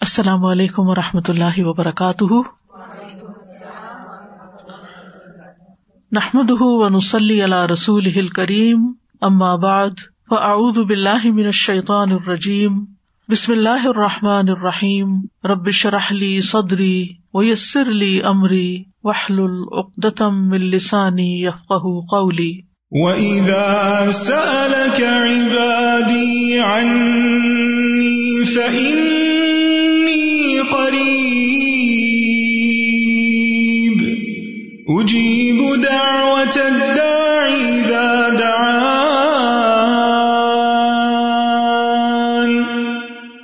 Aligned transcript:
السلام 0.00 0.44
علیکم 0.44 0.88
و 0.88 0.94
رحمۃ 0.94 1.20
اللہ 1.28 1.58
وبرکاتہ۔ 1.58 2.34
نحمد 6.12 6.50
و 6.50 6.88
نسلی 6.88 7.42
اللہ 7.42 7.66
رسول 7.66 8.28
کریم 8.28 8.92
اما 9.20 9.56
بعد، 9.56 9.90
فاعوذ 10.28 10.78
باللہ 10.78 11.24
من 11.24 11.44
الشیطان 11.44 12.12
الرجیم۔ 12.12 12.84
بسم 13.28 13.52
اللہ 13.52 13.86
الرحمٰن 13.86 14.48
الرحیم۔ 14.48 15.08
ربش 15.44 15.86
رحلی 15.86 16.40
صدری 16.40 17.08
ویسر 17.34 17.88
علی 17.88 18.20
عمری 18.20 18.82
وحل 19.04 19.38
العقدم 19.38 20.52
السانی 20.52 21.44
یفق 21.44 21.84
قولی۔ 22.10 22.60
وَإِذَا 22.90 24.10
سَأَلَكَ 24.12 25.02
عِبَادِي 25.02 26.58
عَنِّي 26.58 28.44
فَإِنِّي 28.44 29.17
أُجِيبُ 34.96 35.76
دَعْوَةَ 35.76 36.64
الدَّاعِ 36.64 37.50
إِذَا 37.72 38.28
دَعَانِ. 38.38 39.18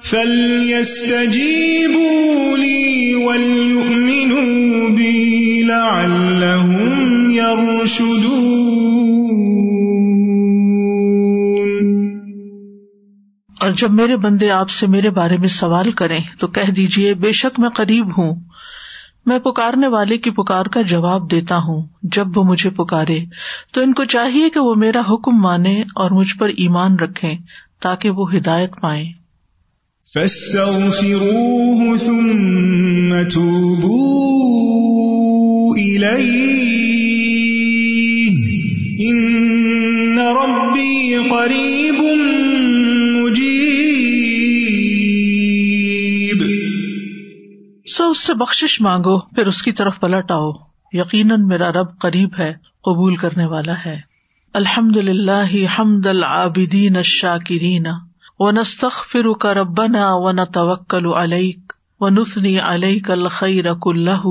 فَلْيَسْتَجِيبُوا 0.04 1.26
لِي 2.56 3.14
وَلْيُؤْمِنُوا 3.14 4.88
بِي 4.96 5.62
لَعَلَّهُمْ 5.62 7.30
يَرْشُدُونَ. 7.30 8.44
اور 13.60 13.70
جب 13.70 13.90
میرے 13.90 14.16
بندے 14.16 14.50
آپ 14.50 14.70
سے 14.70 14.86
میرے 14.86 15.10
بارے 15.10 15.36
میں 15.36 15.48
سوال 15.48 15.90
کریں 15.90 16.20
تو 16.38 16.46
کہہ 16.46 16.70
دیجیے 16.70 17.14
بے 17.14 17.32
شک 17.32 17.60
میں 17.60 17.68
قریب 17.68 18.18
ہوں۔ 18.18 18.53
میں 19.26 19.38
پکارنے 19.38 19.86
والے 19.86 20.18
کی 20.18 20.30
پکار 20.30 20.66
کا 20.66 20.82
جواب 20.82 21.30
دیتا 21.30 21.56
ہوں۔ 21.56 21.82
جب 22.02 22.38
وہ 22.38 22.44
مجھے 22.44 22.70
پکارے، 22.70 23.18
تو 23.72 23.80
ان 23.80 23.92
کو 23.92 24.04
چاہیے 24.04 24.48
کہ 24.48 24.60
وہ 24.60 24.74
میرا 24.74 25.00
حکم 25.00 25.42
مانے 25.42 25.82
اور 25.94 26.10
مجھ 26.10 26.36
پر 26.36 26.48
ایمان 26.48 26.96
رکھے 26.96 27.32
تاکہ 27.80 28.10
وہ 28.10 28.34
ہدایت 28.36 28.70
پائیں۔ 28.80 29.12
ثم 31.98 33.14
توبوا 33.32 34.24
إليه 35.76 36.64
إن 39.08 40.18
ربي 40.18 41.14
قريب 41.30 42.04
سو 47.96 48.08
اس 48.08 48.24
سے 48.24 48.34
بخش 48.34 48.80
مانگو، 48.80 49.18
پھر 49.18 49.46
اس 49.46 49.62
کی 49.62 49.72
طرف 49.72 50.00
پلٹ 50.00 50.30
آؤ۔ 50.30 50.50
یقیناً 50.92 51.46
میرا 51.46 51.72
رب 51.72 51.98
قریب 51.98 52.30
ہے، 52.38 52.54
قبول 52.84 53.16
کرنے 53.16 53.46
والا 53.46 53.72
ہے۔ 53.86 54.00
الحمد 54.54 54.96
للہ 54.96 55.66
حمد 55.78 56.06
العابدین 56.06 56.96
الشاکرین۔ 56.96 57.86
و 58.38 58.50
نستخ 58.50 59.10
فرک 59.10 59.46
ربنا 59.46 60.08
و 60.12 60.32
ن 60.32 60.44
توکل 60.44 61.06
علیک 61.06 61.72
و 62.00 62.08
نسنی 62.08 62.58
علیک 62.58 63.10
الخیر 63.10 63.74
کلہ۔ 63.74 64.26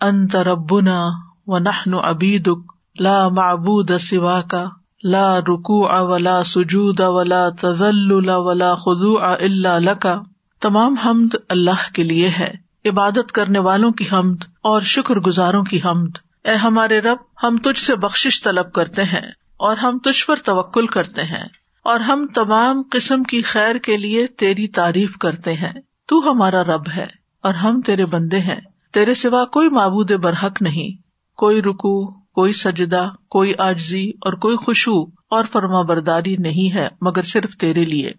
انت 0.00 0.36
ربنا 0.36 1.06
و 1.46 1.58
نحن 1.58 1.94
عبیدک، 1.94 2.72
لا 3.00 3.28
معبود 3.28 3.90
سوا 4.00 4.40
کا 4.40 4.64
لا 5.04 5.40
رکو 5.40 6.08
ولا 6.12 6.44
سجود 6.44 7.00
ولا 7.00 7.48
تزل 7.50 8.12
ولا 8.28 8.74
خدو 8.74 9.18
الا 9.18 9.78
لکا 9.78 10.20
تمام 10.60 10.94
حمد 10.94 11.36
اللہ 11.48 11.94
کے 11.94 12.02
لیے 12.02 12.28
ہے۔ 12.28 12.63
عبادت 12.84 13.32
کرنے 13.32 13.58
والوں 13.58 13.90
کی 13.90 14.04
حمد 14.12 14.44
اور 14.62 14.82
شکر 14.82 15.14
گزاروں 15.14 15.64
کی 15.64 15.80
حمد۔ 15.84 16.10
اے 16.44 16.54
ہمارے 16.54 17.00
رب، 17.00 17.16
ہم 17.42 17.56
تجھ 17.56 17.80
سے 17.80 17.96
بخش 17.96 18.42
طلب 18.44 18.72
کرتے 18.72 19.02
ہیں 19.02 19.28
اور 19.56 19.76
ہم 19.76 19.98
تجھ 19.98 20.26
پر 20.26 20.36
توکل 20.36 20.86
کرتے 20.86 21.22
ہیں 21.22 21.44
اور 21.84 22.00
ہم 22.00 22.26
تمام 22.34 22.82
قسم 22.90 23.22
کی 23.22 23.42
خیر 23.42 23.76
کے 23.76 23.96
لیے 23.96 24.26
تیری 24.26 24.68
تعریف 24.68 25.16
کرتے 25.20 25.52
ہیں۔ 25.52 25.72
تو 26.08 26.30
ہمارا 26.30 26.64
رب 26.64 26.82
ہے 26.96 27.06
اور 27.42 27.54
ہم 27.54 27.80
تیرے 27.80 28.04
بندے 28.04 28.38
ہیں۔ 28.38 28.60
تیرے 28.92 29.14
سوا 29.14 29.44
کوئی 29.44 29.68
معبود 29.68 30.10
برحق 30.10 30.62
نہیں۔ 30.62 31.02
کوئی 31.36 31.62
رکو 31.62 32.12
کوئی 32.12 32.52
سجدہ، 32.52 33.08
کوئی 33.30 33.52
آجزی 33.58 34.08
اور 34.08 34.32
کوئی 34.32 34.56
خوشبو 34.56 35.04
اور 35.30 35.44
فرما 35.52 35.82
برداری 35.82 36.36
نہیں 36.36 36.74
ہے 36.74 36.88
مگر 37.00 37.22
صرف 37.22 37.56
تیرے 37.56 37.84
لیے۔ 37.84 38.10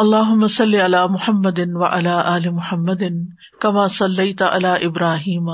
اللہ 0.00 0.28
مسل 0.28 0.74
علی 0.74 0.98
محمد 1.10 1.58
و 1.58 1.84
علا 1.84 2.36
عل 2.36 2.48
محمد 2.48 3.02
کما 3.60 3.86
صلی 3.86 4.34
علی 4.40 4.86
ابراہیم 4.86 5.48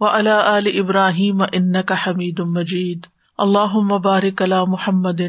و 0.00 0.06
علا 0.06 0.58
عل 0.58 0.66
ابراہیم 0.78 1.42
ان 1.42 1.82
کا 1.82 1.94
حمید 2.06 2.40
مجید. 2.40 3.06
اللہ 3.38 3.72
مبارک 3.72 4.42
علی 4.42 4.54
محمد 4.68 5.20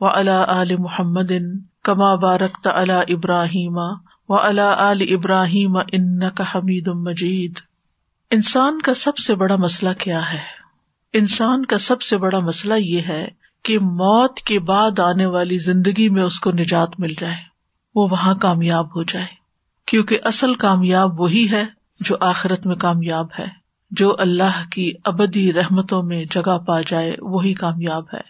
و 0.00 0.06
الا 0.06 0.44
عل 0.48 0.76
محمد 0.76 1.32
کما 1.84 2.14
بارک 2.14 2.68
ابراہیم 3.08 3.76
و 4.28 4.34
الا 4.34 4.74
عل 4.78 4.98
ابراہیم 5.00 5.76
ان 5.76 6.30
کا 6.30 6.44
حمید 6.54 6.88
مجید. 6.88 7.52
انسان 8.30 8.80
کا 8.80 8.94
سب 8.94 9.16
سے 9.16 9.34
بڑا 9.34 9.56
مسئلہ 9.56 9.90
کیا 9.98 10.20
ہے؟ 10.32 10.40
انسان 11.12 11.64
کا 11.64 11.78
سب 11.78 12.02
سے 12.02 12.16
بڑا 12.16 12.38
مسئلہ 12.38 12.74
یہ 12.78 13.00
ہے 13.08 13.28
کہ 13.64 13.78
موت 13.78 14.36
کے 14.36 14.60
بعد 14.60 14.98
آنے 14.98 15.26
والی 15.26 15.58
زندگی 15.58 16.08
میں 16.08 16.22
اس 16.22 16.40
کو 16.40 16.50
نجات 16.50 17.00
مل 17.00 17.14
جائے۔ 17.20 17.55
وہ 17.96 18.08
وہاں 18.10 18.34
کامیاب 18.34 18.96
ہو 18.96 19.02
جائے۔ 19.02 19.26
کیونکہ 19.86 20.18
اصل 20.24 20.54
کامیاب 20.54 21.20
وہی 21.20 21.50
ہے 21.50 21.64
جو 22.00 22.16
آخرت 22.20 22.66
میں 22.66 22.76
کامیاب 22.76 23.26
ہے۔ 23.38 23.66
جو 23.90 24.16
اللہ 24.18 24.68
کی 24.70 24.92
ابدی 25.04 25.52
رحمتوں 25.52 26.02
میں 26.02 26.24
جگہ 26.24 26.58
پا 26.58 26.80
جائے، 26.80 27.14
وہی 27.18 27.54
کامیاب 27.54 28.04
ہے۔ 28.14 28.20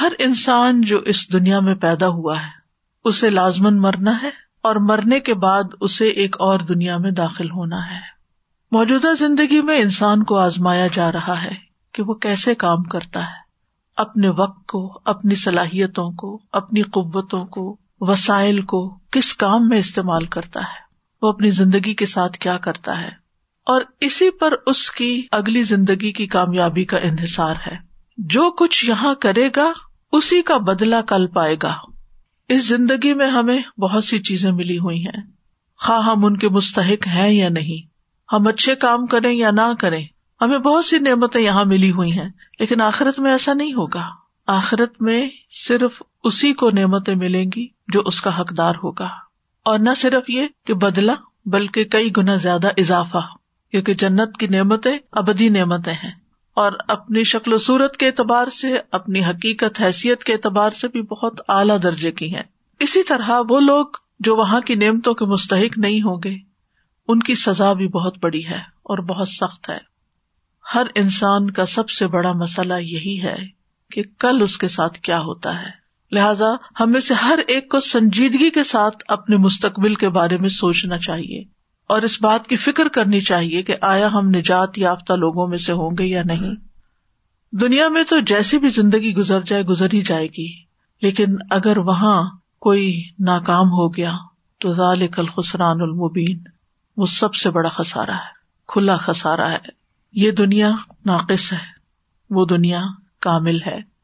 ہر 0.00 0.12
انسان 0.18 0.80
جو 0.80 0.98
اس 0.98 1.32
دنیا 1.32 1.60
میں 1.60 1.74
پیدا 1.74 2.08
ہوا 2.08 2.40
ہے، 2.40 2.48
اسے 3.04 3.30
لازمن 3.30 3.80
مرنا 3.80 4.22
ہے 4.22 4.30
اور 4.62 4.76
مرنے 4.76 5.20
کے 5.20 5.34
بعد 5.34 5.62
اسے 5.80 6.08
ایک 6.08 6.36
اور 6.38 6.58
دنیا 6.58 6.96
میں 6.96 7.10
داخل 7.10 7.50
ہونا 7.50 7.90
ہے۔ 7.90 8.00
موجودہ 8.72 9.08
زندگی 9.18 9.62
میں 9.62 9.80
انسان 9.80 10.24
کو 10.24 10.38
آزمایا 10.38 10.86
جا 10.92 11.12
رہا 11.12 11.42
ہے 11.42 11.54
کہ 11.92 12.02
وہ 12.02 12.14
کیسے 12.14 12.54
کام 12.54 12.82
کرتا 12.82 13.20
ہے۔ 13.20 13.46
اپنے 13.96 14.28
وقت 14.28 14.66
کو، 14.66 15.00
اپنی 15.04 15.34
صلاحیتوں 15.34 16.10
کو، 16.10 16.40
اپنی 16.52 16.82
قوتوں 16.82 17.44
کو 17.44 17.76
وسائل 18.00 18.62
کو 18.62 18.98
کس 19.10 19.34
کام 19.34 19.68
میں 19.68 19.78
استعمال 19.78 20.26
کرتا 20.26 20.60
ہے؟ 20.60 20.86
وہ 21.22 21.28
اپنی 21.28 21.50
زندگی 21.50 21.94
کے 21.94 22.06
ساتھ 22.06 22.38
کیا 22.38 22.58
کرتا 22.58 23.00
ہے؟ 23.00 23.08
اور 23.66 23.82
اسی 24.00 24.30
پر 24.30 24.52
اس 24.66 24.90
کی 24.90 25.26
اگلی 25.32 25.62
زندگی 25.62 26.12
کی 26.12 26.26
کامیابی 26.26 26.84
کا 26.84 26.96
انحصار 26.96 27.54
ہے۔ 27.66 27.76
جو 28.18 28.50
کچھ 28.50 28.84
یہاں 28.84 29.14
کرے 29.14 29.48
گا، 29.56 29.72
اسی 30.12 30.42
کا 30.42 30.56
بدلا 30.56 31.00
کل 31.00 31.26
پائے 31.26 31.56
گا۔ 31.62 31.74
اس 32.48 32.68
زندگی 32.68 33.14
میں 33.14 33.30
ہمیں 33.30 33.80
بہت 33.80 34.04
سی 34.04 34.18
چیزیں 34.18 34.52
ملی 34.52 34.78
ہوئی 34.78 35.06
ہیں۔ 35.06 35.22
خواہ 35.76 36.02
ہم 36.02 36.24
ان 36.24 36.36
کے 36.36 36.48
مستحق 36.48 37.06
ہیں 37.06 37.30
یا 37.30 37.48
نہیں۔ 37.48 37.88
ہم 38.32 38.46
اچھے 38.46 38.74
کام 38.74 39.06
کریں 39.06 39.32
یا 39.32 39.50
نہ 39.50 39.74
کریں، 39.80 40.06
ہمیں 40.40 40.58
بہت 40.58 40.84
سی 40.84 40.98
نعمتیں 40.98 41.40
یہاں 41.40 41.64
ملی 41.64 41.90
ہوئی 41.90 42.18
ہیں۔ 42.18 42.28
لیکن 42.58 42.80
آخرت 42.80 43.18
میں 43.18 43.32
ایسا 43.32 43.54
نہیں 43.54 43.72
ہوگا۔ 43.72 44.06
آخرت 44.46 45.02
میں 45.02 45.28
صرف 45.50 46.02
اسی 46.24 46.52
کو 46.52 46.70
نعمتیں 46.70 47.14
ملیں 47.14 47.44
گی۔ 47.56 47.75
جو 47.88 48.00
اس 48.00 48.20
کا 48.20 48.40
حقدار 48.40 48.74
ہوگا۔ 48.82 49.08
اور 49.64 49.78
نہ 49.78 49.90
صرف 49.96 50.22
یہ 50.28 50.46
کہ 50.66 50.74
بدلا 50.74 51.14
بلکہ 51.46 51.84
کئی 51.84 52.10
گنا 52.16 52.34
زیادہ 52.34 52.68
اضافہ، 52.76 53.36
کیونکہ 53.70 53.94
جنت 53.94 54.36
کی 54.36 54.46
نعمتیں 54.46 54.98
ابدی 55.12 55.48
نعمتیں 55.48 55.92
ہیں۔ 55.92 56.10
اور 56.54 56.72
اپنی 56.88 57.22
شکل 57.22 57.52
و 57.52 57.58
صورت 57.58 57.96
کے 57.96 58.06
اعتبار 58.06 58.48
سے، 58.48 58.78
اپنی 58.90 59.24
حقیقت، 59.24 59.80
حیثیت 59.80 60.24
کے 60.24 60.32
اعتبار 60.32 60.70
سے 60.70 60.88
بھی 60.88 61.02
بہت 61.02 61.40
اعلیٰ 61.48 61.78
درجے 61.82 62.12
کی 62.12 62.34
ہیں۔ 62.34 62.42
اسی 62.78 63.02
طرح 63.02 63.30
وہ 63.48 63.60
لوگ 63.60 63.86
جو 64.20 64.36
وہاں 64.36 64.60
کی 64.60 64.74
نعمتوں 64.74 65.14
کے 65.14 65.24
مستحق 65.24 65.78
نہیں 65.78 66.02
ہوں 66.02 66.16
گے، 66.24 66.36
ان 67.08 67.20
کی 67.20 67.34
سزا 67.34 67.72
بھی 67.72 67.88
بہت 67.88 68.18
بڑی 68.22 68.46
ہے 68.46 68.58
اور 68.82 68.98
بہت 68.98 69.28
سخت 69.28 69.70
ہے۔ 69.70 69.78
ہر 70.74 70.86
انسان 70.94 71.50
کا 71.50 71.66
سب 71.66 71.90
سے 71.90 72.06
بڑا 72.06 72.32
مسئلہ 72.32 72.74
یہی 72.74 73.22
ہے 73.22 73.36
کہ 73.90 74.02
کل 74.18 74.42
اس 74.42 74.58
کے 74.58 74.68
ساتھ 74.68 74.98
کیا 74.98 75.18
ہوتا 75.18 75.62
ہے۔ 75.62 75.85
لہذا 76.12 76.46
ہمیں 76.80 77.00
سے 77.00 77.14
ہر 77.14 77.38
ایک 77.46 77.70
کو 77.70 77.80
سنجیدگی 77.80 78.50
کے 78.50 78.64
ساتھ 78.64 78.96
اپنے 79.08 79.36
مستقبل 79.36 79.94
کے 79.94 80.08
بارے 80.08 80.36
میں 80.36 80.48
سوچنا 80.48 80.98
چاہیے 80.98 81.44
اور 81.88 82.02
اس 82.02 82.22
بات 82.22 82.46
کی 82.46 82.56
فکر 82.56 82.88
کرنی 82.88 83.20
چاہیے 83.20 83.62
کہ 83.62 83.74
آیا 83.80 84.06
ہم 84.06 84.28
نجات 84.28 84.78
یافتہ 84.78 85.12
لوگوں 85.12 85.48
میں 85.48 85.58
سے 85.58 85.72
ہوں 85.72 85.90
گے 85.98 86.04
یا 86.04 86.22
نہیں۔ 86.24 86.54
دنیا 87.52 87.88
میں 87.88 88.04
تو 88.04 88.20
جیسی 88.20 88.58
بھی 88.58 88.68
زندگی 88.68 89.14
گزر 89.14 89.40
جائے، 89.40 89.62
گزر 89.62 89.86
ہی 89.92 90.02
جائے 90.02 90.26
گی۔ 90.26 90.52
لیکن 91.02 91.26
اگر 91.50 91.78
وہاں 91.78 92.30
کوئی 92.60 93.02
ناکام 93.18 93.66
ہو 93.66 93.88
گیا 93.88 94.12
تو 94.60 94.72
ذالک 94.72 95.18
الخسران 95.18 95.76
المبین۔ 95.80 96.42
وہ 96.96 97.06
سب 97.06 97.34
سے 97.34 97.50
بڑا 97.50 97.68
خسارا 97.68 98.14
ہے، 98.14 98.32
کھلا 98.68 98.96
خسارا 98.96 99.52
ہے۔ 99.52 99.58
یہ 100.12 100.30
دنیا 100.30 100.70
ناقص 101.04 101.52
ہے، 101.52 101.58
وہ 102.30 102.46
دنیا 102.46 102.82
کامل 103.20 103.62
ہے۔ 103.62 103.95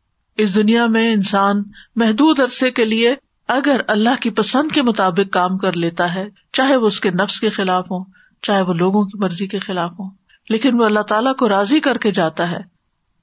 اس 0.43 0.55
دنیا 0.55 0.87
میں 0.87 1.13
انسان 1.13 1.63
محدود 1.97 2.41
عرصے 2.41 2.71
کے 2.71 2.85
لیے 2.85 3.15
اگر 3.49 3.81
اللہ 3.89 4.21
کی 4.21 4.31
پسند 4.31 4.73
کے 4.73 4.83
مطابق 4.83 5.33
کام 5.33 5.57
کر 5.59 5.77
لیتا 5.77 6.15
ہے، 6.15 6.25
چاہے 6.53 6.77
وہ 6.77 6.87
اس 6.87 7.01
کے 7.01 7.11
نفس 7.11 7.41
کے 7.41 7.49
خلاف 7.49 7.91
ہو 7.91 8.03
چاہے 8.43 8.63
وہ 8.63 8.75
لوگوں 8.75 9.05
کی 9.05 9.19
مرضی 9.19 9.47
کے 9.47 9.59
خلاف 9.59 9.93
ہوں، 10.01 10.11
لیکن 10.51 10.81
وہ 10.81 10.85
اللہ 10.85 11.01
تعالیٰ 11.01 11.35
کو 11.37 11.49
راضی 11.49 11.81
کر 11.81 11.99
کے 11.99 12.11
جاتا 12.11 12.51
ہے، 12.51 12.61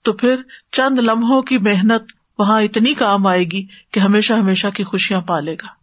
تو 0.06 0.14
پھر 0.14 0.36
چند 0.72 1.00
لمحوں 1.00 1.42
کی 1.42 1.58
محنت 1.58 2.12
وہاں 2.40 2.62
اتنی 2.62 2.94
کام 2.94 3.28
آئے 3.28 3.44
گی 3.44 3.66
کہ 3.92 4.00
ہمیشہ 4.00 4.34
ہمیشہ 4.34 4.68
کی 4.68 4.84
خوشیاں 4.84 5.22
پالے 5.22 5.54
گا۔ 5.54 5.79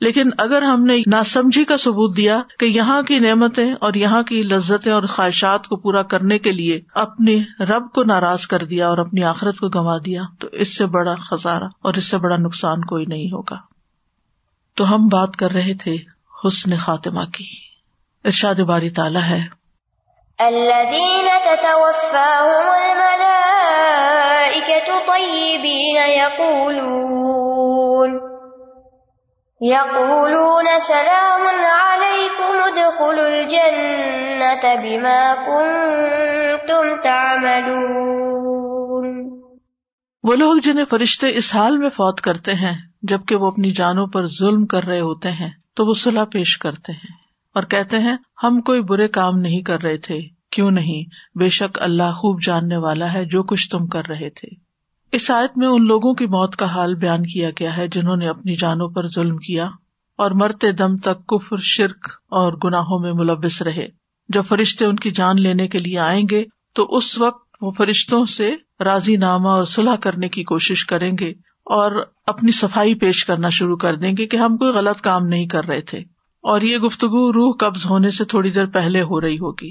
لیکن 0.00 0.30
اگر 0.38 0.62
ہم 0.62 0.84
نے 0.84 0.94
ناسمجھی 1.06 1.64
کا 1.64 1.76
ثبوت 1.76 2.16
دیا 2.16 2.42
کہ 2.58 2.64
یہاں 2.64 3.02
کی 3.02 3.18
نعمتیں 3.18 3.72
اور 3.72 3.94
یہاں 3.94 4.22
کی 4.22 4.42
لذتیں 4.42 4.92
اور 4.92 5.02
خواہشات 5.02 5.68
کو 5.68 5.76
پورا 5.76 6.02
کرنے 6.02 6.38
کے 6.38 6.52
لیے 6.52 6.80
اپنے 6.94 7.64
رب 7.64 7.82
کو 7.94 8.04
ناراض 8.04 8.46
کر 8.46 8.58
دیا 8.58 8.88
اور 8.88 8.98
اپنی 8.98 9.24
آخرت 9.24 9.58
کو 9.58 9.68
گنوا 9.68 9.98
دیا، 10.06 10.22
تو 10.40 10.48
اس 10.52 10.78
سے 10.78 10.86
بڑا 10.86 11.14
خزارہ 11.14 11.64
اور 11.82 11.94
اس 11.94 12.10
سے 12.10 12.18
بڑا 12.18 12.36
نقصان 12.36 12.84
کوئی 12.84 13.06
نہیں 13.06 13.26
ہوگا۔ 13.26 13.56
تو 14.74 14.94
ہم 14.94 15.08
بات 15.08 15.36
کر 15.36 15.50
رہے 15.50 15.74
تھے 15.74 15.96
حسن 16.44 16.76
خاتمہ 16.76 17.20
کی۔ 17.20 17.46
ارشاد 18.24 18.54
باری 18.54 18.90
تعالیٰ 18.90 19.22
ہے۔ 19.22 19.42
الذين 20.38 21.28
تتوفاهم 21.44 22.82
الملائكة 22.82 24.92
طيبين 25.06 25.96
يقولون 25.96 28.29
يقولون 29.62 30.66
سلام 30.80 31.42
عليكم، 31.64 32.62
ادخلوا 32.64 33.26
الجنة 33.26 34.82
بما 34.82 35.34
كنتم 35.46 37.02
تعملون. 37.02 38.00
وہ 40.22 40.34
لوگ 40.34 40.56
جنہیں 40.62 40.84
فرشتے 40.90 41.36
اس 41.36 41.54
حال 41.54 41.78
میں 41.78 41.88
فوت 41.88 42.20
کرتے 42.20 42.54
ہیں، 42.54 42.74
جبکہ 43.02 43.36
وہ 43.36 43.46
اپنی 43.46 43.70
جانوں 43.70 44.06
پر 44.06 44.26
ظلم 44.26 44.66
کر 44.66 44.84
رہے 44.84 45.00
ہوتے 45.00 45.30
ہیں، 45.30 45.50
تو 45.74 45.86
وہ 45.86 45.94
صلاح 45.94 46.24
پیش 46.24 46.58
کرتے 46.58 46.92
ہیں 46.92 47.12
اور 47.54 47.62
کہتے 47.62 47.98
ہیں، 47.98 48.16
ہم 48.42 48.60
کوئی 48.60 48.82
برے 48.82 49.08
کام 49.08 49.38
نہیں 49.38 49.62
کر 49.62 49.82
رہے 49.82 49.96
تھے، 49.96 50.20
کیوں 50.52 50.70
نہیں؟ 50.70 51.38
بے 51.38 51.48
شک 51.48 51.78
اللہ 51.82 52.12
خوب 52.12 52.42
جاننے 52.42 52.76
والا 52.76 53.12
ہے 53.12 53.24
جو 53.24 53.42
کچھ 53.42 53.70
تم 53.70 53.86
کر 53.86 54.02
رہے 54.08 54.30
تھے۔ 54.30 54.69
اس 55.12 55.30
آیت 55.30 55.58
میں 55.58 55.66
ان 55.66 55.86
لوگوں 55.86 56.14
کی 56.14 56.26
موت 56.26 56.56
کا 56.56 56.66
حال 56.66 56.94
بیان 56.94 57.22
کیا 57.22 57.50
گیا 57.50 57.76
ہے 57.76 57.88
جنہوں 57.88 58.16
نے 58.16 58.28
اپنی 58.28 58.54
جانوں 58.54 58.88
پر 58.88 59.08
ظلم 59.08 59.36
کیا 59.36 59.64
اور 60.16 60.30
مرتے 60.30 60.72
دم 60.72 60.96
تک 60.96 61.26
کفر، 61.26 61.56
شرک 61.58 62.08
اور 62.28 62.52
گناہوں 62.64 62.98
میں 62.98 63.12
ملوث 63.12 63.62
رہے۔ 63.62 63.88
جب 64.28 64.42
فرشتے 64.48 64.86
ان 64.86 64.96
کی 64.96 65.10
جان 65.10 65.42
لینے 65.42 65.68
کے 65.68 65.78
لیے 65.78 65.98
آئیں 65.98 66.26
گے، 66.30 66.44
تو 66.74 66.96
اس 66.96 67.18
وقت 67.18 67.56
وہ 67.60 67.70
فرشتوں 67.70 68.26
سے 68.26 68.54
راضی 68.80 69.16
نامہ 69.16 69.48
اور 69.48 69.64
صلاح 69.64 69.96
کرنے 69.96 70.28
کی 70.28 70.44
کوشش 70.44 70.86
کریں 70.86 71.12
گے 71.20 71.30
اور 71.64 72.06
اپنی 72.26 72.52
صفائی 72.52 72.94
پیش 72.94 73.24
کرنا 73.24 73.48
شروع 73.48 73.76
کر 73.76 73.96
دیں 73.96 74.12
گے 74.18 74.26
کہ 74.26 74.36
ہم 74.36 74.56
کوئی 74.56 74.72
غلط 74.72 75.00
کام 75.00 75.26
نہیں 75.26 75.46
کر 75.46 75.64
رہے 75.64 75.80
تھے 75.80 75.98
اور 76.40 76.60
یہ 76.60 76.78
گفتگو 76.78 77.32
روح 77.32 77.54
قبض 77.58 77.86
ہونے 77.86 78.10
سے 78.10 78.24
تھوڑی 78.24 78.50
دیر 78.50 78.66
پہلے 78.66 79.02
ہو 79.02 79.20
رہی 79.20 79.38
ہوگی۔ 79.38 79.70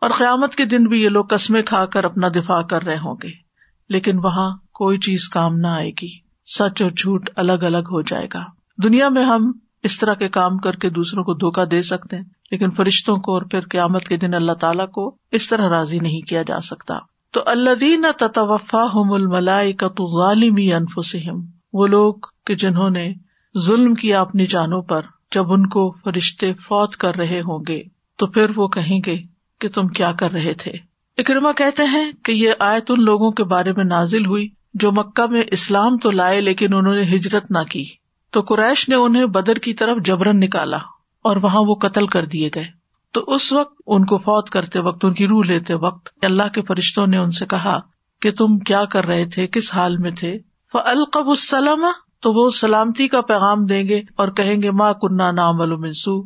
اور 0.00 0.10
قیامت 0.10 0.54
کے 0.54 0.64
دن 0.64 0.84
بھی 0.84 1.02
یہ 1.02 1.08
لوگ 1.08 1.24
قسمیں 1.24 1.62
کھا 1.62 1.86
کر 1.86 2.04
اپنا 2.04 2.28
دفاع 2.28 2.62
کر 2.62 2.82
رہے 2.82 2.98
ہوں 2.98 3.16
گے۔ 3.22 3.48
لیکن 3.88 4.18
وہاں 4.18 4.50
کوئی 4.78 4.98
چیز 4.98 5.28
کام 5.28 5.58
نہ 5.58 5.66
آئے 5.66 5.90
گی۔ 5.90 6.08
سچ 6.46 6.82
اور 6.82 6.90
جھوٹ 6.90 7.30
الگ 7.36 7.62
الگ 7.62 7.90
ہو 7.90 8.02
جائے 8.02 8.26
گا۔ 8.34 8.40
دنیا 8.82 9.08
میں 9.08 9.24
ہم 9.24 9.52
اس 9.82 9.98
طرح 9.98 10.14
کے 10.14 10.28
کام 10.28 10.58
کر 10.58 10.76
کے 10.76 10.90
دوسروں 10.90 11.24
کو 11.24 11.34
دھوکا 11.34 11.64
دے 11.70 11.82
سکتے 11.82 12.16
ہیں، 12.16 12.24
لیکن 12.50 12.70
فرشتوں 12.70 13.16
کو 13.16 13.34
اور 13.34 13.42
پھر 13.42 13.60
قیامت 13.60 14.04
کے 14.04 14.16
دن 14.16 14.34
اللہ 14.34 14.52
تعالیٰ 14.52 14.90
کو 14.90 15.16
اس 15.32 15.48
طرح 15.48 15.68
راضی 15.68 15.98
نہیں 15.98 16.20
کیا 16.20 16.42
جا 16.42 16.60
سکتا۔ 16.60 16.94
تو 17.32 17.40
اللہ 17.46 17.74
دین 17.74 18.04
تطوفا 18.18 18.86
ہم 18.94 19.12
الملائی 19.12 19.72
کا 19.72 19.88
تو 19.88 20.04
غالمی 20.04 20.72
انفسم 20.72 21.40
وہ 21.72 21.86
لوگ 21.86 22.14
کہ 22.46 22.54
جنہوں 22.54 22.90
نے 22.90 23.12
ظلم 23.58 23.94
کیا 23.94 24.20
اپنی 24.20 24.46
جانوں 24.46 24.82
پر 24.82 25.00
جب 25.34 25.52
ان 25.52 25.66
کو 25.66 25.94
فرشتے 26.04 26.52
فوت 26.54 26.96
کر 26.96 27.16
رہے 27.16 27.40
ہوں 27.40 27.64
گے، 27.68 27.82
تو 28.16 28.26
پھر 28.26 28.46
وہ 28.56 28.68
کہیں 28.68 29.00
گے 29.06 29.16
کہ 29.60 29.68
تم 29.68 29.88
کیا 29.88 30.12
کر 30.12 30.30
رہے 30.30 30.54
تھے۔ 30.54 30.72
اکرما 31.18 31.52
کہتے 31.52 31.82
ہیں 31.82 32.12
کہ 32.24 32.32
یہ 32.32 32.52
آیت 32.58 32.90
ان 32.90 33.04
لوگوں 33.04 33.30
کے 33.30 33.44
بارے 33.44 33.72
میں 33.72 33.84
نازل 33.84 34.26
ہوئی 34.26 34.48
جو 34.80 34.92
مکہ 34.92 35.26
میں 35.26 35.42
اسلام 35.50 35.96
تو 35.98 36.10
لائے 36.10 36.40
لیکن 36.40 36.74
انہوں 36.74 36.94
نے 36.94 37.02
ہجرت 37.02 37.50
نہ 37.50 37.62
کی، 37.70 37.84
تو 38.30 38.40
قریش 38.40 38.88
نے 38.88 38.94
انہیں 38.94 39.26
بدر 39.26 39.56
کی 39.56 39.74
طرف 39.74 39.96
جبرن 40.04 40.40
نکالا 40.40 40.76
اور 41.24 41.36
وہاں 41.36 41.62
وہ 41.66 41.74
قتل 41.74 42.06
کر 42.06 42.24
دیے 42.24 42.50
گئے۔ 42.54 42.64
تو 43.12 43.24
اس 43.26 43.52
وقت 43.52 43.82
ان 43.86 44.04
کو 44.04 44.18
فوت 44.18 44.50
کرتے 44.50 44.80
وقت، 44.80 45.04
ان 45.04 45.14
کی 45.14 45.26
روح 45.26 45.44
لیتے 45.44 45.74
وقت 45.74 46.24
اللہ 46.24 46.48
کے 46.54 46.62
فرشتوں 46.62 47.06
نے 47.06 47.16
ان 47.16 47.30
سے 47.30 47.46
کہا 47.46 47.80
کہ 48.22 48.32
تم 48.32 48.58
کیا 48.58 48.84
کر 48.84 49.04
رہے 49.04 49.24
تھے، 49.24 49.46
کس 49.46 49.74
حال 49.74 49.96
میں 49.96 50.10
تھے؟ 50.10 50.38
القب 50.74 51.28
السلام، 51.28 51.84
تو 52.20 52.32
وہ 52.32 52.50
سلامتی 52.50 53.08
کا 53.08 53.20
پیغام 53.20 53.64
دیں 53.64 53.88
گے 53.88 53.98
اور 54.16 54.28
کہیں 54.28 54.62
گے 54.62 54.70
ماں 54.70 54.92
کنہ 54.92 55.22
نام 55.22 55.80
منسو 55.80 56.20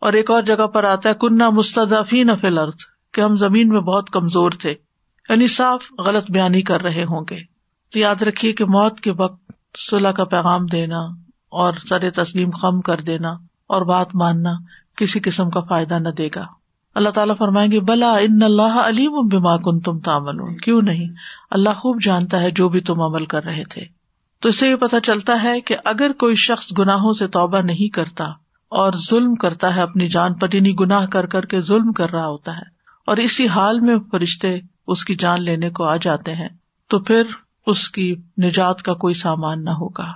اور 0.00 0.12
ایک 0.12 0.30
اور 0.30 0.42
جگہ 0.42 0.66
پر 0.66 0.84
آتا 0.84 1.08
ہے 1.08 1.14
کنہ 1.20 1.50
مستدفی 1.50 2.22
نفل 2.24 2.58
ارتھ 2.58 2.82
کہ 3.14 3.20
ہم 3.20 3.36
زمین 3.36 3.68
میں 3.68 3.80
بہت 3.80 4.10
کمزور 4.10 4.50
تھے 4.50 4.74
یعنی 5.28 5.46
صاف 5.46 5.86
غلط 6.06 6.30
بیانی 6.30 6.62
کر 6.62 6.82
رہے 6.82 7.04
ہوں 7.04 7.24
گے۔ 7.30 7.51
تو 7.92 7.98
یاد 7.98 8.22
رکھیے 8.22 8.52
کہ 8.52 8.64
موت 8.64 9.00
کے 9.00 9.12
وقت 9.12 9.52
صلاح 9.78 10.12
کا 10.12 10.24
پیغام 10.24 10.66
دینا 10.66 10.98
اور 11.48 11.72
سر 11.88 12.10
تسلیم 12.10 12.50
خم 12.50 12.80
کر 12.80 13.00
دینا 13.00 13.30
اور 13.66 13.82
بات 13.82 14.14
ماننا 14.14 14.50
کسی 14.96 15.20
قسم 15.20 15.50
کا 15.50 15.60
فائدہ 15.60 15.94
نہ 15.94 16.08
دے 16.08 16.28
گا۔ 16.34 16.44
اللہ 16.94 17.08
تعالیٰ 17.08 17.36
فرمائیں 17.38 17.72
گے، 17.72 17.80
بلا 17.80 18.12
ان 18.12 18.42
اللہ 18.42 18.62
علیم 18.62 19.28
بما 19.28 19.56
کن 19.56 19.80
تم 19.80 19.98
تامل 19.98 20.56
کیوں 20.56 20.82
نہیں؟ 20.82 21.08
اللہ 21.50 21.70
خوب 21.70 22.02
جانتا 22.02 22.40
ہے 22.40 22.50
جو 22.50 22.68
بھی 22.68 22.80
تم 22.80 23.00
عمل 23.00 23.26
کر 23.26 23.44
رہے 23.44 23.64
تھے۔ 23.64 23.84
تو 24.40 24.48
اس 24.48 24.58
سے 24.58 24.68
یہ 24.68 24.76
پتا 24.76 25.00
چلتا 25.00 25.42
ہے 25.42 25.60
کہ 25.60 25.76
اگر 25.84 26.12
کوئی 26.12 26.34
شخص 26.34 26.72
گناہوں 26.78 27.12
سے 27.12 27.26
توبہ 27.26 27.58
نہیں 27.58 27.88
کرتا 27.88 28.24
اور 28.68 28.92
ظلم 29.10 29.34
کرتا 29.34 29.76
ہے، 29.76 29.82
اپنی 29.82 30.08
جان 30.08 30.34
پر 30.34 30.54
یعنی 30.54 30.74
گناہ 30.80 31.06
کر 31.06 31.26
کر 31.26 31.44
کے 31.44 31.60
ظلم 31.60 31.92
کر 31.92 32.10
رہا 32.10 32.26
ہوتا 32.26 32.52
ہے 32.52 32.64
اور 33.06 33.16
اسی 33.16 33.48
حال 33.48 33.80
میں 33.80 33.96
فرشتے 34.10 34.58
اس 34.86 35.04
کی 35.04 35.14
جان 35.14 35.42
لینے 35.42 35.70
کو 35.70 35.84
آ 35.84 35.96
جاتے 35.96 36.32
ہیں، 36.32 36.48
تو 36.88 36.98
پھر 36.98 37.22
اس 37.66 37.88
کی 37.88 38.14
نجات 38.42 38.82
کا 38.82 38.94
کوئی 38.94 39.14
سامان 39.14 39.64
نہ 39.64 39.70
ہوگا۔ 39.70 40.06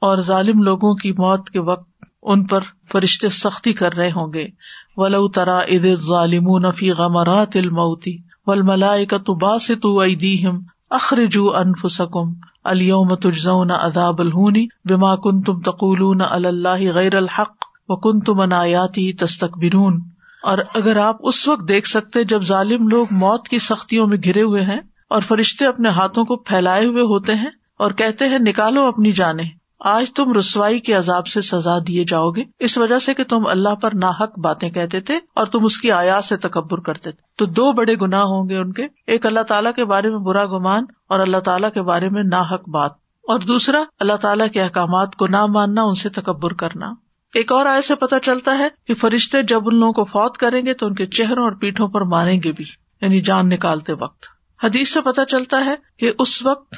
اور 0.00 0.16
ظالم 0.16 0.62
لوگوں 0.62 0.94
کی 0.94 1.12
موت 1.12 1.50
کے 1.50 1.60
وقت 1.60 2.04
ان 2.22 2.44
پر 2.44 2.60
فرشتے 2.92 3.28
سختی 3.28 3.72
کر 3.72 3.94
رہے 3.94 4.08
ہوں 4.08 4.32
گے۔ 4.32 4.48
ولو 4.96 5.28
ترا 5.28 5.58
اد 5.58 5.94
ظالم 5.94 6.58
نفی 6.58 6.90
غمرات 6.90 7.56
الموتی 7.56 8.16
ول 8.46 8.62
ملائے 8.62 9.06
کا 9.06 9.16
تو 9.16 9.34
باس 9.34 9.70
تو 9.82 10.00
ادیم 10.00 10.60
اخرجو 10.90 11.56
انف 11.56 11.86
سکم 11.90 12.32
الوم 12.64 13.14
تجزون 13.14 13.70
اداب 13.70 14.20
الہونی 14.20 14.66
بما 14.84 15.16
کن 15.16 15.42
تم 15.42 15.60
تقول 15.60 16.22
اللہ 16.30 16.92
غیر 16.94 17.16
الحق 17.16 17.64
و 17.88 17.96
کن 17.96 18.20
تم 18.20 18.40
انایاتی 18.40 19.12
تستقبرون 19.12 20.00
اور 20.42 20.58
اگر 20.74 20.96
آپ 20.96 21.16
اس 21.20 21.48
وقت 21.48 21.68
دیکھ 21.68 21.88
سکتے 21.88 22.24
جب 22.24 22.42
ظالم 22.42 22.88
لوگ 22.88 23.06
موت 23.10 23.48
کی 23.48 23.58
سختیوں 23.58 24.06
میں 24.06 24.18
گرے 24.26 24.42
ہوئے 24.42 24.62
ہیں 24.62 24.80
اور 25.12 25.22
فرشتے 25.22 25.66
اپنے 25.66 25.88
ہاتھوں 25.88 26.24
کو 26.24 26.36
پھیلائے 26.36 26.86
ہوئے 26.86 27.02
ہوتے 27.02 27.34
ہیں 27.34 27.50
اور 27.78 27.90
کہتے 27.90 28.28
ہیں، 28.28 28.38
نکالو 28.38 28.86
اپنی 28.86 29.12
جانیں۔ 29.12 29.48
آج 29.80 30.12
تم 30.12 30.32
رسوائی 30.38 30.80
کے 30.80 30.92
عذاب 30.92 31.26
سے 31.26 31.40
سزا 31.40 31.78
دیے 31.86 32.04
جاؤ 32.04 32.30
گے۔ 32.30 32.44
اس 32.58 32.78
وجہ 32.78 32.98
سے 32.98 33.14
کہ 33.14 33.24
تم 33.24 33.46
اللہ 33.46 33.74
پر 33.74 33.90
ناحق 33.94 34.38
باتیں 34.38 34.70
کہتے 34.70 35.00
تھے 35.00 35.18
اور 35.34 35.46
تم 35.46 35.64
اس 35.64 35.80
کی 35.80 35.92
آیا 35.92 36.20
سے 36.20 36.36
تکبر 36.36 36.80
کرتے 36.80 37.10
تھے۔ 37.10 37.22
تو 37.36 37.46
دو 37.46 37.72
بڑے 37.72 37.94
گناہ 38.02 38.20
ہوں 38.20 38.48
گے 38.48 38.56
ان 38.56 38.72
کے۔ 38.72 38.82
ایک 39.06 39.26
اللہ 39.26 39.40
تعالیٰ 39.40 39.72
کے 39.72 39.84
بارے 39.84 40.10
میں 40.10 40.18
برا 40.18 40.44
گمان 40.44 40.84
اور 41.08 41.20
اللہ 41.20 41.36
تعالیٰ 41.36 41.72
کے 41.72 41.82
بارے 41.82 42.08
میں 42.08 42.22
ناحق 42.22 42.68
بات۔ 42.68 42.92
اور 43.22 43.38
دوسرا، 43.38 43.84
اللہ 44.00 44.16
تعالیٰ 44.16 44.48
کے 44.52 44.62
احکامات 44.62 45.16
کو 45.16 45.26
نہ 45.26 45.46
ماننا، 45.46 45.82
ان 45.82 45.94
سے 45.94 46.08
تکبر 46.08 46.52
کرنا۔ 46.52 46.86
ایک 47.34 47.52
اور 47.52 47.66
آئے 47.66 47.82
سے 47.82 47.94
پتہ 47.94 48.14
چلتا 48.22 48.58
ہے 48.58 48.68
کہ 48.86 48.94
فرشتے 48.94 49.42
جب 49.42 49.60
ان 49.66 49.76
لوگوں 49.76 49.92
کو 49.92 50.04
فوت 50.04 50.36
کریں 50.36 50.66
گے 50.66 50.74
تو 50.74 50.86
ان 50.86 50.94
کے 50.94 51.06
چہروں 51.06 51.44
اور 51.44 51.52
پیٹھوں 51.52 51.88
پر 51.88 52.00
ماریں 52.00 52.40
گے 52.44 52.52
بھی 52.52 52.64
یعنی 53.00 53.20
جان 53.20 53.48
نکالتے 53.48 53.92
وقت۔ 53.92 54.22
حدیث 54.62 54.92
سے 54.92 55.00
پتا 55.00 55.24
چلتا 55.24 55.64
ہے 55.64 55.74
کہ 55.98 56.12
اس 56.18 56.42
وقت 56.46 56.74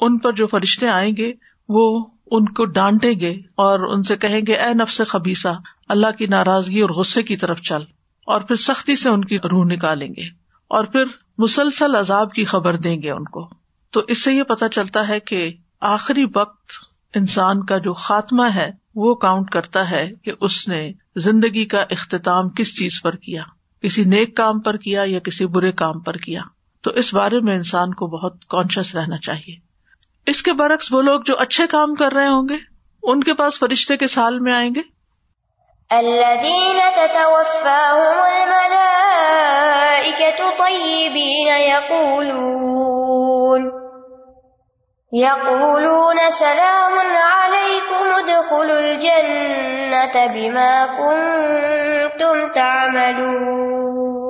ان 0.00 0.18
پر 0.18 0.32
جو 0.32 0.46
فرشتے 0.46 0.88
آئیں 0.88 1.16
گے، 1.16 1.32
وہ 1.68 2.04
ان 2.30 2.44
کو 2.44 2.64
ڈانٹیں 2.64 3.14
گے 3.20 3.30
اور 3.30 3.78
ان 3.92 4.02
سے 4.02 4.16
کہیں 4.16 4.40
گے، 4.46 4.54
اے 4.54 4.74
نفس 4.74 5.00
خبیسا 5.08 5.52
اللہ 5.88 6.10
کی 6.18 6.26
ناراضگی 6.26 6.80
اور 6.80 6.90
غصے 6.90 7.22
کی 7.22 7.36
طرف 7.36 7.60
چل 7.60 7.82
اور 8.28 8.40
پھر 8.40 8.56
سختی 8.56 8.96
سے 8.96 9.08
ان 9.08 9.24
کی 9.24 9.38
روح 9.38 9.64
نکالیں 9.64 10.08
گے 10.08 10.24
اور 10.70 10.84
پھر 10.84 11.04
مسلسل 11.38 11.94
عذاب 11.94 12.32
کی 12.32 12.44
خبر 12.44 12.76
دیں 12.76 13.02
گے 13.02 13.10
ان 13.10 13.24
کو. 13.24 13.48
تو 13.90 14.00
اس 14.08 14.24
سے 14.24 14.32
یہ 14.32 14.42
پتا 14.42 14.68
چلتا 14.68 15.08
ہے 15.08 15.20
کہ 15.20 15.52
آخری 15.80 16.24
وقت 16.24 16.72
انسان 17.14 17.64
کا 17.64 17.78
جو 17.78 17.92
خاتمہ 17.92 18.42
ہے، 18.54 18.70
وہ 18.94 19.14
کاؤنٹ 19.14 19.50
کرتا 19.50 19.90
ہے 19.90 20.10
کہ 20.22 20.32
اس 20.40 20.68
نے 20.68 20.92
زندگی 21.16 21.64
کا 21.64 21.84
اختتام 21.90 22.48
کس 22.48 22.76
چیز 22.78 23.02
پر 23.02 23.16
کیا؟ 23.16 23.42
کسی 23.82 24.04
نیک 24.04 24.36
کام 24.36 24.60
پر 24.60 24.76
کیا 24.76 25.02
یا 25.06 25.18
کسی 25.18 25.46
برے 25.46 25.72
کام 25.72 26.00
پر 26.00 26.16
کیا؟ 26.16 26.40
تو 26.86 26.92
اس 26.92 27.14
بارے 27.14 27.40
میں 27.40 27.56
انسان 27.56 27.94
کو 27.94 28.06
بہت 28.06 28.34
کانشیس 28.48 28.94
رہنا 28.94 29.18
چاہیے۔ 29.18 29.54
اس 30.26 30.42
کے 30.42 30.52
برعکس 30.52 30.92
وہ 30.92 31.02
لوگ 31.02 31.20
جو 31.20 31.34
اچھے 31.38 31.66
کام 31.66 31.94
کر 31.94 32.12
رہے 32.12 32.26
ہوں 32.26 32.48
گے، 32.48 32.56
ان 33.02 33.24
کے 33.24 33.34
پاس 33.34 33.58
فرشتے 33.58 33.96
کے 33.96 34.06
سال 34.06 34.40
میں 34.40 34.52
آئیں 34.52 34.70
گے۔ 34.74 34.80
يقولون 45.22 46.16
سلام 46.32 46.98
عليكم، 47.16 48.14
ادخلوا 48.14 48.76
الجنة 48.76 50.32
بما 50.32 50.86
كنتم 50.98 52.52
تعملون۔ 52.54 54.25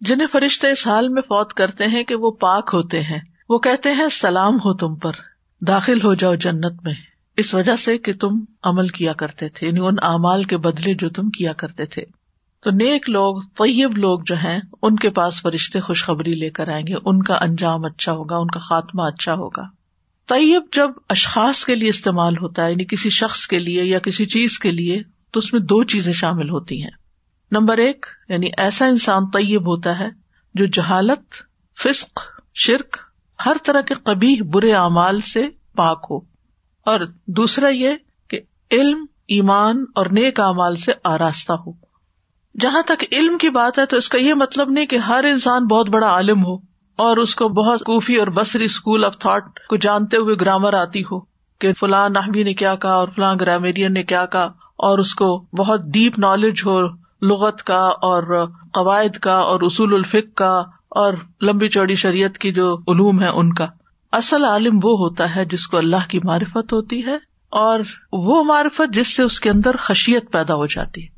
جنہیں 0.00 0.28
فرشتے 0.32 0.70
اس 0.70 0.86
حال 0.86 1.08
میں 1.08 1.22
فوت 1.22 1.54
کرتے 1.54 1.86
ہیں 1.86 2.02
کہ 2.02 2.14
وہ 2.14 2.30
پاک 2.30 2.70
ہوتے 2.72 3.02
ہیں۔ 3.02 3.20
وہ 3.48 3.58
کہتے 3.58 3.92
ہیں، 3.92 4.08
سلام 4.08 4.56
ہو 4.56 4.74
تم 4.74 4.94
پر، 4.94 5.12
داخل 5.60 6.02
ہو 6.04 6.14
جاؤ 6.14 6.34
جنت 6.34 6.84
میں۔ 6.84 6.94
اس 7.36 7.54
وجہ 7.54 7.76
سے 7.76 7.98
کہ 7.98 8.12
تم 8.12 8.40
عمل 8.62 8.88
کیا 8.88 9.12
کرتے 9.12 9.48
تھے 9.48 9.66
یعنی 9.66 9.80
ان 9.80 9.94
اعمال 10.02 10.44
کے 10.44 10.56
بدلے 10.56 10.94
جو 10.94 11.08
تم 11.08 11.30
کیا 11.30 11.52
کرتے 11.52 11.84
تھے۔ 11.84 12.02
تو 12.64 12.70
نیک 12.70 13.10
لوگ، 13.10 13.40
طیب 13.40 13.98
لوگ 13.98 14.20
جو 14.26 14.34
ہیں، 14.34 14.60
ان 14.82 14.96
کے 14.96 15.10
پاس 15.10 15.42
فرشتے 15.42 15.80
خوشخبری 15.80 16.34
لے 16.34 16.50
کر 16.50 16.68
آئیں 16.68 16.86
گے۔ 16.86 16.94
ان 17.04 17.22
کا 17.22 17.34
انجام 17.34 17.84
اچھا 17.84 18.12
ہوگا، 18.12 18.36
ان 18.36 18.48
کا 18.48 18.58
خاتمہ 18.58 19.02
اچھا 19.02 19.34
ہوگا۔ 19.34 19.62
طیب 20.28 20.62
جب 20.72 20.90
اشخاص 21.08 21.64
کے 21.64 21.74
لیے 21.74 21.88
استعمال 21.88 22.38
ہوتا 22.38 22.64
ہے 22.64 22.70
یعنی 22.70 22.84
کسی 22.84 23.10
شخص 23.10 23.46
کے 23.46 23.58
لیے 23.58 23.84
یا 23.84 23.98
کسی 23.98 24.26
چیز 24.26 24.58
کے 24.58 24.70
لیے، 24.70 25.02
تو 25.30 25.38
اس 25.38 25.52
میں 25.52 25.60
دو 25.60 25.84
چیزیں 25.84 26.12
شامل 26.12 26.50
ہوتی 26.50 26.82
ہیں۔ 26.82 26.97
نمبر 27.52 27.78
ایک 27.78 28.06
یعنی 28.28 28.50
ایسا 28.56 28.86
انسان 28.86 29.26
طیب 29.26 29.62
ہوتا 29.62 29.98
ہے 29.98 30.08
جو 30.54 30.66
جہالت، 30.66 31.34
فسق، 31.78 32.20
شرک، 32.54 32.96
ہر 33.46 33.56
طرح 33.64 33.80
کے 33.80 33.94
کبھی 34.04 34.42
برے 34.42 34.72
اعمال 34.72 35.20
سے 35.20 35.46
پاک 35.76 36.06
ہو۔ 36.10 36.16
اور 36.84 37.00
دوسرا 37.26 37.68
یہ 37.68 37.90
کہ 38.28 38.40
علم، 38.70 39.06
ایمان 39.28 39.84
اور 39.94 40.06
نیک 40.06 40.40
اعمال 40.40 40.76
سے 40.76 40.92
آراستہ 41.04 41.52
ہو۔ 41.52 41.72
جہاں 42.60 42.82
تک 42.82 43.04
علم 43.12 43.38
کی 43.38 43.50
بات 43.50 43.78
ہے 43.78 43.86
تو 43.86 43.96
اس 43.96 44.08
کا 44.08 44.18
یہ 44.18 44.34
مطلب 44.34 44.70
نہیں 44.70 44.86
کہ 44.86 44.96
ہر 44.96 45.24
انسان 45.24 45.66
بہت 45.66 45.88
بڑا 45.88 46.06
عالم 46.06 46.44
ہو 46.44 46.54
اور 46.96 47.16
اس 47.16 47.34
کو 47.34 47.48
بہت 47.48 47.80
کوفی 47.80 48.16
اور 48.16 48.26
بصری 48.26 48.64
اسکول 48.64 49.04
آف 49.04 49.18
تھاٹ 49.18 49.44
کو 49.68 49.76
جانتے 49.76 50.16
ہوئے 50.16 50.36
گرامر 50.40 50.74
آتی 50.74 51.00
ہو 51.00 51.20
کہ 51.58 51.72
فلاں 51.72 52.08
نحوی 52.08 52.42
نے 52.42 52.54
کیا 52.54 52.74
کہا 52.74 52.94
اور 52.94 53.08
فلاں 53.16 53.34
گرامیرین 53.40 53.92
نے 53.92 54.02
کیا 54.02 54.26
کہا 54.26 54.44
اور 54.62 54.98
اس 54.98 55.14
کو 55.14 55.46
بہت 55.58 55.80
ڈیپ 55.92 56.18
نالج 56.18 56.60
ہو 56.66 57.07
لغت 57.22 57.62
کا 57.62 57.84
اور 57.84 58.46
قواعد 58.72 59.16
کا 59.16 59.32
اور 59.32 59.60
اصول 59.62 59.94
الفق 59.94 60.36
کا 60.36 60.56
اور 60.88 61.12
لمبی 61.42 61.68
چوڑی 61.68 61.94
شریعت 61.94 62.38
کی 62.38 62.52
جو 62.52 62.74
علوم 62.74 63.22
ہے 63.22 63.28
ان 63.28 63.54
کا۔ 63.54 63.66
اصل 64.12 64.44
عالم 64.44 64.80
وہ 64.82 64.98
ہوتا 64.98 65.36
ہے 65.36 65.44
جس 65.44 65.66
کو 65.66 65.78
اللہ 65.78 66.08
کی 66.08 66.20
معرفت 66.24 66.72
ہوتی 66.72 67.06
ہے 67.06 67.14
اور 67.50 67.80
وہ 68.12 68.44
معرفت 68.44 68.94
جس 68.94 69.16
سے 69.16 69.22
اس 69.22 69.40
کے 69.40 69.50
اندر 69.50 69.76
خشیت 69.76 70.32
پیدا 70.32 70.54
ہو 70.54 70.66
جاتی۔ 70.66 71.02
ہے 71.02 71.08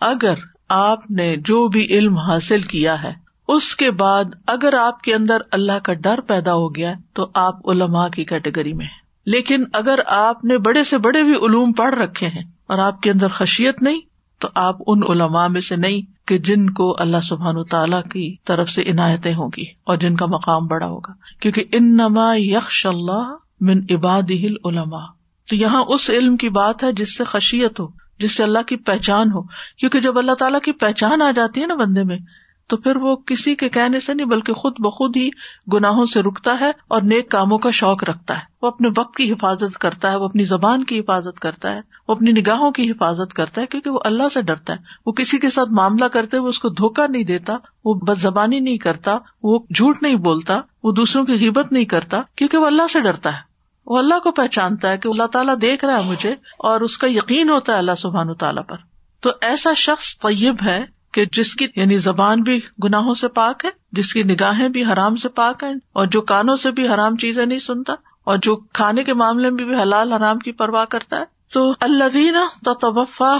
اگر 0.00 0.34
آپ 0.68 1.10
نے 1.10 1.36
جو 1.36 1.68
بھی 1.68 1.86
علم 1.90 2.18
حاصل 2.18 2.60
کیا 2.60 3.02
ہے، 3.02 3.12
اس 3.48 3.76
کے 3.76 3.90
بعد 3.90 4.24
اگر 4.46 4.72
آپ 4.72 5.00
کے 5.00 5.14
اندر 5.14 5.38
اللہ 5.52 5.78
کا 5.82 5.92
ڈر 5.92 6.20
پیدا 6.20 6.54
ہو 6.54 6.74
گیا 6.74 6.92
تو 7.14 7.30
آپ 7.34 7.70
علماء 7.70 8.08
کی 8.08 8.24
کیٹیگری 8.24 8.72
میں 8.72 8.86
ہیں۔ 8.86 9.04
لیکن 9.26 9.64
اگر 9.72 9.98
آپ 10.06 10.44
نے 10.44 10.58
بڑے 10.58 10.84
سے 10.84 10.98
بڑے 10.98 11.22
بھی 11.22 11.34
علوم 11.34 11.72
پڑھ 11.72 11.94
رکھے 11.94 12.26
ہیں 12.26 12.42
اور 12.66 12.78
آپ 12.78 13.00
کے 13.00 13.10
اندر 13.10 13.28
خشیت 13.28 13.82
نہیں 13.82 14.00
تو 14.44 14.50
آپ 14.54 14.76
ان 14.86 15.00
علماء 15.08 15.46
میں 15.46 15.60
سے 15.60 15.76
نہیں 15.76 16.28
کہ 16.28 16.38
جن 16.38 16.70
کو 16.70 16.96
اللہ 16.98 17.20
سبحان 17.22 17.64
تعالیٰ 17.64 18.02
کی 18.02 18.36
طرف 18.44 18.70
سے 18.70 18.82
عنایتیں 18.82 19.34
ہوں 19.34 19.50
گی 19.56 19.64
اور 19.84 19.96
جن 19.96 20.16
کا 20.16 20.26
مقام 20.26 20.66
بڑا 20.66 20.86
ہوگا۔ 20.86 21.12
کیونکہ 21.40 21.64
ان 21.72 21.96
نما 21.96 22.34
یکش 22.36 22.86
اللہ 22.86 23.34
من 23.60 23.78
عباد 23.90 24.30
علما 24.30 25.06
تو 25.48 25.56
یہاں 25.56 25.84
اس 25.88 26.10
علم 26.10 26.36
کی 26.36 26.48
بات 26.48 26.84
ہے 26.84 26.92
جس 26.92 27.16
سے 27.16 27.24
خشیت 27.24 27.80
ہو، 27.80 27.86
جس 28.18 28.36
سے 28.36 28.42
اللہ 28.42 28.58
کی 28.66 28.76
پہچان 28.76 29.32
ہو۔ 29.32 29.42
کیونکہ 29.78 30.00
جب 30.00 30.18
اللہ 30.18 30.32
تعالیٰ 30.32 30.60
کی 30.60 30.72
پہچان 30.72 31.22
آ 31.22 31.30
جاتی 31.30 31.62
ہے 31.62 31.66
نا 31.66 31.74
بندے 31.74 32.02
میں 32.02 32.18
تو 32.66 32.76
پھر 32.76 32.96
وہ 32.96 33.16
کسی 33.16 33.54
کے 33.54 33.68
کہنے 33.68 34.00
سے 34.00 34.14
نہیں 34.14 34.26
بلکہ 34.26 34.52
خود 34.52 34.72
بخود 34.78 35.16
ہی 35.16 35.28
گناہوں 35.72 36.06
سے 36.06 36.22
رکتا 36.22 36.56
ہے 36.60 36.70
اور 36.88 37.02
نیک 37.02 37.30
کاموں 37.30 37.58
کا 37.58 37.70
شوق 37.70 38.04
رکھتا 38.04 38.34
ہے۔ 38.34 38.40
وہ 38.62 38.68
اپنے 38.68 38.88
وقت 38.96 39.16
کی 39.16 39.32
حفاظت 39.32 39.78
کرتا 39.78 40.10
ہے، 40.10 40.16
وہ 40.16 40.24
اپنی 40.24 40.44
زبان 40.44 40.84
کی 40.84 41.00
حفاظت 41.00 41.40
کرتا 41.40 41.72
ہے، 41.72 41.80
وہ 42.08 42.14
اپنی 42.14 42.32
نگاہوں 42.32 42.70
کی 42.70 42.90
حفاظت 42.90 43.34
کرتا 43.34 43.60
ہے 43.60 43.66
کیونکہ 43.66 43.90
وہ 43.90 44.00
اللہ 44.04 44.28
سے 44.28 44.42
ڈرتا 44.42 44.72
ہے۔ 44.72 44.78
وہ 45.06 45.12
کسی 45.12 45.38
کے 45.38 45.50
ساتھ 45.50 45.72
معاملہ 45.72 46.04
کرتے 46.04 46.36
ہوئے 46.36 46.48
اس 46.48 46.58
کو 46.58 46.68
دھوکا 46.68 47.06
نہیں 47.06 47.24
دیتا، 47.24 47.52
وہ 47.84 47.94
بد 47.94 48.20
زبانی 48.20 48.60
نہیں 48.60 48.78
کرتا، 48.78 49.18
وہ 49.42 49.58
جھوٹ 49.74 50.02
نہیں 50.02 50.14
بولتا، 50.14 50.60
وہ 50.82 50.92
دوسروں 50.92 51.24
کی 51.24 51.48
حبت 51.48 51.72
نہیں 51.72 51.84
کرتا 51.84 52.20
کیونکہ 52.36 52.58
وہ 52.58 52.66
اللہ 52.66 52.86
سے 52.92 53.00
ڈرتا 53.00 53.30
ہے۔ 53.30 53.54
وہ 53.86 53.98
اللہ 53.98 54.18
کو 54.18 54.30
پہچانتا 54.30 54.90
ہے 54.90 54.98
کہ 54.98 55.08
اللہ 55.08 55.26
تعالیٰ 55.26 55.54
دیکھ 55.60 55.84
رہا 55.84 56.04
ہے 56.04 56.10
مجھے 56.10 56.30
اور 56.58 56.80
اس 56.80 56.98
کا 56.98 57.06
یقین 57.10 57.48
ہوتا 57.48 57.72
ہے 57.72 57.78
اللہ 57.78 57.94
سبحان 57.98 58.34
تعالیٰ 58.34 58.62
پر۔ 58.66 58.76
تو 59.20 59.30
ایسا 59.40 59.72
شخص 59.72 60.18
طیب 60.18 60.56
ہے 60.66 60.93
کہ 61.14 61.24
جس 61.32 61.54
کی 61.54 61.66
یعنی 61.76 61.96
زبان 61.96 62.42
بھی 62.42 62.58
گناہوں 62.84 63.14
سے 63.14 63.28
پاک 63.28 63.64
ہے، 63.64 63.70
جس 63.92 64.12
کی 64.12 64.22
نگاہیں 64.22 64.68
بھی 64.68 64.84
حرام 64.84 65.16
سے 65.16 65.28
پاک 65.28 65.62
ہے 65.64 65.70
اور 65.92 66.06
جو 66.06 66.20
کانوں 66.22 66.56
سے 66.56 66.70
بھی 66.70 66.88
حرام 66.88 67.16
چیزیں 67.16 67.44
نہیں 67.46 67.58
سنتا، 67.58 67.94
اور 68.24 68.36
جو 68.36 68.56
کھانے 68.56 69.04
کے 69.04 69.14
معاملے 69.14 69.50
میں 69.50 69.64
بھی 69.64 69.82
حلال 69.82 70.12
حرام 70.12 70.38
کی 70.38 70.52
پرواہ 70.52 70.84
کرتا 70.84 71.18
ہے، 71.18 71.24
تو 71.52 71.72
اللہ 71.80 72.08
دینا 72.12 72.46
توفا 72.64 73.36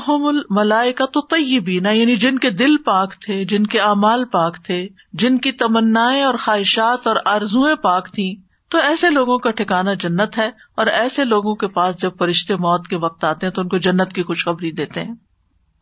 ملائے 0.50 0.93
کا 0.93 1.07
تو 1.07 1.21
طیبینا 1.21 1.90
یعنی 1.90 2.16
جن 2.16 2.38
کے 2.38 2.50
دل 2.50 2.76
پاک 2.76 3.14
تھے، 3.14 3.45
جن 3.45 3.66
کے 3.66 3.81
اعمال 3.81 4.25
پاک 4.25 4.57
تھے، 4.64 4.87
جن 5.12 5.38
کی 5.38 5.52
تمنا 5.52 6.04
اور 6.25 6.35
خواہشات 6.35 7.07
اور 7.07 7.16
آرزویں 7.25 7.75
پاک 7.75 8.12
تھیں، 8.12 8.35
تو 8.71 8.78
ایسے 8.78 9.11
لوگوں 9.11 9.38
کا 9.38 9.50
ٹھکانا 9.50 9.95
جنت 9.95 10.38
ہے، 10.38 10.50
اور 10.76 10.87
ایسے 10.87 11.25
لوگوں 11.25 11.54
کے 11.54 11.69
پاس 11.69 11.97
جب 12.02 12.19
فرشتے 12.19 12.57
موت 12.57 12.87
کے 12.88 12.97
وقت 12.97 13.25
آتے 13.25 13.47
ہیں، 13.47 13.52
تو 13.52 13.61
ان 13.61 13.69
کو 13.69 13.78
جنت 13.78 14.12
کی 14.12 14.23
خوشخبری 14.23 14.71
دیتے 14.73 15.00
ہیں۔ 15.00 15.14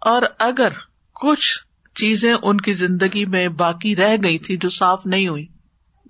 اور 0.02 0.22
اگر 0.38 0.72
کچھ 1.16 1.52
چیزیں 1.94 2.34
ان 2.42 2.56
کی 2.56 2.72
زندگی 2.72 3.24
میں 3.24 3.48
باقی 3.48 3.96
رہ 3.96 4.16
گئی 4.24 4.38
تھی 4.38 4.56
جو 4.56 4.68
صاف 4.68 5.06
نہیں 5.06 5.28
ہوئی۔ 5.28 5.46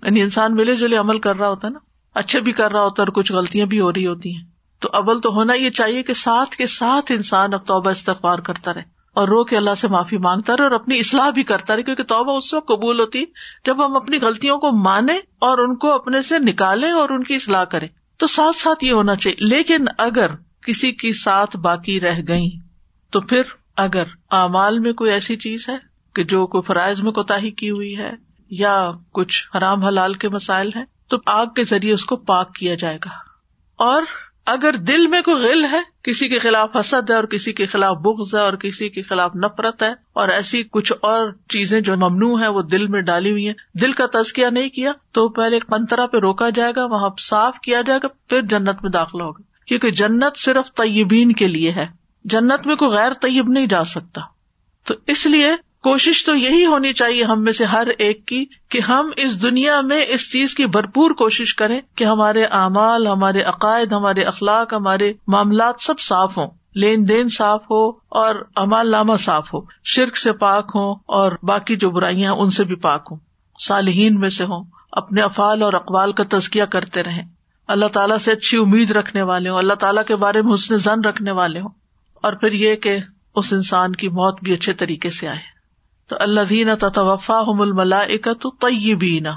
یعنی 0.03 0.21
انسان 0.21 0.55
ملے 0.55 0.75
جلے 0.75 0.95
عمل 0.95 1.19
کر 1.19 1.35
رہا 1.35 1.49
ہوتا 1.49 1.67
ہے 1.67 1.73
نا، 1.73 1.79
اچھے 2.13 2.39
بھی 2.39 2.51
کر 2.51 2.71
رہا 2.71 2.83
ہوتا 2.83 3.03
ہے 3.03 3.07
اور 3.07 3.23
کچھ 3.23 3.31
غلطیاں 3.31 3.65
بھی 3.65 3.79
ہو 3.79 3.93
رہی 3.93 4.07
ہوتی 4.07 4.35
ہیں۔ 4.35 4.43
تو 4.79 4.89
ابل 4.93 5.19
تو 5.19 5.29
ہونا 5.29 5.53
یہ 5.53 5.69
چاہیے 5.69 6.03
کہ 6.03 6.13
ساتھ 6.13 6.55
کے 6.55 6.67
ساتھ 6.67 7.11
انسان 7.11 7.53
اب 7.53 7.65
توبہ 7.65 7.89
استغبار 7.89 8.39
کرتا 8.39 8.73
رہے 8.73 8.81
اور 9.13 9.27
رو 9.27 9.43
کے 9.43 9.57
اللہ 9.57 9.75
سے 9.77 9.87
معافی 9.87 10.17
مانگتا 10.17 10.57
رہے 10.57 10.63
اور 10.63 10.71
اپنی 10.71 10.99
اصلاح 10.99 11.29
بھی 11.29 11.43
کرتا 11.43 11.75
رہے، 11.75 11.83
کیونکہ 11.83 12.03
توبہ 12.03 12.37
اس 12.37 12.53
وقت 12.53 12.67
قبول 12.67 12.99
ہوتی 12.99 13.23
جب 13.65 13.85
ہم 13.85 13.95
اپنی 13.95 14.17
غلطیوں 14.17 14.57
کو 14.57 14.83
مانے 14.83 15.13
اور 15.39 15.57
ان 15.57 15.75
کو 15.75 15.91
اپنے 15.91 16.21
سے 16.21 16.39
نکالے 16.39 16.91
اور 16.91 17.09
ان 17.09 17.23
کی 17.23 17.35
اصلاح 17.35 17.63
کرے 17.63 17.87
تو 18.17 18.27
ساتھ 18.27 18.55
ساتھ 18.55 18.83
یہ 18.83 18.91
ہونا 18.91 19.15
چاہیے۔ 19.15 19.45
لیکن 19.45 19.85
اگر 19.97 20.27
کسی 20.67 20.91
کی 20.91 21.11
ساتھ 21.13 21.57
باقی 21.57 21.99
رہ 21.99 22.21
گئی 22.27 22.49
تو 23.11 23.21
پھر 23.21 23.41
اگر 23.77 24.03
اعمال 24.31 24.79
میں 24.79 24.93
کوئی 24.93 25.11
ایسی 25.11 25.35
چیز 25.35 25.69
ہے 25.69 25.77
کہ 26.15 26.23
جو 26.23 26.47
کوئی 26.47 26.61
فرائض 26.61 27.01
میں 27.01 27.11
کوتا 27.11 27.37
کی 27.57 27.69
ہوئی 27.69 27.97
ہے 27.97 28.11
یا 28.49 28.91
کچھ 29.11 29.57
حرام 29.57 29.83
حلال 29.83 30.13
کے 30.13 30.29
مسائل 30.29 30.69
ہیں، 30.75 30.83
تو 31.07 31.17
آگ 31.25 31.45
کے 31.45 31.63
ذریعے 31.63 31.93
اس 31.93 32.05
کو 32.05 32.15
پاک 32.15 32.55
کیا 32.55 32.75
جائے 32.75 32.97
گا۔ 33.05 33.09
اور 33.75 34.03
اگر 34.45 34.73
دل 34.73 35.07
میں 35.07 35.21
کوئی 35.21 35.43
غل 35.43 35.65
ہے، 35.65 35.79
کسی 36.03 36.27
کے 36.27 36.39
خلاف 36.39 36.69
حسد 36.79 37.09
ہے 37.09 37.15
اور 37.15 37.23
کسی 37.23 37.53
کے 37.53 37.65
خلاف 37.65 37.97
بغض 37.97 38.35
ہے 38.35 38.39
اور 38.39 38.53
کسی 38.53 38.89
کے 38.89 39.01
خلاف 39.01 39.35
نفرت 39.35 39.83
ہے 39.83 39.93
اور 40.13 40.29
ایسی 40.29 40.63
کچھ 40.71 40.93
اور 41.01 41.31
چیزیں 41.49 41.81
جو 41.81 41.95
ممنوع 41.95 42.39
ہے 42.39 42.47
وہ 42.47 42.61
دل 42.61 42.87
میں 42.87 43.01
ڈالی 43.01 43.31
ہوئی 43.31 43.47
ہیں، 43.47 43.77
دل 43.81 43.91
کا 43.91 44.05
تزکیہ 44.13 44.47
نہیں 44.47 44.69
کیا، 44.69 44.91
تو 45.11 45.29
پہلے 45.29 45.59
کنترا 45.59 46.05
پہ 46.05 46.17
روکا 46.17 46.49
جائے 46.49 46.73
گا، 46.75 46.85
وہاں 46.85 47.09
صاف 47.19 47.59
کیا 47.59 47.81
جائے 47.81 47.99
گا، 48.03 48.07
پھر 48.29 48.41
جنت 48.41 48.83
میں 48.83 48.91
داخلہ 48.91 49.23
ہوگا۔ 49.23 49.41
کیونکہ 49.67 49.91
جنت 49.91 50.37
صرف 50.37 50.75
طیبین 50.75 51.31
کے 51.31 51.47
لیے 51.47 51.71
ہے۔ 51.71 52.02
جنت 52.23 52.67
میں 52.67 52.75
کوئی 52.75 52.91
غیر 52.91 53.11
طیب 53.21 53.47
نہیں 53.47 53.67
جا 53.67 53.83
سکتا۔ 53.83 54.21
تو 54.87 54.93
اس 55.07 55.25
لیے 55.25 55.51
کوشش 55.83 56.25
تو 56.25 56.35
یہی 56.35 56.65
ہونی 56.65 56.93
چاہیے 56.93 57.23
ہم 57.23 57.43
میں 57.43 57.51
سے 57.51 57.65
ہر 57.65 57.87
ایک 57.97 58.25
کی 58.25 58.45
کہ 58.69 58.79
ہم 58.79 59.09
اس 59.17 59.41
دنیا 59.41 59.81
میں 59.81 60.05
اس 60.07 60.31
چیز 60.31 60.55
کی 60.55 60.65
بھرپور 60.65 61.11
کوشش 61.11 61.55
کریں 61.55 61.81
کہ 61.95 62.03
ہمارے 62.03 62.43
اعمال، 62.43 63.07
ہمارے 63.07 63.41
عقائد، 63.41 63.93
ہمارے 63.93 64.23
اخلاق، 64.23 64.73
ہمارے 64.73 65.13
معاملات 65.27 65.75
سب 65.79 65.99
صاف 65.99 66.37
ہوں، 66.37 66.47
لین 66.75 67.09
دین 67.09 67.29
صاف 67.29 67.63
ہو 67.71 67.89
اور 67.89 68.35
امال 68.55 68.91
نامہ 68.91 69.13
صاف 69.19 69.53
ہو۔ 69.53 69.59
شرک 69.83 70.17
سے 70.17 70.33
پاک 70.33 70.71
ہو 70.75 70.91
اور 70.91 71.31
باقی 71.43 71.75
جو 71.75 71.89
برائیاں 71.91 72.33
ان 72.33 72.49
سے 72.49 72.63
بھی 72.63 72.75
پاک 72.75 73.07
ہوں۔ 73.11 73.17
صالحین 73.67 74.19
میں 74.19 74.29
سے 74.29 74.43
ہوں۔ 74.43 74.63
اپنے 74.91 75.21
افعال 75.21 75.63
اور 75.63 75.73
اقوال 75.73 76.11
کا 76.11 76.23
تزکیہ 76.29 76.63
کرتے 76.63 77.03
رہیں۔ 77.03 77.23
اللہ 77.67 77.85
تعالیٰ 77.85 78.17
سے 78.17 78.31
اچھی 78.31 78.57
امید 78.57 78.91
رکھنے 78.91 79.21
والے 79.21 79.49
ہوں۔ 79.49 79.57
اللہ 79.57 79.73
تعالیٰ 79.73 80.03
کے 80.03 80.15
بارے 80.15 80.41
میں 80.41 80.53
حسن 80.53 80.77
زن 80.77 81.01
رکھنے 81.05 81.31
والے 81.31 81.59
ہوں۔ 81.59 81.69
اور 82.23 82.33
پھر 82.33 82.51
یہ 82.51 82.75
کہ 82.75 82.97
اس 83.35 83.53
انسان 83.53 83.95
کی 83.95 84.09
موت 84.09 84.43
بھی 84.43 84.53
اچھے 84.53 84.73
طریقے 84.73 85.09
سے 85.09 85.27
آئے۔ 85.27 85.39
تو 86.07 86.15
اللہ 86.19 86.41
دین 86.41 86.67
توفا 86.75 87.41
ملا 87.47 87.99
تو 88.23 88.49
طیبین، 88.49 89.27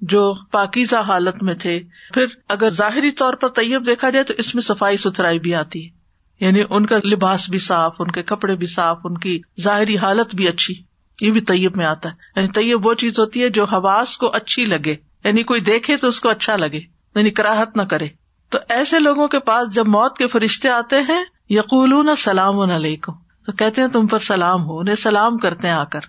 جو 0.00 0.34
پاکیزہ 0.50 0.96
حالت 0.96 1.42
میں 1.42 1.54
تھے۔ 1.54 1.80
پھر 2.14 2.26
اگر 2.48 2.70
ظاہری 2.70 3.10
طور 3.10 3.34
پر 3.34 3.48
طیب 3.48 3.86
دیکھا 3.86 4.10
جائے 4.10 4.24
تو 4.24 4.34
اس 4.38 4.54
میں 4.54 4.62
صفائی 4.62 4.96
ستھرائی 4.96 5.38
بھی 5.38 5.54
آتی۔ 5.54 5.86
ہے 5.86 6.00
یعنی 6.40 6.62
ان 6.70 6.86
کا 6.86 6.96
لباس 7.04 7.50
بھی 7.50 7.58
صاف، 7.58 7.96
ان 7.98 8.10
کے 8.10 8.22
کپڑے 8.22 8.54
بھی 8.54 8.66
صاف، 8.66 8.98
ان 9.04 9.18
کی 9.18 9.40
ظاہری 9.60 9.96
حالت 9.96 10.34
بھی 10.34 10.48
اچھی۔ 10.48 10.74
یہ 11.20 11.30
بھی 11.30 11.40
طیب 11.40 11.76
میں 11.76 11.86
آتا 11.86 12.08
ہے۔ 12.08 12.14
یعنی 12.36 12.48
طیب 12.48 12.86
وہ 12.86 12.94
چیز 12.94 13.18
ہوتی 13.18 13.42
ہے 13.42 13.48
جو 13.48 13.64
حواس 13.64 14.18
کو 14.18 14.30
اچھی 14.34 14.64
لگے۔ 14.64 14.96
یعنی 15.24 15.42
کوئی 15.42 15.60
دیکھے 15.60 15.96
تو 15.96 16.08
اس 16.08 16.20
کو 16.20 16.28
اچھا 16.28 16.56
لگے 16.56 16.80
یعنی 17.14 17.30
کراہت 17.30 17.76
نہ 17.76 17.82
کرے۔ 17.82 18.08
تو 18.48 18.58
ایسے 18.68 18.98
لوگوں 18.98 19.28
کے 19.28 19.38
پاس 19.38 19.74
جب 19.74 19.88
موت 19.88 20.18
کے 20.18 20.26
فرشتے 20.26 20.68
آتے 20.68 20.96
ہیں 20.96 21.24
یقول 21.50 22.16
سلام 22.18 22.58
علیکم۔ 22.58 23.12
تو 23.46 23.52
کہتے 23.52 23.80
ہیں 23.80 23.88
تم 23.88 24.06
پر 24.06 24.18
سلام 24.18 24.64
ہو، 24.64 24.78
انہیں 24.78 24.94
سلام 24.94 25.38
کرتے 25.38 25.66
ہیں 25.66 25.74
آ 25.74 25.84
کر۔ 25.84 26.00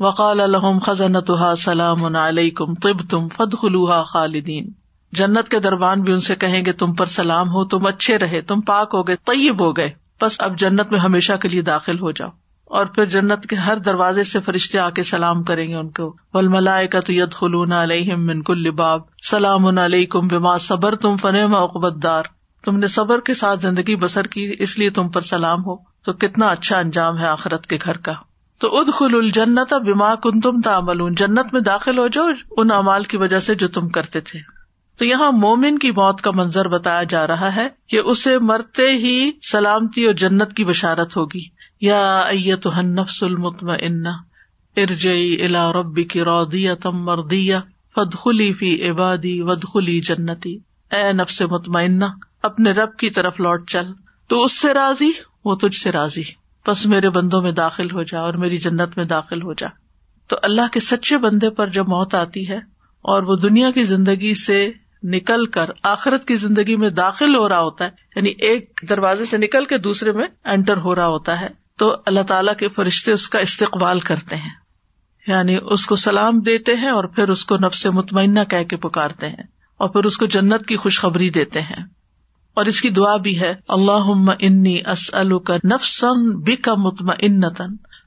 وقال 0.00 0.40
الحم 0.40 0.78
خزن 0.78 1.12
سلام 1.56 2.16
علیکم 2.16 2.74
طب 2.74 3.10
تم 3.10 3.28
فد 3.28 3.54
خلوحا 3.60 4.02
خالدین۔ 4.02 4.72
جنت 5.12 5.48
کے 5.48 5.58
دربان 5.58 6.02
بھی 6.02 6.12
ان 6.12 6.20
سے 6.20 6.34
کہیں 6.34 6.64
گے 6.64 6.72
تم 6.72 6.94
پر 6.94 7.06
سلام 7.06 7.48
ہو، 7.48 7.64
تم 7.64 7.86
اچھے 7.86 8.18
رہے، 8.18 8.40
تم 8.40 8.60
پاک 8.60 8.90
ہو 8.94 9.06
گئے، 9.06 9.16
طیب 9.16 9.62
ہو 9.62 9.76
گئے۔ 9.76 9.90
بس 10.22 10.40
اب 10.40 10.58
جنت 10.58 10.90
میں 10.90 11.00
ہمیشہ 11.00 11.32
کے 11.32 11.48
لیے 11.48 11.62
داخل 11.62 12.00
ہو 12.00 12.10
جاؤ۔ 12.10 12.30
اور 12.64 12.86
پھر 12.86 13.06
جنت 13.06 13.46
کے 13.46 13.56
ہر 13.56 13.76
دروازے 13.76 14.24
سے 14.24 14.40
فرشتے 14.40 14.78
آ 14.78 14.90
کے 14.90 15.02
سلام 15.02 15.42
کریں 15.42 15.68
گے 15.68 15.74
ان 15.74 15.90
کو۔ 15.90 16.16
ول 16.34 16.48
ملائے 16.48 16.86
کا 16.86 17.00
تو 17.00 17.12
ید 17.12 17.32
خلون 17.32 17.72
علیہ 17.72 18.16
منکل 18.16 18.58
لباب 18.58 19.00
سلام 19.30 19.78
علیہ 19.78 20.06
کم 20.06 20.28
بما 20.28 20.58
صبر 20.58 20.96
تم 20.96 21.16
فن 21.16 21.54
اقبت 21.54 22.02
دار 22.02 22.22
تم 22.64 22.76
نے 22.76 22.86
صبر 22.86 23.20
کے 23.20 23.34
ساتھ 23.34 23.60
زندگی 23.60 23.96
بسر 23.96 24.26
کی، 24.26 24.54
اس 24.58 24.78
لیے 24.78 24.90
تم 24.90 25.08
پر 25.08 25.20
سلام 25.20 25.60
ہو۔ 25.60 25.76
تو 25.76 26.12
کتنا 26.12 26.46
اچھا 26.46 26.78
انجام 26.78 27.18
ہے 27.18 27.26
آخرت 27.26 27.66
کے 27.66 27.78
گھر 27.84 27.96
کا۔ 27.96 28.12
تو 28.58 28.78
اد 28.78 28.92
خل 28.92 29.14
الجنت 29.14 29.74
بیما 29.74 30.14
کن 30.14 30.40
تم 30.40 30.60
تعمل 30.60 31.14
جنت 31.14 31.52
میں 31.52 31.60
داخل 31.60 31.98
ہو 31.98 32.08
جاؤ، 32.08 32.26
ان 32.56 32.70
امال 32.72 33.02
کی 33.02 33.16
وجہ 33.16 33.38
سے 33.38 33.54
جو 33.54 33.68
تم 33.68 33.88
کرتے 33.88 34.20
تھے۔ 34.20 34.38
تو 34.98 35.04
یہاں 35.04 35.32
مومن 35.32 35.78
کی 35.78 35.90
موت 35.90 36.20
کا 36.20 36.30
منظر 36.30 36.68
بتایا 36.68 37.02
جا 37.02 37.26
رہا 37.26 37.56
ہے 37.56 37.68
کہ 37.88 37.96
اسے 37.96 38.38
مرتے 38.38 38.88
ہی 38.88 39.30
سلامتی 39.52 40.04
اور 40.04 40.14
جنت 40.14 40.52
کی 40.52 40.64
بشارت 40.64 41.16
ہوگی۔ 41.16 41.42
یا 41.80 42.20
ایت 42.20 42.66
نفس 42.66 43.22
المطم 43.22 43.70
ارجئی 44.76 45.44
الا 45.44 45.72
ربی 45.72 46.04
کی 46.04 46.20
رودیا 46.20 46.74
تم 46.74 47.04
مردیا 47.04 47.60
فد 47.94 48.14
خلی 48.14 48.52
فی 48.52 48.90
عبادی 48.90 49.42
ود 49.42 49.64
خلی 49.74 50.00
جنتی۔ 50.00 50.58
اے 50.92 51.12
نفس 51.12 51.42
مطمئنہ 51.42 52.04
اپنے 52.42 52.72
رب 52.72 52.96
کی 52.96 53.10
طرف 53.10 53.40
لوٹ 53.40 53.70
چل۔ 53.70 53.92
تو 54.28 54.42
اس 54.42 54.60
سے 54.60 54.74
راضی؟ 54.74 55.10
وہ 55.44 55.54
تجھ 55.54 55.76
سے 55.76 55.92
راضی۔ 55.92 56.22
بس 56.66 56.86
میرے 56.86 57.10
بندوں 57.10 57.42
میں 57.42 57.52
داخل 57.52 57.90
ہو 57.90 58.02
جا 58.02 58.20
اور 58.20 58.34
میری 58.34 58.58
جنت 58.58 58.96
میں 58.96 59.04
داخل 59.04 59.42
ہو 59.42 59.52
جا۔ 59.52 59.66
تو 60.28 60.36
اللہ 60.42 60.72
کے 60.72 60.80
سچے 60.80 61.18
بندے 61.18 61.50
پر 61.50 61.68
جب 61.68 61.88
موت 61.88 62.14
آتی 62.14 62.48
ہے 62.48 62.56
اور 63.02 63.22
وہ 63.22 63.36
دنیا 63.36 63.70
کی 63.70 63.82
زندگی 63.82 64.34
سے 64.34 64.70
نکل 65.02 65.46
کر 65.46 65.70
آخرت 65.82 66.24
کی 66.24 66.34
زندگی 66.34 66.76
میں 66.76 66.90
داخل 66.90 67.34
ہو 67.34 67.48
رہا 67.48 67.60
ہوتا 67.60 67.84
ہے 67.84 67.90
یعنی 68.16 68.30
ایک 68.38 68.80
دروازے 68.88 69.24
سے 69.24 69.38
نکل 69.38 69.64
کے 69.64 69.78
دوسرے 69.78 70.12
میں 70.12 70.26
انٹر 70.44 70.76
ہو 70.76 70.94
رہا 70.94 71.06
ہوتا 71.06 71.40
ہے، 71.40 71.48
تو 71.78 71.96
اللہ 72.06 72.20
تعالیٰ 72.20 72.54
کے 72.54 72.68
فرشتے 72.68 73.12
اس 73.12 73.28
کا 73.28 73.38
استقبال 73.38 74.00
کرتے 74.00 74.36
ہیں۔ 74.36 74.50
یعنی 75.26 75.56
اس 75.62 75.86
کو 75.86 75.96
سلام 75.96 76.40
دیتے 76.40 76.76
ہیں 76.76 76.90
اور 76.90 77.04
پھر 77.04 77.28
اس 77.28 77.44
کو 77.44 77.56
نفس 77.56 77.86
مطمئنہ 77.86 78.40
کہہ 78.50 78.64
کے 78.64 78.76
پکارتے 78.76 79.28
ہیں 79.28 79.42
اور 79.76 79.88
پھر 79.88 80.04
اس 80.04 80.16
کو 80.16 80.26
جنت 80.26 80.66
کی 80.66 80.76
خوشخبری 80.76 81.30
دیتے 81.30 81.60
ہیں۔ 81.60 81.99
اور 82.54 82.66
اس 82.66 82.80
کی 82.80 82.90
دعا 82.90 83.16
بھی 83.16 83.40
ہے 83.40 83.54
اللہ 83.68 84.34
انی 84.38 84.80
اسل 84.86 85.38
کا 85.38 85.56
نفسن 85.56 86.30
بے 86.40 86.56
کا 86.56 86.74
متم 86.74 87.10
ان 87.18 87.40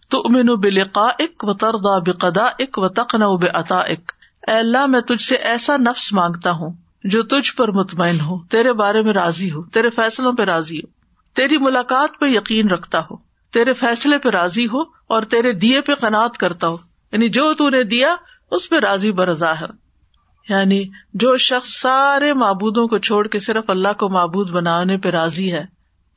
تو 0.10 0.20
امین 0.20 0.46
بلقا 0.46 1.08
اک 1.20 1.44
و 1.44 1.54
تردا 1.54 2.00
بقدا 2.00 2.44
اک 2.60 2.78
و 2.78 2.88
تقن 2.88 3.24
و 3.24 3.38
بے 3.38 3.48
عطا 3.48 3.80
اک 3.80 4.12
اے 4.48 4.54
اللہ، 4.54 4.86
میں 4.86 5.02
تجھ 5.02 5.24
سے 5.24 5.36
ایسا 5.36 5.78
نفس 5.78 6.14
مانگتا 6.14 6.52
ہوں 6.52 6.74
جو 7.04 7.24
تجھ 7.24 7.56
پر 7.56 7.72
مطمئن 7.72 8.20
ہو، 8.20 8.40
تیرے 8.44 8.74
بارے 8.74 9.02
میں 9.02 9.14
راضی 9.14 9.52
ہو، 9.52 9.64
تیرے 9.64 9.90
فیصلوں 9.90 10.34
پہ 10.34 10.44
راضی 10.44 10.78
ہو، 10.78 10.88
تیری 11.34 11.58
ملاقات 11.58 12.20
پہ 12.20 12.26
یقین 12.26 12.70
رکھتا 12.70 13.00
ہو، 13.00 13.16
تیرے 13.52 13.74
فیصلے 13.74 14.18
پہ 14.18 14.30
راضی 14.30 14.66
ہو 14.66 14.82
اور 14.82 15.22
تیرے 15.22 15.54
دیے 15.54 15.82
پہ 15.82 15.94
قناط 15.94 16.38
کرتا 16.38 16.68
ہو۔ 16.68 16.78
یعنی 17.12 17.30
جو 17.30 17.54
تو 17.54 17.70
نے 17.70 17.84
دیا، 17.84 18.16
اس 18.52 18.70
پہ 18.70 18.76
راضی 18.80 19.12
برضا 19.12 19.52
ہے۔ 19.52 19.83
یعنی 20.50 20.84
جو 21.14 21.38
شخص 21.38 21.70
سارے 21.70 22.34
معبودوں 22.34 22.88
کو 22.88 22.98
چھوڑ 22.98 23.28
کے 23.28 23.40
صرف 23.40 23.64
اللہ 23.68 23.94
کو 24.00 24.10
معبود 24.10 24.50
بنانے 24.50 24.98
پہ 24.98 25.10
راضی 25.10 25.54
ہے، 25.54 25.66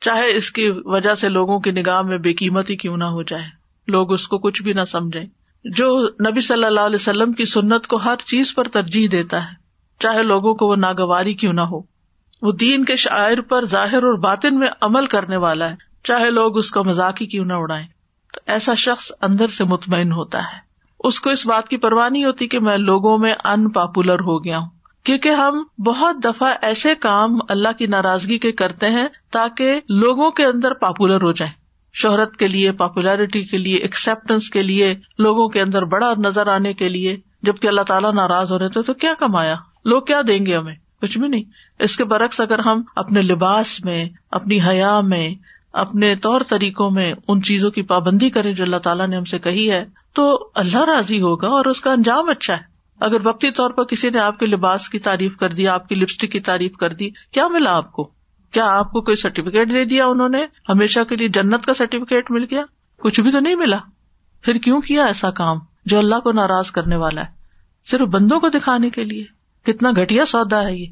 چاہے 0.01 0.35
اس 0.35 0.51
کی 0.51 0.71
وجہ 0.85 1.15
سے 1.15 1.29
لوگوں 1.29 1.59
کی 1.59 1.71
نگاہ 1.71 2.01
میں 2.01 2.17
بے 2.17 2.33
قیمتی 2.33 2.75
کیوں 2.75 2.97
نہ 2.97 3.03
ہو 3.03 3.23
جائے۔ 3.23 3.43
لوگ 3.87 4.13
اس 4.13 4.27
کو 4.27 4.37
کچھ 4.37 4.63
بھی 4.63 4.73
نہ 4.73 4.83
سمجھے 4.87 5.21
جو 5.65 6.07
نبی 6.07 6.41
صلی 6.41 6.63
اللہ 6.63 6.79
علیہ 6.79 6.95
وسلم 6.95 7.33
کی 7.33 7.45
سنت 7.45 7.87
کو 7.87 7.95
ہر 7.95 8.15
چیز 8.25 8.55
پر 8.55 8.67
ترجیح 8.67 9.07
دیتا 9.11 9.43
ہے، 9.43 9.55
چاہے 9.99 10.23
لوگوں 10.23 10.53
کو 10.53 10.67
وہ 10.67 10.75
ناگواری 10.75 11.33
کیوں 11.33 11.53
نہ 11.53 11.61
ہو۔ 11.61 11.81
وہ 12.41 12.51
دین 12.51 12.85
کے 12.85 12.95
شاعر 12.95 13.41
پر 13.41 13.65
ظاہر 13.65 14.03
اور 14.03 14.17
باطن 14.17 14.59
میں 14.59 14.67
عمل 14.81 15.05
کرنے 15.05 15.37
والا 15.37 15.69
ہے، 15.69 15.75
چاہے 16.03 16.29
لوگ 16.29 16.57
اس 16.57 16.71
کا 16.71 16.81
مزاق 16.81 17.21
ہی 17.21 17.25
کیوں 17.25 17.45
نہ 17.45 17.53
اڑائیں۔ 17.53 17.87
تو 18.33 18.39
ایسا 18.45 18.73
شخص 18.73 19.11
اندر 19.21 19.47
سے 19.47 19.63
مطمئن 19.63 20.11
ہوتا 20.11 20.39
ہے۔ 20.39 20.66
اس 20.99 21.19
کو 21.19 21.29
اس 21.29 21.47
بات 21.47 21.69
کی 21.69 21.77
پرواہ 21.77 22.09
نہیں 22.09 22.25
ہوتی 22.25 22.47
کہ 22.47 22.59
میں 22.59 22.77
لوگوں 22.77 23.17
میں 23.17 23.33
ان 23.43 23.69
پاپولر 23.69 24.19
ہو 24.19 24.43
گیا 24.43 24.57
ہوں۔ 24.57 24.69
کیونکہ 25.03 25.29
ہم 25.29 25.81
بہت 25.83 26.15
دفعہ 26.23 26.53
ایسے 26.61 26.95
کام 26.95 27.29
اللہ 27.49 27.67
کی 27.77 27.85
ناراضگی 27.85 28.37
کے 28.37 28.51
کرتے 28.51 28.89
ہیں 28.89 29.07
تاکہ 29.31 29.79
لوگوں 29.89 30.31
کے 30.31 30.45
اندر 30.45 30.73
پاپولر 30.73 31.21
ہو 31.21 31.31
جائیں۔ 31.31 31.53
شہرت 31.93 32.37
کے 32.37 32.47
لیے 32.47 32.71
پاپولیرٹی 32.71 33.43
کے 33.43 33.57
لیے 33.57 33.75
ایکسپٹینس 33.75 34.49
کے 34.49 34.63
لیے، 34.63 34.95
لوگوں 35.19 35.49
کے 35.49 35.61
اندر 35.61 35.85
بڑا 35.85 36.13
نظر 36.17 36.47
آنے 36.47 36.73
کے 36.73 36.89
لیے۔ 36.89 37.17
جبکہ 37.43 37.67
اللہ 37.67 37.81
تعالیٰ 37.81 38.13
ناراض 38.13 38.51
ہو 38.51 38.59
رہے 38.59 38.69
تھے 38.69 38.81
تو 38.81 38.93
کیا 38.93 39.13
کمایا؟ 39.19 39.55
لوگ 39.85 40.01
کیا 40.01 40.21
دیں 40.27 40.45
گے 40.45 40.57
ہمیں؟ 40.57 40.75
کچھ 41.01 41.17
بھی 41.17 41.27
نہیں۔ 41.27 41.43
اس 41.79 41.97
کے 41.97 42.03
برعکس 42.03 42.41
اگر 42.41 42.59
ہم 42.59 42.81
اپنے 42.95 43.21
لباس 43.21 43.85
میں، 43.85 44.05
اپنی 44.31 44.61
حیا 44.61 44.99
میں 44.99 45.29
اپنے 45.73 46.15
طور 46.15 46.41
طریقوں 46.47 46.91
میں 46.91 47.13
ان 47.27 47.41
چیزوں 47.41 47.71
کی 47.71 47.81
پابندی 47.81 48.29
کریں 48.29 48.53
جو 48.53 48.63
اللہ 48.63 48.77
تعالیٰ 48.77 49.07
نے 49.07 49.17
ہم 49.17 49.23
سے 49.23 49.39
کہی 49.39 49.71
ہے، 49.71 49.85
تو 50.13 50.49
اللہ 50.55 50.77
راضی 50.77 51.21
ہوگا 51.21 51.47
اور 51.47 51.65
اس 51.65 51.81
کا 51.81 51.91
انجام 51.91 52.29
اچھا 52.29 52.53
ہے۔ 52.53 52.61
اگر 52.99 53.27
وقتی 53.27 53.51
طور 53.51 53.69
پر 53.69 53.83
کسی 53.83 54.09
نے 54.09 54.19
آپ 54.19 54.39
کے 54.39 54.45
لباس 54.45 54.89
کی 54.89 54.99
تعریف 54.99 55.37
کر 55.37 55.49
دی، 55.49 55.67
آپ 55.67 55.87
کی 55.87 55.95
لپسٹک 55.95 56.31
کی 56.31 56.39
تعریف 56.39 56.71
کر 56.71 56.93
دی، 56.93 57.09
کیا 57.09 57.47
ملا 57.47 57.77
آپ 57.77 57.91
کو؟ 57.91 58.03
کیا 58.51 58.77
آپ 58.77 58.91
کو 58.91 59.01
کوئی 59.01 59.15
سرٹیفکیٹ 59.15 59.69
دے 59.69 59.85
دیا 59.85 60.05
انہوں 60.05 60.29
نے؟ 60.29 60.45
ہمیشہ 60.69 60.99
کے 61.09 61.15
لیے 61.15 61.27
جنت 61.27 61.65
کا 61.65 61.73
سرٹیفکیٹ 61.73 62.31
مل 62.31 62.43
گیا؟ 62.51 62.63
کچھ 62.97 63.21
بھی 63.21 63.31
تو 63.31 63.39
نہیں 63.39 63.55
ملا۔ 63.55 63.77
پھر 64.41 64.57
کیوں 64.57 64.81
کیا 64.81 65.05
ایسا 65.05 65.31
کام 65.31 65.57
جو 65.85 65.97
اللہ 65.99 66.19
کو 66.19 66.31
ناراض 66.31 66.71
کرنے 66.71 66.95
والا 66.95 67.21
ہے؟ 67.21 67.27
صرف 67.85 68.01
بندوں 68.01 68.39
کو 68.39 68.49
دکھانے 68.49 68.89
کے 68.89 69.03
لیے۔ 69.03 69.23
کتنا 69.63 69.91
گٹیا 69.91 70.25
سودا 70.25 70.67
ہے 70.67 70.77
یہ۔ 70.77 70.85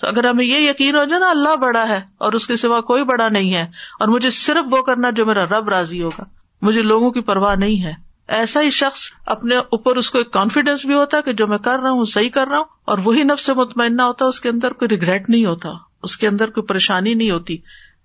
تو 0.00 0.06
اگر 0.06 0.24
ہمیں 0.24 0.44
یہ 0.44 0.68
یقین 0.70 0.96
ہو 0.96 1.04
جائے 1.04 1.20
نا 1.20 1.30
اللہ 1.30 1.56
بڑا 1.56 1.88
ہے 1.88 2.00
اور 2.18 2.32
اس 2.32 2.46
کے 2.46 2.56
سوا 2.56 2.80
کوئی 2.80 3.04
بڑا 3.04 3.28
نہیں 3.28 3.54
ہے 3.54 3.62
اور 4.00 4.08
مجھے 4.08 4.30
صرف 4.30 4.72
وہ 4.72 4.82
کرنا 4.82 5.10
جو 5.10 5.26
میرا 5.26 5.44
رب 5.44 5.68
راضی 5.68 6.02
ہوگا، 6.02 6.24
مجھے 6.62 6.82
لوگوں 6.82 7.10
کی 7.10 7.20
پرواہ 7.20 7.54
نہیں 7.54 7.84
ہے۔ 7.84 7.92
ایسا 8.28 8.60
ہی 8.60 8.70
شخص 8.70 9.02
اپنے 9.26 9.56
اوپر 9.56 9.96
اس 9.96 10.10
کو 10.10 10.18
ایک 10.18 10.30
کانفیڈینس 10.32 10.84
بھی 10.86 10.94
ہوتا 10.94 11.16
ہے 11.16 11.22
کہ 11.22 11.32
جو 11.32 11.46
میں 11.46 11.58
کر 11.58 11.80
رہا 11.80 11.90
ہوں 11.90 12.04
صحیح 12.04 12.28
کر 12.28 12.48
رہا 12.48 12.56
ہوں، 12.56 12.64
اور 12.84 12.98
وہی 13.04 13.22
نفس 13.22 13.46
سے 13.46 13.54
مطمئنہ 13.54 14.02
ہوتا 14.02 14.24
ہے 14.24 14.28
اس 14.28 14.40
کے 14.40 14.48
اندر 14.48 14.72
کوئی 14.72 14.88
ریگریٹ 14.88 15.30
نہیں 15.30 15.44
ہوتا، 15.44 15.68
اس 16.02 16.16
کے 16.16 16.28
اندر 16.28 16.50
کوئی 16.50 16.66
پریشانی 16.66 17.14
نہیں 17.14 17.30
ہوتی، 17.30 17.56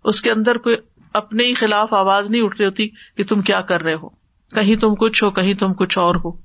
اس 0.03 0.21
کے 0.21 0.31
اندر 0.31 0.57
کوئی 0.57 0.75
اپنے 1.13 1.43
ہی 1.43 1.53
خلاف 1.53 1.93
آواز 1.93 2.29
نہیں 2.29 2.41
اٹھ 2.41 2.57
رہی 2.57 2.65
ہوتی 2.65 2.87
کہ 3.15 3.23
تم 3.23 3.41
کیا 3.41 3.61
کر 3.61 3.81
رہے 3.81 3.93
ہو۔ 3.93 4.09
کہیں 4.51 4.75
تم 4.75 4.95
کچھ 4.95 5.23
ہو، 5.23 5.29
کہیں 5.29 5.53
تم 5.53 5.73
کچھ 5.73 5.97
اور 5.97 6.15
ہو۔ 6.15 6.44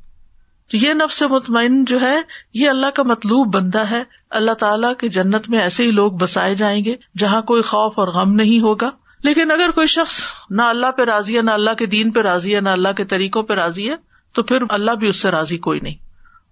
تو 0.71 0.77
یہ 0.77 0.93
نفس 0.93 1.23
مطمئن 1.23 1.85
جو 1.85 2.01
ہے، 2.01 2.19
یہ 2.55 2.69
اللہ 2.69 2.87
کا 2.95 3.03
مطلوب 3.03 3.55
بندہ 3.55 3.91
ہے۔ 3.91 4.03
اللہ 4.31 4.51
تعالیٰ 4.51 4.93
کے 4.99 5.09
جنت 5.09 5.49
میں 5.49 5.59
ایسے 5.59 5.85
ہی 5.85 5.91
لوگ 5.91 6.13
بسائے 6.13 6.55
جائیں 6.55 6.85
گے 6.85 6.97
جہاں 7.19 7.43
کوئی 7.43 7.63
خوف 7.63 7.99
اور 7.99 8.09
غم 8.09 8.33
نہیں 8.33 8.61
ہوگا۔ 8.61 8.91
لیکن 9.25 9.51
اگر 9.51 9.71
کوئی 9.71 9.87
شخص 9.87 10.23
نہ 10.51 10.63
اللہ 10.63 10.93
پہ 10.93 11.03
راضی 11.03 11.37
ہے، 11.37 11.43
نہ 11.43 11.51
اللہ 11.51 11.71
کے 11.71 11.87
دین 11.87 12.11
پہ 12.11 12.21
راضی 12.21 12.55
ہے، 12.55 12.61
نہ 12.61 12.69
اللہ 12.69 12.89
کے 12.97 13.05
طریقوں 13.05 13.43
پہ 13.43 13.55
راضی 13.55 13.91
ہے، 13.91 13.95
تو 14.33 14.43
پھر 14.43 14.59
اللہ 14.69 14.91
بھی 14.91 15.09
اس 15.09 15.23
سے 15.23 15.31
راضی 15.31 15.59
کوئی 15.59 15.81
نہیں۔ 15.81 15.95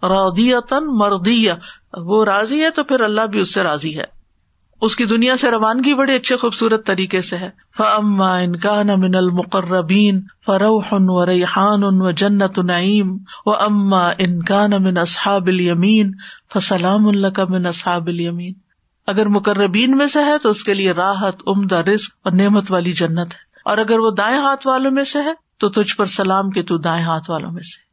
رودیتن 0.02 0.86
مردیا 0.86 1.54
وہ 1.92 2.24
راضی 2.24 2.64
ہے 2.64 2.70
تو 2.70 2.84
پھر 2.84 3.00
اللہ 3.00 3.20
بھی 3.20 3.40
اس 3.40 3.54
سے 3.54 3.62
راضی 3.62 3.98
ہے۔ 3.98 4.17
اس 4.80 4.96
کی 4.96 5.04
دنیا 5.04 5.36
سے 5.36 5.50
روانگی 5.50 5.94
بڑے 5.94 6.16
اچھے 6.16 6.36
خوبصورت 6.36 6.86
طریقے 6.86 7.20
سے 7.20 7.36
ہے۔ 7.36 7.50
فما 7.76 8.36
انکان 8.36 8.86
من 8.86 9.14
المقربین 9.14 10.20
فروح 10.46 10.84
و 10.90 11.26
ریحان 11.26 11.80
و 11.84 12.10
جنت 12.10 12.58
نعیم 12.58 13.16
و 13.46 13.50
اما 13.50 14.08
انکان 14.18 14.70
من 14.70 14.98
اصحاب 14.98 15.46
الیمین 15.46 16.12
فسلام 16.54 17.08
اللہ 17.08 17.26
کا 17.26 17.44
من 17.48 17.66
اصحاب 17.66 18.06
الیمین 18.06 18.52
اگر 19.06 19.26
مقربین 19.26 19.96
میں 19.96 20.06
سے 20.06 20.18
ہے 20.24 20.38
تو 20.42 20.50
اس 20.50 20.64
کے 20.64 20.74
لیے 20.74 20.92
راحت، 20.92 21.34
عمدہ 21.46 21.76
رزق 21.76 22.10
اور 22.24 22.32
نعمت 22.32 22.72
والی 22.72 22.92
جنت 22.92 23.34
ہے۔ 23.34 23.48
اور 23.64 23.78
اگر 23.78 23.98
وہ 23.98 24.10
دائیں 24.10 24.38
ہاتھ 24.38 24.66
والوں 24.66 24.90
میں 24.90 25.04
سے 25.04 25.22
ہے 25.22 25.32
تو 25.58 25.68
تجھ 25.68 25.96
پر 25.96 26.06
سلام 26.06 26.50
کے 26.50 26.62
تو 26.62 26.78
دائیں 26.78 27.04
ہاتھ 27.04 27.30
والوں 27.30 27.52
میں 27.52 27.62
سے۔ 27.62 27.87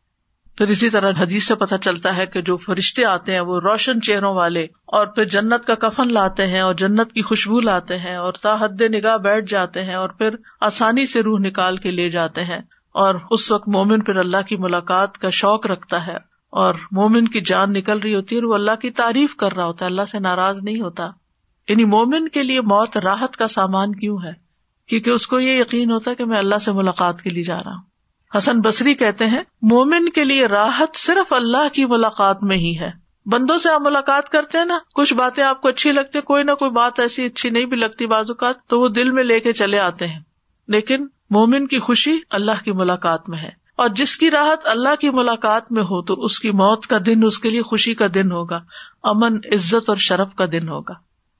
پھر 0.57 0.67
اسی 0.67 0.89
طرح 0.89 1.11
حدیث 1.19 1.47
سے 1.47 1.55
پتہ 1.55 1.75
چلتا 1.81 2.17
ہے 2.17 2.25
کہ 2.25 2.41
جو 2.41 2.57
فرشتے 2.57 3.05
آتے 3.05 3.33
ہیں 3.33 3.39
وہ 3.39 3.59
روشن 3.59 4.01
چہروں 4.01 4.35
والے 4.35 4.63
اور 4.63 5.07
پھر 5.07 5.25
جنت 5.25 5.67
کا 5.67 5.75
کفن 5.75 6.13
لاتے 6.13 6.47
ہیں 6.47 6.59
اور 6.59 6.73
جنت 6.73 7.11
کی 7.11 7.21
خوشبو 7.21 7.59
لاتے 7.59 7.97
ہیں 7.97 8.15
اور 8.15 8.33
تاحد 8.33 8.81
نگاہ 8.81 9.17
بیٹھ 9.17 9.51
جاتے 9.51 9.83
ہیں 9.83 9.95
اور 9.95 10.09
پھر 10.09 10.35
آسانی 10.61 11.05
سے 11.05 11.21
روح 11.21 11.39
نکال 11.39 11.77
کے 11.77 11.91
لے 11.91 12.09
جاتے 12.09 12.43
ہیں 12.43 12.59
اور 12.91 13.15
اس 13.31 13.51
وقت 13.51 13.67
مومن 13.67 14.03
پھر 14.03 14.15
اللہ 14.15 14.37
کی 14.47 14.57
ملاقات 14.57 15.17
کا 15.17 15.29
شوق 15.29 15.67
رکھتا 15.67 16.07
ہے 16.07 16.15
اور 16.49 16.73
مومن 16.91 17.27
کی 17.27 17.41
جان 17.41 17.73
نکل 17.73 17.97
رہی 17.97 18.15
ہوتی 18.15 18.35
ہے 18.35 18.41
اور 18.41 18.49
وہ 18.49 18.53
اللہ 18.53 18.75
کی 18.81 18.91
تعریف 18.91 19.35
کر 19.35 19.55
رہا 19.55 19.65
ہوتا 19.65 19.85
ہے، 19.85 19.89
اللہ 19.89 20.01
سے 20.11 20.19
ناراض 20.19 20.57
نہیں 20.63 20.81
ہوتا۔ 20.81 21.03
یعنی 21.67 21.85
مومن 21.85 22.27
کے 22.27 22.43
لیے 22.43 22.61
موت 22.61 22.97
راحت 22.97 23.37
کا 23.37 23.47
سامان 23.47 23.95
کیوں 23.95 24.17
ہے؟ 24.23 24.31
کیونکہ 24.87 25.09
اس 25.09 25.27
کو 25.27 25.39
یہ 25.39 25.59
یقین 25.59 25.91
ہوتا 25.91 26.11
ہے 26.11 26.15
کہ 26.15 26.25
میں 26.25 26.37
اللہ 26.37 26.55
سے 26.55 26.71
ملاقات 26.71 27.21
کے 27.21 27.29
لیے 27.29 27.43
جا 27.43 27.57
رہا 27.65 27.71
ہوں۔ 27.71 27.94
حسن 28.37 28.61
بصری 28.61 28.93
کہتے 28.93 29.27
ہیں، 29.27 29.41
مومن 29.61 30.09
کے 30.09 30.25
لیے 30.25 30.45
راحت 30.45 30.95
صرف 30.95 31.33
اللہ 31.33 31.73
کی 31.73 31.85
ملاقات 31.85 32.43
میں 32.43 32.57
ہی 32.57 32.79
ہے۔ 32.79 32.91
بندوں 33.25 33.57
سے 33.57 33.69
آپ 33.69 33.81
ملاقات 33.81 34.29
کرتے 34.29 34.57
ہیں 34.57 34.65
نا، 34.65 34.77
کچھ 34.95 35.13
باتیں 35.13 35.43
آپ 35.43 35.61
کو 35.61 35.67
اچھی 35.67 35.91
لگتی 35.91 36.21
کوئی 36.21 36.43
نہ 36.43 36.51
کوئی 36.51 36.71
بات 36.71 36.99
ایسی 36.99 37.25
اچھی 37.25 37.49
نہیں 37.49 37.65
بھی 37.65 37.77
لگتی 37.77 38.05
بعض 38.05 38.25
اوقات، 38.29 38.55
تو 38.67 38.79
وہ 38.79 38.87
دل 38.87 39.11
میں 39.11 39.23
لے 39.23 39.39
کے 39.39 39.53
چلے 39.53 39.79
آتے 39.79 40.07
ہیں۔ 40.07 40.19
لیکن 40.67 41.07
مومن 41.29 41.67
کی 41.67 41.79
خوشی 41.79 42.19
اللہ 42.29 42.63
کی 42.63 42.71
ملاقات 42.71 43.29
میں 43.29 43.37
ہے۔ 43.37 43.49
اور 43.75 43.89
جس 43.89 44.17
کی 44.17 44.31
راحت 44.31 44.67
اللہ 44.67 44.95
کی 44.99 45.09
ملاقات 45.09 45.71
میں 45.71 45.83
ہو، 45.83 46.01
تو 46.01 46.13
اس 46.13 46.39
کی 46.39 46.51
موت 46.51 46.87
کا 46.87 46.97
دن، 47.05 47.23
اس 47.23 47.39
کے 47.39 47.49
لیے 47.49 47.61
خوشی 47.61 47.95
کا 47.95 48.05
دن 48.13 48.31
ہوگا۔ 48.31 48.59
امن، 49.03 49.37
عزت 49.51 49.89
اور 49.89 49.97
شرف 49.97 50.35
کا 50.35 50.45
دن 50.51 50.69
ہوگا۔ 50.69 50.93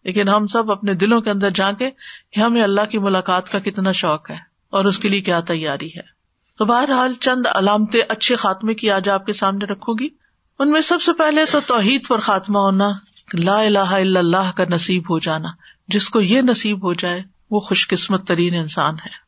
لیکن 0.03 0.29
ہم 0.29 0.47
سب 0.47 0.71
اپنے 0.71 0.93
دلوں 0.93 1.21
کے 1.21 1.29
اندر 1.29 1.49
جانکے 1.49 1.89
کہ 2.31 2.39
ہمیں 2.39 2.63
اللہ 2.63 2.81
کی 2.89 2.97
ملاقات 2.97 3.51
کا 3.51 3.59
کتنا 3.59 3.91
شوق 3.91 4.29
ہے 4.29 4.37
اور 4.69 4.85
اس 4.85 4.99
کے 4.99 5.07
لیے 5.07 5.21
کیا 5.21 5.39
تیاری 5.39 5.87
ہے۔ 5.87 6.14
تو 6.57 6.65
بہرحال 6.65 7.13
چند 7.13 7.47
علامتیں 7.55 8.01
اچھے 8.09 8.35
خاتمے 8.35 8.73
کی 8.73 8.91
آج 8.91 9.09
آپ 9.09 9.25
کے 9.25 9.33
سامنے 9.33 9.65
رکھوں 9.65 9.95
گی۔ 9.99 10.07
ان 10.59 10.71
میں 10.71 10.81
سب 10.81 11.01
سے 11.01 11.13
پہلے 11.13 11.41
تو 11.51 11.59
توحید 11.67 12.07
پر 12.07 12.19
خاتمہ 12.19 12.57
ہونا، 12.57 12.91
لا 13.33 13.61
الہ 13.61 13.79
الا 13.79 14.19
اللہ 14.19 14.51
کا 14.55 14.63
نصیب 14.69 15.01
ہو 15.01 15.19
جانا۔ 15.19 15.49
جس 15.87 16.09
کو 16.09 16.21
یہ 16.21 16.41
نصیب 16.41 16.83
ہو 16.83 16.93
جائے، 16.93 17.19
وہ 17.51 17.59
خوش 17.59 17.87
قسمت 17.87 18.27
ترین 18.27 18.55
انسان 18.55 18.93
ہے۔ 18.93 19.25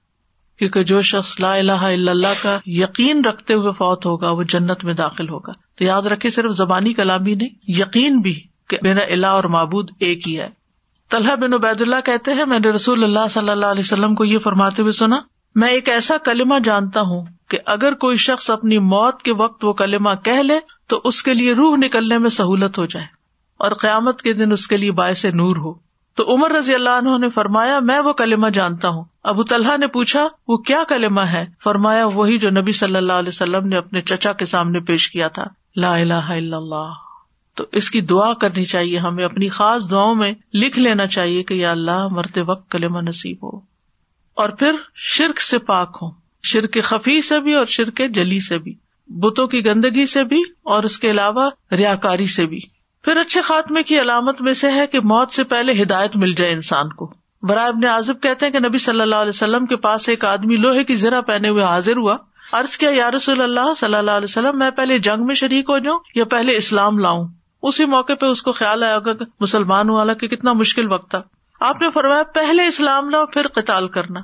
کیونکہ 0.59 0.83
جو 0.83 1.01
شخص 1.01 1.39
لا 1.39 1.53
الہ 1.53 1.71
الا 1.71 2.11
اللہ 2.11 2.33
کا 2.41 2.59
یقین 2.65 3.25
رکھتے 3.25 3.53
ہوئے 3.53 3.71
فوت 3.71 4.05
ہوگا، 4.05 4.31
وہ 4.31 4.43
جنت 4.43 4.83
میں 4.83 4.93
داخل 4.93 5.29
ہوگا۔ 5.29 5.51
تو 5.75 5.83
یاد 5.83 6.01
رکھے 6.01 6.29
صرف 6.29 6.51
زبانی 6.51 6.93
کلامی 6.93 7.35
نہیں، 7.35 7.49
یقین 7.67 8.19
بھی 8.19 8.41
کہ 8.69 8.77
میرا 8.81 9.03
اللہ 9.11 9.27
اور 9.27 9.43
معبود 9.43 9.91
ایک 9.99 10.27
ہی 10.27 10.39
ہے۔ 10.39 10.49
طلحہ 11.09 11.35
بن 11.35 11.53
عبید 11.53 11.81
اللہ 11.81 11.95
کہتے 12.05 12.33
ہیں، 12.33 12.45
میں 12.45 12.59
نے 12.59 12.69
رسول 12.69 13.03
اللہ 13.03 13.27
صلی 13.29 13.49
اللہ 13.49 13.65
علیہ 13.65 13.83
وسلم 13.85 14.15
کو 14.15 14.25
یہ 14.25 14.39
فرماتے 14.39 14.81
ہوئے 14.81 14.93
سنا 14.93 15.17
میں 15.57 15.69
ایک 15.69 15.89
ایسا 15.89 16.17
کلمہ 16.17 16.55
جانتا 16.63 17.01
ہوں 17.01 17.25
کہ 17.49 17.57
اگر 17.65 17.93
کوئی 17.93 18.17
شخص 18.17 18.49
اپنی 18.49 18.79
موت 18.79 19.21
کے 19.21 19.33
وقت 19.33 19.65
وہ 19.65 19.73
کلمہ 19.73 20.09
کہہ 20.23 20.41
لے 20.41 20.59
تو 20.87 21.01
اس 21.03 21.23
کے 21.23 21.33
لیے 21.33 21.53
روح 21.53 21.77
نکلنے 21.77 22.17
میں 22.17 22.29
سہولت 22.29 22.77
ہو 22.77 22.85
جائے 22.85 23.05
اور 23.57 23.71
قیامت 23.71 24.21
کے 24.21 24.33
دن 24.33 24.51
اس 24.51 24.67
کے 24.67 24.77
لیے 24.77 24.91
باعث 24.91 25.25
نور 25.25 25.55
ہو۔ 25.55 25.73
تو 26.15 26.33
عمر 26.33 26.51
رضی 26.51 26.73
اللہ 26.73 26.89
عنہ 26.89 27.17
نے 27.17 27.29
فرمایا، 27.29 27.79
میں 27.79 27.99
وہ 27.99 28.13
کلمہ 28.13 28.49
جانتا 28.49 28.89
ہوں۔ 28.89 29.03
ابو 29.23 29.43
طلحہ 29.43 29.77
نے 29.77 29.87
پوچھا، 29.87 30.27
وہ 30.47 30.57
کیا 30.57 30.83
کلمہ 30.89 31.21
ہے؟ 31.21 31.45
فرمایا، 31.63 32.05
وہی 32.05 32.37
جو 32.37 32.49
نبی 32.49 32.71
صلی 32.71 32.95
اللہ 32.95 33.13
علیہ 33.13 33.29
وسلم 33.29 33.67
نے 33.67 33.77
اپنے 33.77 34.01
چچا 34.01 34.33
کے 34.33 34.45
سامنے 34.45 34.79
پیش 34.79 35.09
کیا 35.11 35.27
تھا۔ 35.27 35.45
لا 35.75 35.95
الہ 35.95 36.13
الا 36.13 36.57
اللہ۔ 36.57 36.91
تو 37.55 37.63
اس 37.71 37.91
کی 37.91 38.01
دعا 38.01 38.33
کرنی 38.33 38.65
چاہیے، 38.65 38.97
ہمیں 38.97 39.25
اپنی 39.25 39.49
خاص 39.49 39.91
دعاؤں 39.91 40.15
میں 40.15 40.33
لکھ 40.53 40.79
لینا 40.79 41.07
چاہیے 41.07 41.43
کہ 41.43 41.53
یا 41.53 41.71
اللہ 41.71 42.07
مرتے 42.07 42.41
وقت 42.41 42.71
کلمہ 42.71 42.99
نصیب 42.99 43.37
ہو۔ 43.43 43.76
اور 44.37 44.49
پھر 44.49 44.71
شرک 44.95 45.41
سے 45.41 45.57
پاک 45.57 45.97
ہوں۔ 46.01 46.11
شرک 46.43 46.77
خفی 46.83 47.21
سے 47.21 47.39
بھی 47.39 47.53
اور 47.53 47.65
شرک 47.65 48.01
جلی 48.13 48.39
سے 48.39 48.57
بھی۔ 48.57 48.73
بتوں 49.07 49.47
کی 49.47 49.65
گندگی 49.65 50.05
سے 50.05 50.23
بھی 50.23 50.41
اور 50.63 50.83
اس 50.83 50.99
کے 50.99 51.11
علاوہ 51.11 51.49
ریا 51.71 51.95
کاری 51.95 52.25
سے 52.25 52.45
بھی۔ 52.45 52.59
پھر 53.03 53.17
اچھے 53.17 53.41
خاتمے 53.41 53.83
کی 53.83 53.99
علامت 53.99 54.41
میں 54.41 54.53
سے 54.53 54.71
ہے 54.71 54.87
کہ 54.87 54.99
موت 54.99 55.31
سے 55.31 55.43
پہلے 55.43 55.81
ہدایت 55.81 56.15
مل 56.15 56.33
جائے 56.33 56.53
انسان 56.53 56.89
کو۔ 56.89 57.13
برائے 57.43 57.67
ابن 57.67 57.85
عازب 57.85 58.21
کہتے 58.21 58.45
ہیں 58.45 58.53
کہ 58.53 58.59
نبی 58.59 58.77
صلی 58.77 59.01
اللہ 59.01 59.15
علیہ 59.15 59.29
وسلم 59.29 59.65
کے 59.65 59.75
پاس 59.75 60.09
ایک 60.09 60.25
آدمی 60.25 60.55
لوہے 60.55 60.83
کی 60.83 60.95
ذرا 60.95 61.21
پہنے 61.21 61.49
ہوئے 61.49 61.63
حاضر 61.63 61.97
ہوا۔ 61.97 62.17
عرض 62.51 62.77
کیا، 62.77 62.89
یا 62.93 63.11
رسول 63.11 63.41
اللہ 63.41 63.73
صلی 63.77 63.95
اللہ 63.95 64.11
علیہ 64.11 64.27
وسلم، 64.29 64.59
میں 64.59 64.71
پہلے 64.71 64.99
جنگ 64.99 65.25
میں 65.25 65.35
شریک 65.35 65.65
ہو 65.69 65.77
جاؤں 65.77 65.99
یا 66.15 66.25
پہلے 66.25 66.55
اسلام 66.55 66.97
لاؤں؟ 66.97 67.27
اسی 67.63 67.85
موقع 67.85 68.13
پہ 68.13 68.25
اس 68.25 68.41
کو 68.41 68.51
خیال 68.51 68.83
آیا 68.83 68.95
ہوگا 68.95 69.13
کہ 69.13 69.25
مسلمان 69.39 69.89
والا 69.89 70.13
کہ 70.13 70.27
کتنا 70.27 70.53
مشکل 70.53 70.91
وقت 70.91 71.11
تھا۔ 71.11 71.21
آپ 71.59 71.81
نے 71.81 71.91
فرمایا 71.91 72.23
پہلے 72.33 72.67
اسلام 72.67 73.09
لاؤ، 73.09 73.25
پھر 73.25 73.47
قتال 73.47 73.87
کرنا۔ 73.87 74.19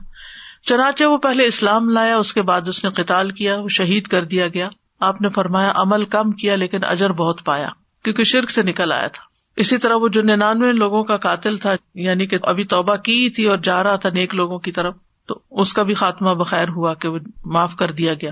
چنانچہ 0.64 1.04
وہ 1.04 1.18
پہلے 1.18 1.46
اسلام 1.46 1.90
لایا، 1.90 2.18
اس 2.18 2.34
کے 2.34 2.42
بعد 2.42 2.68
اس 2.68 2.84
نے 2.84 2.90
قتال 2.90 3.30
کیا، 3.30 3.60
وہ 3.60 3.70
شہید 3.70 4.08
کر 4.08 4.24
دیا 4.24 4.48
گیا۔ 4.48 4.68
آپ 5.00 5.22
نے 5.22 5.30
فرمایا 5.30 5.72
عمل 5.76 6.06
کم 6.06 6.32
کیا، 6.32 6.56
لیکن 6.56 6.84
اجر 6.84 7.12
بہت 7.12 7.44
پایا، 7.46 7.68
کیونکہ 8.04 8.24
شرک 8.24 8.52
سے 8.52 8.64
نکل 8.64 8.92
آیا 8.92 9.08
تھا۔ 9.08 9.24
اسی 9.56 9.78
طرح 9.78 9.96
وہ 9.96 10.08
جو 10.08 10.22
ننانوے 10.22 10.72
لوگوں 10.72 11.04
کا 11.04 11.18
قاتل 11.18 11.58
تھا 11.58 11.76
یعنی 11.96 12.28
کہ 12.28 12.38
ابھی 12.42 12.64
توبہ 12.64 12.96
کی 12.96 13.30
تھی 13.30 13.46
اور 13.46 13.58
جا 13.58 13.84
رہا 13.84 13.96
تھا 13.96 14.10
نیک 14.10 14.36
لوگوں 14.36 14.60
کی 14.60 14.72
طرف، 14.72 14.96
تو 15.28 15.40
اس 15.52 15.74
کا 15.74 15.84
بھی 15.84 15.94
خاتمہ 15.94 16.30
بخیر 16.30 16.70
ہوا 16.70 16.94
کہ 16.94 17.08
وہ 17.08 17.20
معاف 17.46 17.76
کر 17.76 17.92
دیا 17.92 18.14
گیا۔ 18.14 18.32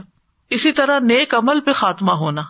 اسی 0.49 0.71
طرح 0.71 0.99
نیک 0.99 1.35
عمل 1.35 1.59
پہ 1.59 1.71
خاتمہ 1.71 2.11
ہونا۔ 2.11 2.41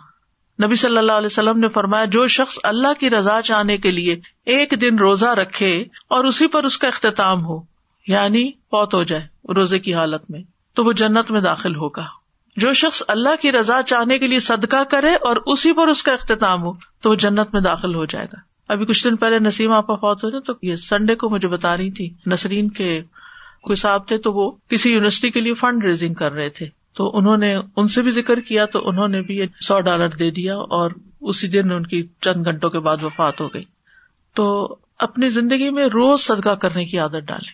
نبی 0.64 0.76
صلی 0.76 0.98
اللہ 0.98 1.12
علیہ 1.12 1.26
وسلم 1.26 1.58
نے 1.58 1.68
فرمایا، 1.68 2.04
جو 2.04 2.26
شخص 2.26 2.58
اللہ 2.62 3.00
کی 3.00 3.10
رضا 3.10 3.42
چاہنے 3.42 3.76
کے 3.76 3.90
لیے 3.90 4.20
ایک 4.46 4.74
دن 4.80 4.98
روزہ 4.98 5.26
رکھے 5.26 5.84
اور 6.08 6.24
اسی 6.24 6.46
پر 6.46 6.64
اس 6.64 6.78
کا 6.78 6.88
اختتام 6.88 7.44
ہو 7.44 7.60
یعنی 8.06 8.50
پوت 8.50 8.94
ہو 8.94 9.02
جائے 9.02 9.52
روزے 9.52 9.78
کی 9.78 9.94
حالت 9.94 10.30
میں، 10.30 10.40
تو 10.74 10.84
وہ 10.84 10.92
جنت 10.92 11.30
میں 11.30 11.40
داخل 11.40 11.76
ہوگا۔ 11.76 12.06
جو 12.56 12.72
شخص 12.72 13.02
اللہ 13.08 13.42
کی 13.42 13.52
رضا 13.52 13.80
چاہنے 13.86 14.18
کے 14.18 14.26
لیے 14.26 14.40
صدقہ 14.40 14.84
کرے 14.84 15.14
اور 15.14 15.36
اسی 15.46 15.72
پر 15.72 15.88
اس 15.88 16.02
کا 16.02 16.12
اختتام 16.12 16.62
ہو، 16.62 16.72
تو 17.00 17.10
وہ 17.10 17.14
جنت 17.14 17.48
میں 17.52 17.60
داخل 17.60 17.94
ہو 17.94 18.04
جائے 18.04 18.26
گا۔ 18.26 18.40
ابھی 18.68 18.86
کچھ 18.86 19.08
دن 19.08 19.16
پہلے 19.16 19.38
نسیم 19.38 19.72
آپ 19.72 19.86
فوت 19.86 20.24
ہو 20.24 20.40
تو 20.40 20.52
یہ 20.62 20.76
سنڈے 20.76 21.14
کو 21.14 21.30
مجھے 21.30 21.48
بتا 21.48 21.76
رہی 21.76 21.90
تھی، 21.90 22.14
نسرین 22.26 22.70
کے 22.70 23.02
کوئی 23.62 23.76
صاحب 23.76 24.08
تھے 24.08 24.18
تو 24.18 24.32
وہ 24.32 24.50
کسی 24.68 24.92
یونیورسٹی 24.92 25.30
کے 25.30 25.40
لیے 25.40 25.54
فنڈ 25.54 25.84
ریزنگ 25.84 26.14
کر 26.14 26.32
رہے 26.32 26.48
تھے۔ 26.48 26.81
تو 26.94 27.16
انہوں 27.18 27.36
نے 27.36 27.56
ان 27.76 27.88
سے 27.88 28.02
بھی 28.02 28.10
ذکر 28.10 28.40
کیا 28.40 28.66
تو 28.66 28.88
انہوں 28.88 29.08
نے 29.08 29.22
بھی 29.22 29.46
سو 29.60 29.80
ڈالر 29.80 30.08
دے 30.08 30.30
دیا 30.30 30.54
اور 30.54 30.90
اسی 31.20 31.48
دن 31.48 31.72
ان 31.72 31.86
کی 31.86 32.06
چند 32.20 32.46
گھنٹوں 32.46 32.70
کے 32.70 32.78
بعد 32.78 32.96
وفات 33.02 33.40
ہو 33.40 33.48
گئی۔ 33.48 33.64
تو 34.34 34.76
اپنی 34.98 35.28
زندگی 35.28 35.70
میں 35.70 35.86
روز 35.86 36.20
صدقہ 36.20 36.50
کرنے 36.50 36.84
کی 36.84 36.98
عادت 36.98 37.26
ڈالے 37.26 37.50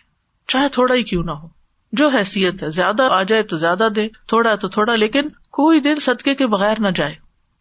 چاہے 0.49 0.69
تھوڑا 0.69 0.95
ہی 0.95 1.03
کیوں 1.03 1.23
نہ 1.23 1.31
ہو۔ 1.31 1.49
جو 1.93 2.09
حیثیت 2.09 2.63
ہے، 2.63 2.69
زیادہ 2.69 3.03
آ 3.03 3.23
جائے 3.23 3.43
تو 3.43 3.57
زیادہ 3.57 3.89
دے، 3.97 4.09
تھوڑا 4.27 4.51
ہے 4.51 4.57
تو 4.57 4.69
تھوڑا، 4.69 4.97
لیکن 4.97 5.29
کوئی 5.29 5.81
دن 5.81 5.95
صدقے 6.01 6.35
کے 6.35 6.47
بغیر 6.47 6.81
نہ 6.81 6.89
جائے۔ 6.95 7.15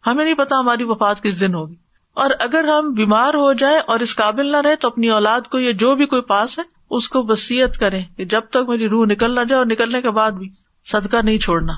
ہمیں 0.06 0.24
نہیں 0.24 0.34
پتا 0.34 0.58
ہماری 0.58 0.84
وفات 0.84 1.22
کس 1.22 1.40
دن 1.40 1.54
ہوگی۔ 1.54 1.74
اور 2.14 2.30
اگر 2.40 2.64
ہم 2.64 2.92
بیمار 2.92 3.34
ہو 3.34 3.52
جائے 3.52 3.78
اور 3.78 4.00
اس 4.00 4.16
قابل 4.16 4.52
نہ 4.52 4.56
رہے 4.56 4.76
تو 4.76 4.88
اپنی 4.88 5.10
اولاد 5.10 5.40
کو 5.40 5.58
یا 5.58 5.70
جو 5.70 5.94
بھی 5.94 6.06
کوئی 6.06 6.22
پاس 6.22 6.58
ہے، 6.58 6.64
اس 6.90 7.08
کو 7.08 7.22
بصیت 7.22 7.76
کرے 7.76 8.02
کہ 8.16 8.24
جب 8.24 8.40
تک 8.50 8.68
میری 8.68 8.88
روح 8.88 9.06
نکل 9.06 9.34
نہ 9.34 9.40
جائے 9.40 9.58
اور 9.58 9.66
نکلنے 9.66 10.02
کے 10.02 10.10
بعد 10.10 10.30
بھی۔ 10.30 10.67
صدقہ 10.90 11.16
نہیں 11.24 11.38
چھوڑنا۔ 11.38 11.72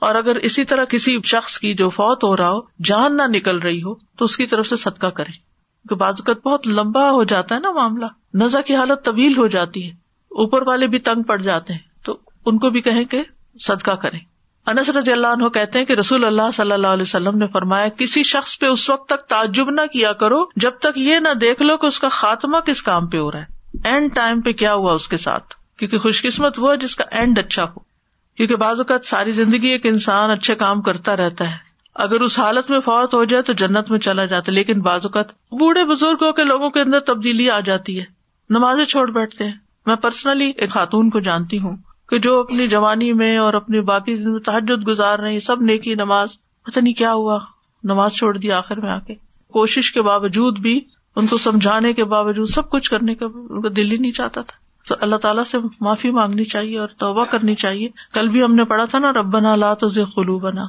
اور 0.00 0.14
اگر 0.14 0.36
اسی 0.36 0.64
طرح 0.64 0.84
کسی 0.84 1.18
شخص 1.24 1.58
کی 1.58 1.74
جو 1.74 1.88
فوت 1.88 2.24
ہو 2.24 2.36
رہا 2.36 2.50
ہو، 2.50 2.60
جان 2.84 3.16
نہ 3.16 3.22
نکل 3.28 3.58
رہی 3.58 3.82
ہو، 3.82 3.94
تو 3.94 4.24
اس 4.24 4.36
کی 4.36 4.46
طرف 4.46 4.66
سے 4.66 4.76
صدقہ 4.76 5.06
کرے۔ 5.06 5.32
کیونکہ 5.32 5.94
بازوقت 5.94 6.46
بہت 6.46 6.68
لمبا 6.68 7.10
ہو 7.10 7.24
جاتا 7.24 7.54
ہے 7.54 7.60
نا 7.60 7.70
معاملہ۔ 7.70 8.06
نزا 8.34 8.60
کی 8.60 8.74
حالت 8.74 9.04
طویل 9.04 9.36
ہو 9.38 9.46
جاتی 9.46 9.84
ہے۔ 9.84 9.90
اوپر 10.30 10.66
والے 10.66 10.86
بھی 10.86 10.98
تنگ 10.98 11.22
پڑ 11.22 11.42
جاتے 11.42 11.72
ہیں۔ 11.72 11.80
تو 12.04 12.18
ان 12.46 12.58
کو 12.58 12.70
بھی 12.70 12.80
کہیں 12.80 13.04
کہ 13.04 13.22
صدقہ 13.60 13.90
کریں۔ 13.90 14.20
انس 14.66 14.90
رضی 14.90 15.12
اللہ 15.12 15.26
عنہ 15.26 15.48
کہتے 15.48 15.78
ہیں 15.78 15.86
کہ 15.86 15.92
رسول 15.92 16.24
اللہ 16.24 16.50
صلی 16.54 16.72
اللہ 16.72 16.86
علیہ 16.86 17.02
وسلم 17.02 17.38
نے 17.38 17.46
فرمایا، 17.46 17.88
کسی 17.88 18.22
شخص 18.22 18.58
پہ 18.58 18.66
اس 18.66 18.90
وقت 18.90 19.08
تک 19.08 19.28
تعجب 19.28 19.70
نہ 19.70 19.86
کیا 19.92 20.12
کرو 20.12 20.44
جب 20.56 20.70
تک 20.80 20.98
یہ 20.98 21.18
نہ 21.18 21.34
دیکھ 21.34 21.62
لو 21.62 21.76
کہ 21.76 21.86
اس 21.86 22.00
کا 22.00 22.08
خاتمہ 22.08 22.58
کس 22.58 22.82
کام 22.82 23.06
پہ 23.06 23.18
ہو 23.18 23.32
رہا 23.32 23.42
ہے۔ 23.42 23.78
اینڈ 23.84 24.14
ٹائم 24.14 24.40
پہ 24.40 24.52
کیا 24.52 24.74
ہوا 24.74 24.92
اس 24.92 25.08
کے 25.08 25.16
ساتھ؟ 25.16 25.54
کیونکہ 25.78 25.98
خوش 25.98 26.22
قسمت 26.22 26.54
وہ 26.58 26.74
جس 26.74 26.96
کا 26.96 27.04
اینڈ 27.10 27.38
اچھا 27.38 27.64
ہو۔ 27.64 27.91
کیونکہ 28.36 28.56
بعض 28.56 28.80
اوقات 28.80 29.06
ساری 29.06 29.32
زندگی 29.32 29.68
ایک 29.68 29.86
انسان 29.86 30.30
اچھے 30.30 30.54
کام 30.54 30.82
کرتا 30.82 31.16
رہتا 31.16 31.50
ہے۔ 31.50 31.56
اگر 31.94 32.20
اس 32.20 32.38
حالت 32.38 32.70
میں 32.70 32.80
فوت 32.80 33.14
ہو 33.14 33.24
جائے 33.24 33.42
تو 33.42 33.52
جنت 33.52 33.90
میں 33.90 33.98
چلا 33.98 34.24
جاتا 34.24 34.52
ہے، 34.52 34.56
لیکن 34.56 34.80
بعض 34.80 35.00
اوقات 35.04 35.30
بوڑھے 35.30 35.84
بزرگوں 35.84 36.32
کے 36.32 36.44
لوگوں 36.44 36.70
کے 36.70 36.80
اندر 36.80 37.00
تبدیلی 37.00 37.50
آ 37.50 37.60
جاتی 37.60 37.98
ہے۔ 38.00 38.04
نمازیں 38.50 38.84
چھوڑ 38.84 39.10
بیٹھتے 39.10 39.44
ہیں۔ 39.44 39.54
میں 39.86 39.96
پرسنلی 39.96 40.52
ایک 40.56 40.70
خاتون 40.70 41.10
کو 41.10 41.20
جانتی 41.20 41.58
ہوں 41.58 41.76
کہ 42.08 42.18
جو 42.18 42.40
اپنی 42.40 42.68
جوانی 42.68 43.12
میں 43.12 43.36
اور 43.36 43.54
اپنی 43.54 43.80
باقی 43.80 44.38
تحجد 44.40 44.88
گزار 44.88 45.18
رہی، 45.18 45.40
سب 45.40 45.62
نیکی 45.62 45.94
نماز، 45.94 46.28
پتہ 46.64 46.80
نہیں 46.80 46.94
کیا 46.94 47.12
ہوا، 47.12 47.38
نماز 47.84 48.12
چھوڑ 48.12 48.36
دی 48.36 48.52
آخر 48.52 48.80
میں 48.80 48.90
آ 48.90 48.98
کے۔ 48.98 49.14
کوشش 49.52 49.92
کے 49.92 50.02
باوجود 50.02 50.58
بھی، 50.58 50.80
ان 51.16 51.26
کو 51.26 51.38
سمجھانے 51.38 51.92
کے 51.92 52.04
باوجود، 52.04 52.48
سب 52.48 52.70
کچھ 52.70 52.90
کرنے 52.90 53.14
کا 53.14 53.26
ان 53.34 53.62
کا 53.62 53.68
دل 53.76 53.92
ہی 53.92 53.96
نہیں 53.96 54.12
چاہتا 54.12 54.42
تھا۔ 54.42 54.61
تو 54.88 54.94
اللہ 55.00 55.16
تعالیٰ 55.16 55.44
سے 55.44 55.58
معافی 55.80 56.10
مانگنی 56.10 56.44
چاہیے 56.44 56.78
اور 56.78 56.88
توبہ 56.88 57.24
کرنی 57.24 57.54
چاہیے۔ 57.54 57.88
کل 58.14 58.28
بھی 58.28 58.42
ہم 58.42 58.54
نے 58.54 58.64
پڑھا 58.64 58.84
تھا 58.84 58.98
نا 58.98 59.12
رب 59.12 59.26
بنا 59.26 59.56
لا 59.56 59.74
تو 59.74 59.88
خلو 59.88 60.38
بنا 60.38 60.64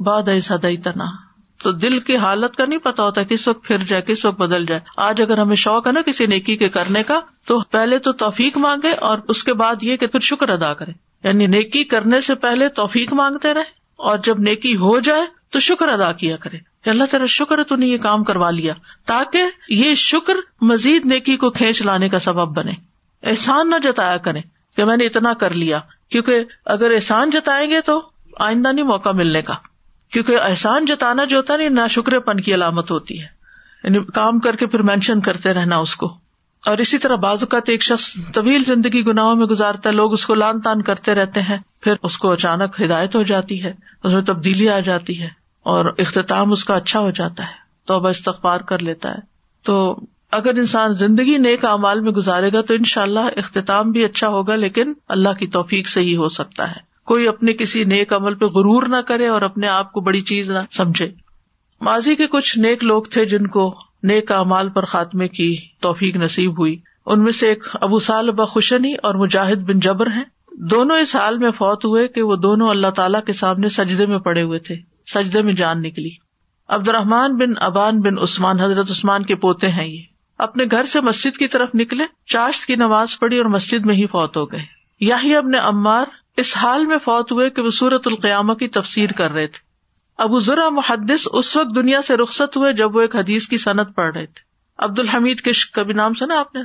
باد 0.00 0.28
ایسا 0.28 0.54
دئی 0.62 0.76
تنا 0.76 1.30
تو 1.62 1.72
دل 1.72 1.98
کی 1.98 2.16
حالت 2.16 2.56
کا 2.56 2.64
نہیں 2.66 2.78
پتا 2.78 3.02
ہوتا 3.02 3.22
کس 3.22 3.48
وقت 3.48 3.64
پھر 3.64 3.78
جائے، 3.78 4.02
کس 4.02 4.26
وقت 4.26 4.38
بدل 4.38 4.66
جائے۔ 4.66 4.80
آج 4.96 5.22
اگر 5.22 5.38
ہمیں 5.38 5.56
شوق 5.56 5.86
ہے 5.86 5.92
نا 5.92 6.02
کسی 6.02 6.26
نیکی 6.26 6.56
کے 6.56 6.68
کرنے 6.68 7.02
کا، 7.02 7.20
تو 7.46 7.60
پہلے 7.60 7.98
تو 7.98 8.12
توفیق 8.12 8.58
مانگے 8.58 8.90
اور 8.90 9.18
اس 9.28 9.44
کے 9.44 9.52
بعد 9.52 9.74
یہ 9.82 9.96
کہ 9.96 10.06
پھر 10.06 10.20
شکر 10.20 10.48
ادا 10.48 10.74
کرے۔ 10.74 10.92
یعنی 11.24 11.46
نیکی 11.46 11.84
کرنے 11.84 12.20
سے 12.20 12.34
پہلے 12.34 12.68
توفیق 12.68 13.12
مانگتے 13.12 13.54
رہے 13.54 13.62
اور 13.96 14.18
جب 14.18 14.38
نیکی 14.38 14.76
ہو 14.76 15.00
جائے 15.00 15.22
تو 15.50 15.60
شکر 15.60 15.88
ادا 15.88 16.12
کیا 16.12 16.36
کرے۔ 16.36 16.58
کہ 16.84 16.90
اللہ 16.90 17.04
تعالیٰ 17.04 17.26
شکر 17.26 17.58
ہے، 17.58 17.64
تو 17.64 17.76
نے 17.76 17.86
یہ 17.86 17.98
کام 17.98 18.24
کروا 18.24 18.50
لیا 18.50 18.74
تاکہ 19.06 19.42
یہ 19.68 19.94
شکر 19.94 20.34
مزید 20.60 21.06
نیکی 21.06 21.36
کو 21.36 21.50
کھینچ 21.50 21.82
لانے 21.82 22.08
کا 22.08 22.18
سبب 22.18 22.56
بنے۔ 22.56 22.72
احسان 23.22 23.70
نہ 23.70 23.76
جتایا 23.82 24.16
کرے 24.16 24.40
کہ 24.76 24.84
میں 24.84 24.96
نے 24.96 25.06
اتنا 25.06 25.34
کر 25.34 25.54
لیا۔ 25.54 25.80
کیونکہ 26.08 26.44
اگر 26.64 26.90
احسان 26.90 27.30
جتائیں 27.30 27.70
گے 27.70 27.80
تو 27.80 28.10
آئندہ 28.38 28.72
نہیں 28.72 28.84
موقع 28.84 29.10
ملنے 29.10 29.42
کا۔ 29.42 29.54
کیونکہ 30.12 30.38
احسان 30.40 30.84
جتانا 30.84 31.24
جو 31.24 31.36
ہوتا 31.36 31.54
ہے 31.54 31.68
نا 31.68 31.86
شکر 31.86 32.18
پن 32.18 32.40
کی 32.40 32.54
علامت 32.54 32.90
ہوتی 32.90 33.20
ہے۔ 33.20 33.26
یعنی 33.84 33.98
کام 34.14 34.40
کر 34.40 34.56
کے 34.56 34.66
پھر 34.66 34.82
مینشن 34.82 35.20
کرتے 35.20 35.52
رہنا 35.54 35.76
اس 35.76 35.96
کو۔ 35.96 36.18
اور 36.66 36.78
اسی 36.78 36.98
طرح 36.98 37.14
بعض 37.14 37.42
اوقات 37.42 37.68
ایک 37.68 37.82
شخص 37.82 38.16
طویل 38.32 38.64
زندگی 38.64 39.06
گناہوں 39.06 39.34
میں 39.34 39.46
گزارتا 39.46 39.88
ہے، 39.88 39.94
لوگ 39.94 40.12
اس 40.12 40.26
کو 40.26 40.34
لان 40.34 40.60
تان 40.60 40.82
کرتے 40.82 41.14
رہتے 41.14 41.42
ہیں۔ 41.42 41.58
پھر 41.80 41.94
اس 42.02 42.18
کو 42.18 42.32
اچانک 42.32 42.82
ہدایت 42.82 43.16
ہو 43.16 43.22
جاتی 43.22 43.64
ہے، 43.64 43.72
اس 44.04 44.12
میں 44.12 44.22
تبدیلی 44.22 44.68
آ 44.68 44.78
جاتی 44.78 45.22
ہے 45.22 45.28
اور 45.62 45.94
اختتام 45.98 46.52
اس 46.52 46.64
کا 46.64 46.74
اچھا 46.74 47.00
ہو 47.00 47.10
جاتا 47.10 47.42
ہے 47.42 47.52
تو 47.86 47.94
اب 47.94 48.06
استغفار 48.06 48.60
کر 48.60 48.78
لیتا 48.78 49.10
ہے۔ 49.10 49.18
تو 49.62 50.00
اگر 50.30 50.58
انسان 50.58 50.92
زندگی 50.92 51.38
نیک 51.38 51.64
اعمال 51.64 52.00
میں 52.00 52.12
گزارے 52.12 52.52
گا 52.52 52.60
تو 52.60 52.74
ان 52.74 52.84
شاء 52.84 53.02
اللہ 53.02 53.20
اختتام 53.20 53.90
بھی 53.90 54.04
اچھا 54.04 54.28
ہوگا، 54.28 54.54
لیکن 54.54 54.92
اللہ 55.08 55.28
کی 55.38 55.46
توفیق 55.46 55.88
سے 55.88 56.00
ہی 56.00 56.16
ہو 56.16 56.28
سکتا 56.28 56.70
ہے۔ 56.70 56.90
کوئی 57.04 57.28
اپنے 57.28 57.52
کسی 57.52 57.84
نیک 57.84 58.12
عمل 58.12 58.34
پہ 58.34 58.44
غرور 58.44 58.82
نہ 58.82 58.96
کرے 58.96 59.28
اور 59.28 59.42
اپنے 59.42 59.68
آپ 59.68 59.92
کو 59.92 60.00
بڑی 60.00 60.20
چیز 60.20 60.50
نہ 60.50 60.58
سمجھے۔ 60.76 61.12
ماضی 61.80 62.14
کے 62.14 62.26
کچھ 62.26 62.58
نیک 62.58 62.84
لوگ 62.84 63.02
تھے 63.02 63.24
جن 63.24 63.46
کو 63.46 63.78
نیک 64.02 64.32
امال 64.32 64.68
پر 64.68 64.84
خاتمے 64.84 65.28
کی 65.28 65.56
توفیق 65.80 66.16
نصیب 66.16 66.58
ہوئی۔ 66.58 66.76
ان 67.06 67.24
میں 67.24 67.32
سے 67.32 67.48
ایک 67.48 67.64
ابو 67.80 67.98
سالبہ 67.98 68.44
خوشنی 68.44 68.94
اور 69.02 69.14
مجاہد 69.14 69.58
بن 69.58 69.80
جبر 69.80 70.06
ہیں۔ 70.06 70.24
دونوں 70.52 70.98
اس 70.98 71.16
حال 71.16 71.38
میں 71.38 71.50
فوت 71.50 71.84
ہوئے 71.84 72.08
کہ 72.08 72.22
وہ 72.22 72.36
دونوں 72.36 72.68
اللہ 72.68 72.90
تعالیٰ 72.90 73.20
کے 73.26 73.32
سامنے 73.32 73.68
سجدے 73.68 74.06
میں 74.06 74.18
پڑے 74.18 74.42
ہوئے 74.42 74.58
تھے، 74.58 74.76
سجدے 75.06 75.42
میں 75.42 75.52
جان 75.52 75.82
نکلی۔ 75.82 76.10
عبد 76.68 76.88
الرحمان 76.88 77.36
بن 77.36 77.52
ابان 77.56 78.00
بن 78.00 78.18
عثمان، 78.18 78.60
حضرت 78.60 78.90
عثمان 78.90 79.24
کے 79.24 79.34
پوتے 79.34 79.68
ہیں 79.68 79.88
یہ۔ 79.88 80.02
اپنے 80.40 80.64
گھر 80.70 80.84
سے 80.84 81.00
مسجد 81.00 81.36
کی 81.36 81.48
طرف 81.48 81.70
نکلے، 81.74 82.04
چاشت 82.26 82.66
کی 82.66 82.76
نماز 82.76 83.18
پڑھی 83.18 83.38
اور 83.38 83.46
مسجد 83.46 83.86
میں 83.86 83.94
ہی 83.94 84.06
فوت 84.06 84.36
ہو 84.36 84.52
گئے۔ 84.52 84.60
یاہی 85.00 85.34
ابن 85.34 85.54
عمار 85.54 86.04
اس 86.36 86.56
حال 86.56 86.86
میں 86.86 86.98
فوت 86.98 87.32
ہوئے 87.32 87.50
کہ 87.50 87.62
وہ 87.62 87.70
سورت 87.70 88.06
القیامہ 88.06 88.52
کی 88.52 88.68
تفسیر 88.68 89.12
کر 89.12 89.32
رہے 89.32 89.46
تھے۔ 89.46 89.58
ابو 90.18 90.38
ذرا 90.38 90.68
محدث 90.68 91.28
اس 91.32 91.56
وقت 91.56 91.74
دنیا 91.74 92.02
سے 92.02 92.16
رخصت 92.16 92.56
ہوئے 92.56 92.72
جب 92.72 92.96
وہ 92.96 93.00
ایک 93.00 93.16
حدیث 93.16 93.48
کی 93.48 93.58
صنعت 93.58 93.94
پڑھ 93.94 94.16
رہے 94.16 94.26
تھے۔ 94.26 94.40
عبد 94.78 94.98
الحمید 94.98 95.40
کش 95.40 95.70
کبھی 95.70 95.94
نام 95.94 96.14
سنا 96.14 96.40
آپ 96.40 96.54
نے 96.54 96.60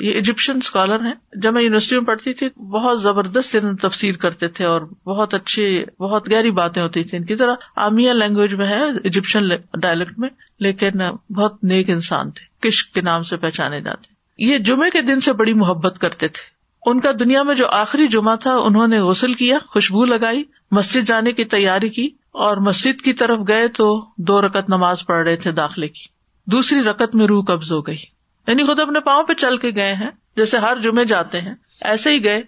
یہ 0.00 0.12
ایجپشن 0.12 0.56
اسکالر 0.56 1.00
ہیں۔ 1.00 1.12
جب 1.32 1.52
میں 1.52 1.62
یونیورسٹی 1.62 1.96
میں 1.96 2.04
پڑھتی 2.04 2.32
تھی 2.32 2.60
بہت 2.60 3.02
زبردست 3.02 3.56
تفسیر 3.82 4.16
کرتے 4.16 4.48
تھے 4.48 4.64
اور 4.64 4.80
بہت 5.06 5.34
اچھی 5.34 5.84
بہت 6.00 6.32
گہری 6.32 6.50
باتیں 6.50 6.82
ہوتی 6.82 7.04
تھی 7.04 7.18
ان 7.18 7.24
کی 7.24 7.34
طرح 7.34 7.54
آمیا 7.76 8.12
لینگویج 8.12 8.54
میں 8.54 8.66
ہے 8.66 8.82
ایجپشن 9.04 9.48
ڈائلیکٹ 9.80 10.18
میں، 10.18 10.28
لیکن 10.60 10.90
بہت 11.32 11.64
نیک 11.64 11.90
انسان 11.90 12.30
تھے۔ 12.30 12.68
کشک 12.68 12.94
کے 12.94 13.00
نام 13.00 13.22
سے 13.22 13.36
پہچانے 13.36 13.80
جاتے۔ 13.80 14.14
یہ 14.38 14.58
جمعے 14.58 14.90
کے 14.90 15.02
دن 15.02 15.20
سے 15.20 15.32
بڑی 15.32 15.54
محبت 15.54 15.98
کرتے 15.98 16.28
تھے۔ 16.28 16.58
ان 16.86 17.00
کا 17.00 17.10
دنیا 17.20 17.42
میں 17.42 17.54
جو 17.54 17.66
آخری 17.66 18.08
جمعہ 18.08 18.36
تھا، 18.36 18.54
انہوں 18.54 18.88
نے 18.88 19.00
غسل 19.00 19.32
کیا، 19.32 19.58
خوشبو 19.66 20.04
لگائی، 20.04 20.42
مسجد 20.70 21.00
جانے 21.00 21.32
کی 21.32 21.44
تیاری 21.44 21.88
کی 21.88 22.06
اور 22.30 22.56
مسجد 22.56 23.02
کی 23.02 23.12
طرف 23.12 23.38
گئے 23.48 23.68
تو 23.68 24.06
دو 24.18 24.42
رکت 24.42 24.70
نماز 24.70 25.06
پڑھ 25.06 25.28
رہے 25.28 25.36
تھے 25.36 25.52
داخلے 25.52 25.88
کی۔ 25.88 26.02
دوسری 26.46 26.80
رکت 26.80 27.14
میں 27.14 27.26
روح 27.26 27.44
قبض 27.44 27.72
ہو 27.72 27.80
گئی۔ 27.80 28.17
یعنی 28.48 28.64
خود 28.64 28.80
اپنے 28.80 29.00
پاؤں 29.00 29.22
پہ 29.22 29.32
چل 29.32 29.58
کے 29.58 29.70
گئے 29.74 29.94
ہیں، 29.94 30.10
جیسے 30.36 30.58
ہر 30.58 30.78
جمعے 30.82 31.04
جاتے 31.04 31.40
ہیں، 31.40 31.54
ایسے 31.80 32.10
ہی 32.10 32.24
گئے۔ 32.24 32.42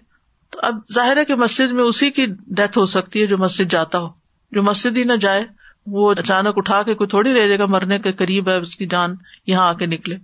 تو 0.51 0.59
اب 0.63 0.75
ظاہر 0.93 1.17
ہے 1.17 1.25
کہ 1.25 1.35
مسجد 1.35 1.71
میں 1.71 1.83
اسی 1.83 2.09
کی 2.09 2.25
ڈیتھ 2.47 2.77
ہو 2.77 2.85
سکتی 2.85 3.21
ہے 3.21 3.27
جو 3.27 3.37
مسجد 3.37 3.71
جاتا 3.71 3.97
ہو۔ 3.97 4.07
جو 4.51 4.63
مسجد 4.63 4.97
ہی 4.97 5.03
نہ 5.03 5.13
جائے، 5.13 5.45
وہ 5.87 6.11
اچانک 6.17 6.53
اٹھا 6.55 6.83
کے 6.83 6.93
کوئی 6.93 7.07
تھوڑی 7.07 7.33
رہ 7.33 7.47
جائے 7.47 7.59
گا، 7.59 7.65
مرنے 7.65 7.99
کے 7.99 8.11
قریب 8.11 8.49
ہے، 8.49 8.57
اس 8.57 8.75
کی 8.75 8.85
جان 8.85 9.15
یہاں 9.47 9.69
آ 9.69 9.73
کے 9.73 9.85
نکلے۔ 9.85 10.15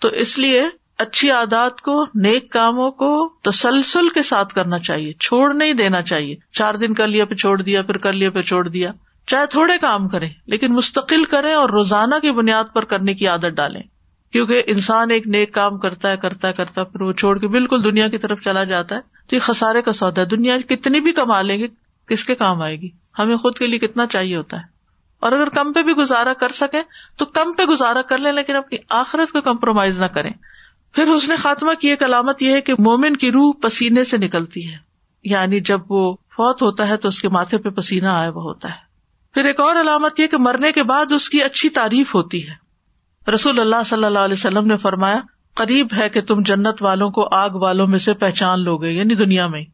تو 0.00 0.08
اس 0.08 0.38
لیے 0.38 0.62
اچھی 0.98 1.30
عادات 1.30 1.80
کو، 1.80 2.04
نیک 2.14 2.52
کاموں 2.52 2.90
کو 2.90 3.28
تسلسل 3.42 4.08
کے 4.08 4.22
ساتھ 4.22 4.54
کرنا 4.54 4.78
چاہیے۔ 4.78 5.12
چھوڑ 5.12 5.54
نہیں 5.54 5.72
دینا 5.72 6.02
چاہیے۔ 6.02 6.36
چار 6.52 6.74
دن 6.74 6.94
کر 6.94 7.08
لیا، 7.08 7.24
پھر 7.24 7.36
چھوڑ 7.36 7.62
دیا، 7.62 7.82
پھر 7.82 7.96
کر 7.96 8.12
لیا، 8.12 8.30
پھر 8.30 8.42
چھوڑ 8.42 8.68
دیا۔ 8.68 8.92
چاہے 9.26 9.46
تھوڑے 9.46 9.78
کام 9.78 10.08
کریں، 10.08 10.30
لیکن 10.46 10.72
مستقل 10.72 11.24
کریں 11.24 11.54
اور 11.54 11.68
روزانہ 11.68 12.14
کی 12.22 12.30
بنیاد 12.30 12.64
پر 12.74 12.84
کرنے 12.84 13.14
کی 13.14 13.26
عادت 13.26 13.46
ڈالیں۔ 13.46 13.82
کیونکہ 14.32 14.62
انسان 14.66 15.10
ایک 15.10 15.26
نیک 15.26 15.54
کام 15.54 15.78
کرتا 15.78 16.10
ہے 16.10 16.16
کرتا 16.16 16.48
ہے 16.48 16.52
کرتا 16.52 16.80
ہے، 16.80 16.86
پھر 16.86 17.02
وہ 17.02 17.12
چھوڑ 17.12 17.38
کے 17.38 17.48
بالکل 17.48 17.84
دنیا 17.84 18.08
کی 18.08 18.18
طرف 18.18 18.40
چلا 18.40 18.64
جاتا 18.64 18.94
ہے۔ 18.94 19.00
تو 19.26 19.34
یہ 19.34 19.40
خسارے 19.40 19.82
کا 19.82 19.92
سودا 19.92 20.20
ہے۔ 20.20 20.26
دنیا 20.26 20.58
کتنی 20.58 21.00
بھی 21.00 21.12
کما 21.12 21.42
لیں 21.42 21.58
گے، 21.58 21.66
کس 22.08 22.24
کے 22.24 22.34
کام 22.34 22.62
آئے 22.62 22.80
گی؟ 22.80 22.88
ہمیں 23.18 23.36
خود 23.36 23.58
کے 23.58 23.66
لیے 23.66 23.78
کتنا 23.78 24.06
چاہیے 24.06 24.36
ہوتا 24.36 24.56
ہے۔ 24.56 24.62
اور 25.20 25.32
اگر 25.32 25.48
کم 25.48 25.72
پہ 25.72 25.82
بھی 25.82 25.92
گزارا 25.92 26.32
کر 26.32 26.48
سکے 26.48 26.78
تو 27.16 27.26
کم 27.26 27.52
پہ 27.52 27.62
گزارا 27.62 28.02
کر 28.02 28.18
لیں، 28.18 28.32
لیکن 28.32 28.56
اپنی 28.56 28.78
آخرت 28.90 29.32
کو 29.32 29.40
کمپرومائز 29.40 30.00
نہ 30.00 30.06
کریں۔ 30.06 30.32
پھر 30.92 31.06
اس 31.06 31.28
نے 31.28 31.36
خاتمہ 31.36 31.74
کی 31.74 31.88
ایک 31.88 32.02
علامت 32.02 32.42
یہ 32.42 32.52
ہے 32.52 32.60
کہ 32.60 32.72
مومن 32.78 33.16
کی 33.16 33.32
روح 33.32 33.52
پسینے 33.62 34.04
سے 34.04 34.16
نکلتی 34.16 34.70
ہے۔ 34.70 34.76
یعنی 35.24 35.60
جب 35.60 35.80
وہ 35.88 36.14
فوت 36.14 36.62
ہوتا 36.62 36.88
ہے، 36.88 36.96
تو 36.96 37.08
اس 37.08 37.20
کے 37.20 37.28
ماتھے 37.28 37.58
پہ 37.58 37.68
پسینہ 37.68 38.06
آیا 38.06 38.28
وہ 38.28 38.42
ہوتا 38.42 38.68
ہے۔ 38.68 38.88
پھر 39.34 39.44
ایک 39.44 39.60
اور 39.60 39.76
علامت 39.76 40.20
یہ 40.20 40.26
کہ 40.26 40.36
مرنے 40.36 40.72
کے 40.72 40.82
بعد 40.82 41.12
اس 41.12 41.30
کی 41.30 41.42
اچھی 41.42 41.68
تعریف 41.68 42.14
ہوتی 42.14 42.48
ہے۔ 42.48 42.67
رسول 43.34 43.60
اللہ 43.60 43.82
صلی 43.86 44.04
اللہ 44.04 44.18
علیہ 44.18 44.34
وسلم 44.34 44.66
نے 44.66 44.76
فرمایا، 44.76 45.20
قریب 45.54 45.86
ہے 45.96 46.08
کہ 46.08 46.20
تم 46.20 46.42
جنت 46.42 46.82
والوں 46.82 47.10
کو 47.10 47.28
آگ 47.32 47.50
والوں 47.50 47.86
میں 47.86 47.98
سے 47.98 48.14
پہچان 48.14 48.60
لو 48.60 48.76
گے 48.76 48.90
یعنی 48.90 49.14
دنیا 49.14 49.46
میں۔ 49.46 49.64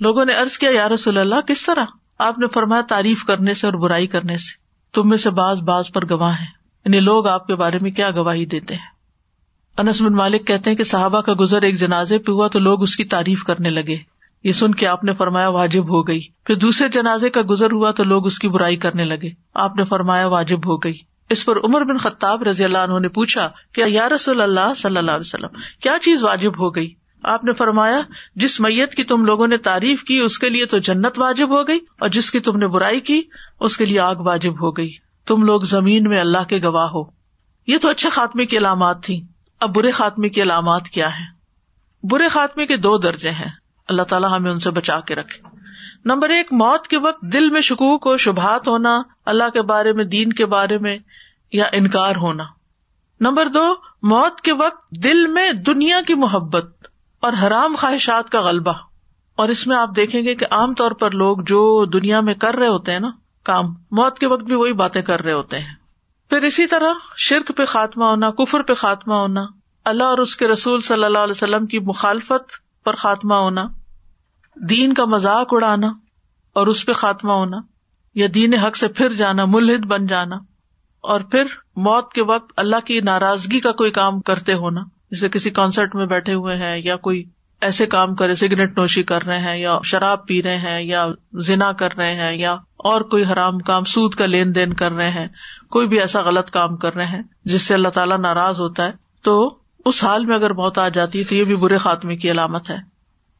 لوگوں 0.00 0.24
نے 0.24 0.34
ارض 0.34 0.58
کیا، 0.58 0.70
یا 0.72 0.88
رسول 0.88 1.18
اللہ، 1.18 1.40
کس 1.40 1.64
طرح؟ 1.66 1.84
آپ 2.18 2.38
نے 2.38 2.46
فرمایا، 2.46 2.82
تعریف 2.88 3.24
کرنے 3.24 3.54
سے 3.54 3.66
اور 3.66 3.74
برائی 3.74 4.06
کرنے 4.06 4.36
سے۔ 4.36 4.56
تم 4.94 5.08
میں 5.08 5.16
سے 5.16 5.30
باز 5.30 5.62
باز 5.62 5.92
پر 5.92 6.10
گواہ 6.10 6.32
ہیں۔ 6.40 6.46
یعنی 6.84 7.00
لوگ 7.00 7.26
آپ 7.26 7.46
کے 7.46 7.54
بارے 7.54 7.78
میں 7.78 7.90
کیا 7.90 8.10
گواہی 8.10 8.46
دیتے 8.46 8.74
ہیں؟ 8.74 8.92
انس 9.78 10.02
بن 10.02 10.12
مالک 10.12 10.46
کہتے 10.46 10.70
ہیں 10.70 10.76
کہ 10.76 10.84
صحابہ 10.84 11.20
کا 11.20 11.32
گزر 11.40 11.62
ایک 11.62 11.80
جنازے 11.80 12.18
پہ 12.18 12.32
ہوا 12.32 12.48
تو 12.48 12.58
لوگ 12.58 12.82
اس 12.82 12.96
کی 12.96 13.04
تعریف 13.04 13.44
کرنے 13.44 13.70
لگے۔ 13.70 13.96
یہ 14.44 14.52
سن 14.52 14.74
کے 14.74 14.86
آپ 14.86 15.04
نے 15.04 15.14
فرمایا، 15.14 15.48
واجب 15.48 15.84
ہو 15.84 16.08
گئی۔ 16.08 16.20
پھر 16.44 16.54
دوسرے 16.54 16.88
جنازے 16.88 17.30
کا 17.30 17.40
گزر 17.50 17.72
ہوا 17.72 17.90
تو 17.90 18.04
لوگ 18.04 18.26
اس 18.26 18.38
کی 18.38 18.48
برائی 18.48 18.76
کرنے 18.76 19.04
لگے۔ 19.04 19.30
آپ 19.54 19.76
نے 19.76 19.84
فرمایا، 19.84 20.26
واجب 20.26 20.58
ہو 20.58 20.76
گئی۔ 20.76 21.11
اس 21.32 21.44
پر 21.44 21.56
عمر 21.64 21.84
بن 21.84 21.96
خطاب 21.96 22.42
رضی 22.42 22.64
اللہ 22.64 22.78
عنہ 22.78 22.98
نے 22.98 23.08
پوچھا 23.08 23.50
کہ 23.74 23.84
یا 23.86 24.08
رسول 24.08 24.40
اللہ 24.40 24.74
صلی 24.76 24.96
اللہ 24.96 25.10
علیہ 25.10 25.28
وسلم، 25.28 25.60
کیا 25.80 25.96
چیز 26.02 26.22
واجب 26.22 26.60
ہو 26.60 26.74
گئی؟ 26.74 26.94
آپ 27.22 27.44
نے 27.44 27.52
فرمایا، 27.52 28.00
جس 28.36 28.60
میت 28.60 28.94
کی 28.94 29.04
تم 29.04 29.24
لوگوں 29.24 29.46
نے 29.46 29.56
تعریف 29.56 30.04
کی، 30.04 30.18
اس 30.18 30.38
کے 30.38 30.48
لیے 30.48 30.66
تو 30.66 30.78
جنت 30.78 31.18
واجب 31.18 31.50
ہو 31.50 31.68
گئی، 31.68 31.78
اور 32.00 32.08
جس 32.08 32.30
کی 32.30 32.40
تم 32.40 32.56
نے 32.56 32.66
برائی 32.66 33.00
کی، 33.00 33.22
اس 33.60 33.76
کے 33.76 33.84
لیے 33.84 34.00
آگ 34.00 34.16
واجب 34.16 34.62
ہو 34.62 34.70
گئی۔ 34.70 34.90
تم 35.26 35.42
لوگ 35.42 35.60
زمین 35.60 36.04
میں 36.04 36.20
اللہ 36.20 36.44
کے 36.48 36.58
گواہ 36.62 36.88
ہو۔ 36.94 37.02
یہ 37.66 37.78
تو 37.78 37.88
اچھے 37.88 38.10
خاتمے 38.10 38.46
کی 38.46 38.58
علامات 38.58 39.02
تھی 39.02 39.20
اب 39.60 39.74
برے 39.74 39.90
خاتمے 39.90 40.28
کی 40.28 40.42
علامات 40.42 40.88
کیا 40.88 41.08
ہے 41.08 41.26
برے 42.02 42.28
خاتمے 42.28 42.66
کے 42.66 42.76
دو 42.76 42.98
درجے 42.98 43.30
ہیں۔ 43.30 43.50
اللہ 43.88 44.02
تعالیٰ 44.02 44.30
ہمیں 44.32 44.50
ان 44.50 44.58
سے 44.58 44.70
بچا 44.70 45.00
کے 45.00 45.14
رکھے۔ 45.14 45.48
نمبر 46.04 46.28
ایک، 46.28 46.52
موت 46.52 46.86
کے 46.86 46.98
وقت 46.98 47.22
دل 47.22 47.50
میں 47.50 47.60
شکوک 47.60 48.06
و 48.06 48.16
شبہات 48.16 48.68
ہونا، 48.68 49.00
اللہ 49.26 49.48
کے 49.52 49.62
بارے 49.62 49.92
میں، 49.92 50.04
دین 50.04 50.32
کے 50.32 50.46
بارے 50.46 50.78
میں 50.78 50.98
یا 51.52 51.64
انکار 51.72 52.16
ہونا۔ 52.16 52.44
نمبر 53.20 53.46
دو، 53.46 53.74
موت 54.02 54.40
کے 54.40 54.52
وقت 54.52 54.90
دل 54.90 55.26
میں 55.26 55.52
دنیا 55.52 56.00
کی 56.06 56.14
محبت 56.14 56.86
اور 57.20 57.32
حرام 57.42 57.74
خواہشات 57.78 58.30
کا 58.30 58.40
غلبہ۔ 58.40 58.72
اور 59.36 59.48
اس 59.48 59.66
میں 59.66 59.76
آپ 59.76 59.88
دیکھیں 59.96 60.24
گے 60.24 60.34
کہ 60.34 60.46
عام 60.50 60.74
طور 60.74 60.90
پر 60.90 61.10
لوگ 61.10 61.36
جو 61.38 61.84
دنیا 61.84 62.20
میں 62.20 62.34
کر 62.34 62.54
رہے 62.54 62.68
ہوتے 62.68 62.92
ہیں 62.92 63.00
نا، 63.00 63.10
کام، 63.44 63.66
موت 63.90 64.18
کے 64.18 64.26
وقت 64.26 64.42
بھی 64.42 64.54
وہی 64.54 64.72
باتیں 64.72 65.02
کر 65.02 65.20
رہے 65.20 65.32
ہوتے 65.32 65.58
ہیں۔ 65.58 65.74
پھر 66.30 66.42
اسی 66.42 66.66
طرح 66.66 66.92
شرک 67.16 67.56
پہ 67.56 67.64
خاتمہ 67.64 68.04
ہونا، 68.04 68.30
کفر 68.30 68.62
پہ 68.62 68.74
خاتمہ 68.74 69.14
ہونا، 69.14 69.40
اللہ 69.84 70.04
اور 70.04 70.18
اس 70.18 70.36
کے 70.36 70.48
رسول 70.48 70.80
صلی 70.80 71.04
اللہ 71.04 71.18
علیہ 71.18 71.30
وسلم 71.30 71.66
کی 71.66 71.78
مخالفت 71.78 72.50
پر 72.84 72.94
خاتمہ 72.94 73.34
ہونا، 73.34 73.64
دین 74.56 74.94
کا 74.94 75.04
مذاق 75.04 75.46
اڑانا 75.50 75.88
اور 76.52 76.66
اس 76.66 76.86
پہ 76.86 76.92
خاتمہ 76.92 77.32
ہونا، 77.32 77.56
یا 78.14 78.28
دین 78.34 78.54
حق 78.54 78.76
سے 78.76 78.88
پھر 78.88 79.12
جانا، 79.12 79.44
ملحد 79.44 79.86
بن 79.86 80.06
جانا۔ 80.06 80.36
اور 81.02 81.20
پھر 81.20 81.44
موت 81.76 82.12
کے 82.12 82.22
وقت 82.22 82.52
اللہ 82.56 82.86
کی 82.86 83.00
ناراضگی 83.00 83.60
کا 83.60 83.72
کوئی 83.72 83.90
کام 83.90 84.20
کرتے 84.20 84.54
ہونا 84.54 84.80
جیسے 85.10 85.28
کسی 85.28 85.50
کانسرٹ 85.50 85.94
میں 85.94 86.06
بیٹھے 86.06 86.34
ہوئے 86.34 86.56
ہیں 86.56 86.76
یا 86.84 86.96
کوئی 86.96 87.24
ایسے 87.60 87.86
کام 87.86 88.14
کرے 88.14 88.34
سگریٹ 88.34 88.78
نوشی 88.78 89.02
کر 89.02 89.22
رہے 89.22 89.38
ہیں 89.38 89.56
یا 89.58 89.78
شراب 89.84 90.26
پی 90.26 90.42
رہے 90.42 90.56
ہیں 90.56 90.82
یا 90.82 91.04
زنا 91.32 91.72
کر 91.72 91.96
رہے 91.96 92.14
ہیں 92.14 92.36
یا 92.36 92.52
اور 92.76 93.00
کوئی 93.00 93.24
حرام 93.24 93.58
کام، 93.58 93.84
سود 93.84 94.14
کا 94.14 94.26
لین 94.26 94.54
دین 94.54 94.72
کر 94.72 94.92
رہے 94.92 95.10
ہیں، 95.10 95.28
کوئی 95.70 95.86
بھی 95.86 96.00
ایسا 96.00 96.22
غلط 96.22 96.50
کام 96.50 96.76
کر 96.76 96.94
رہے 96.94 97.06
ہیں 97.06 97.22
جس 97.44 97.62
سے 97.62 97.74
اللہ 97.74 97.88
تعالیٰ 97.88 98.18
ناراض 98.18 98.60
ہوتا 98.60 98.84
ہے، 98.84 98.92
تو 99.22 99.58
اس 99.84 100.04
حال 100.04 100.26
میں 100.26 100.36
اگر 100.36 100.50
موت 100.50 100.78
آ 100.78 100.88
جاتی 100.88 101.18
ہے 101.18 101.24
تو 101.24 101.34
یہ 101.34 101.44
بھی 101.44 101.56
برے 101.56 101.76
خاتمے 101.76 102.16
کی 102.16 102.30
علامت 102.30 102.70
ہے۔ 102.70 102.76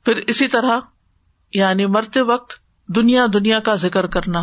پھر 0.05 0.17
اسی 0.17 0.49
طرح 0.49 0.79
یعنی 1.53 1.87
مرتے 1.87 2.21
وقت 2.21 2.53
دنیا 2.89 3.27
دنیا 3.33 3.61
کا 3.61 3.75
ذکر 3.75 4.07
کرنا۔ 4.07 4.43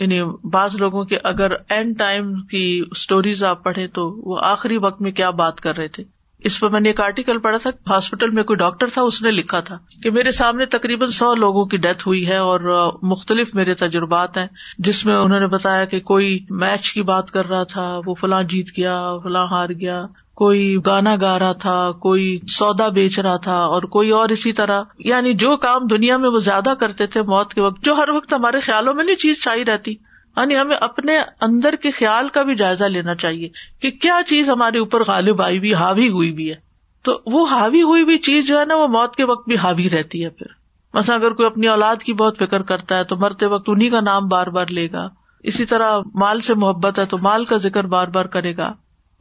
یعنی 0.00 0.22
بعض 0.44 0.76
لوگوں 0.76 1.04
کے 1.04 1.18
اگر 1.24 1.50
اینڈ 1.68 1.98
ٹائم 1.98 2.42
کی 2.42 2.82
اسٹوریز 2.90 3.44
آپ 3.44 3.64
پڑھے 3.64 3.86
تو 3.86 4.30
وہ 4.30 4.38
آخری 4.42 4.76
وقت 4.76 5.02
میں 5.02 5.12
کیا 5.12 5.30
بات 5.30 5.60
کر 5.60 5.76
رہے 5.76 5.88
تھے۔ 5.88 6.04
اس 6.38 6.60
پر 6.60 6.68
میں 6.68 6.80
نے 6.80 6.88
ایک 6.88 7.00
آرٹیکل 7.00 7.38
پڑھا 7.38 7.58
تھا 7.58 7.70
ہاسپٹل 7.90 8.30
میں 8.30 8.42
کوئی 8.42 8.56
ڈاکٹر 8.56 8.86
تھا، 8.86 9.02
اس 9.02 9.22
نے 9.22 9.30
لکھا 9.30 9.60
تھا 9.60 9.78
کہ 10.02 10.10
میرے 10.10 10.30
سامنے 10.30 10.66
تقریباً 10.66 11.08
سو 11.08 11.34
لوگوں 11.34 11.64
کی 11.64 11.76
ڈیتھ 11.76 12.08
ہوئی 12.08 12.28
ہے 12.28 12.36
اور 12.36 12.60
مختلف 13.02 13.54
میرے 13.54 13.74
تجربات 13.74 14.38
ہیں، 14.38 14.46
جس 14.78 15.06
میں 15.06 15.14
انہوں 15.14 15.40
نے 15.40 15.46
بتایا 15.46 15.84
کہ 15.84 16.00
کوئی 16.00 16.46
میچ 16.50 16.92
کی 16.92 17.02
بات 17.02 17.30
کر 17.30 17.46
رہا 17.46 17.64
تھا، 17.64 18.00
وہ 18.06 18.14
فلاں 18.14 18.42
جیت 18.42 18.68
گیا، 18.76 19.18
فلاں 19.22 19.46
ہار 19.50 19.68
گیا۔ 19.68 20.02
کوئی 20.34 20.76
گانا 20.86 21.16
گا 21.20 21.38
رہا 21.38 21.52
تھا، 21.52 21.90
کوئی 21.92 22.38
سودا 22.48 22.88
بیچ 22.88 23.18
رہا 23.18 23.36
تھا 23.36 23.56
اور 23.56 23.82
کوئی 23.82 24.10
اور 24.10 24.28
اسی 24.28 24.52
طرح۔ 24.52 24.82
یعنی 24.98 25.34
جو 25.34 25.56
کام 25.56 25.86
دنیا 25.86 26.16
میں 26.16 26.28
وہ 26.30 26.38
زیادہ 26.38 26.74
کرتے 26.80 27.06
تھے 27.06 27.22
موت 27.22 27.54
کے 27.54 27.60
وقت، 27.60 27.84
جو 27.84 27.94
ہر 27.94 28.10
وقت 28.10 28.32
ہمارے 28.32 28.60
خیالوں 28.60 28.94
میں 28.94 29.04
نہیں 29.04 29.16
چیز 29.16 29.42
چاہیے 29.42 29.64
رہتی۔ 29.64 29.90
یعنی 30.36 30.56
ہمیں 30.56 30.76
اپنے 30.76 31.18
اندر 31.40 31.74
کے 31.74 31.90
خیال 31.90 32.28
کا 32.28 32.42
بھی 32.42 32.54
جائزہ 32.54 32.84
لینا 32.84 33.14
چاہیے 33.14 33.48
کہ 33.80 33.90
کیا 33.90 34.20
چیز 34.26 34.50
ہمارے 34.50 34.78
اوپر 34.78 35.02
غالب 35.06 35.42
آئی 35.42 35.60
بھی 35.60 35.74
حاوی 35.74 36.08
ہوئی 36.08 36.30
بھی 36.30 36.50
ہے۔ 36.50 36.54
تو 37.02 37.20
وہ 37.26 37.46
حاوی 37.46 37.82
ہوئی 37.82 38.04
بھی 38.04 38.18
چیز 38.18 38.46
جو 38.46 38.60
ہے 38.60 38.64
نا، 38.64 38.74
وہ 38.74 38.86
موت 38.86 39.16
کے 39.16 39.24
وقت 39.24 39.48
بھی 39.48 39.56
حاوی 39.56 39.90
رہتی 39.90 40.24
ہے 40.24 40.30
پھر۔ 40.30 40.46
مثلا 40.94 41.14
اگر 41.14 41.32
کوئی 41.32 41.46
اپنی 41.46 41.68
اولاد 41.68 41.96
کی 41.96 42.12
بہت 42.12 42.38
فکر 42.38 42.62
کرتا 42.62 42.96
ہے 42.96 43.04
تو 43.04 43.16
مرتے 43.16 43.46
وقت 43.46 43.64
انہیں 43.68 43.90
کا 43.90 44.00
نام 44.00 44.28
بار 44.28 44.46
بار 44.46 44.66
لے 44.70 44.86
گا۔ 44.92 45.08
اسی 45.42 45.66
طرح 45.66 45.98
مال 46.14 46.40
سے 46.40 46.54
محبت 46.54 46.98
ہے 46.98 47.06
تو 47.06 47.18
مال 47.18 47.44
کا 47.44 47.56
ذکر 47.56 47.86
بار 47.86 48.08
بار 48.08 48.24
کرے 48.24 48.56
گا۔ 48.56 48.72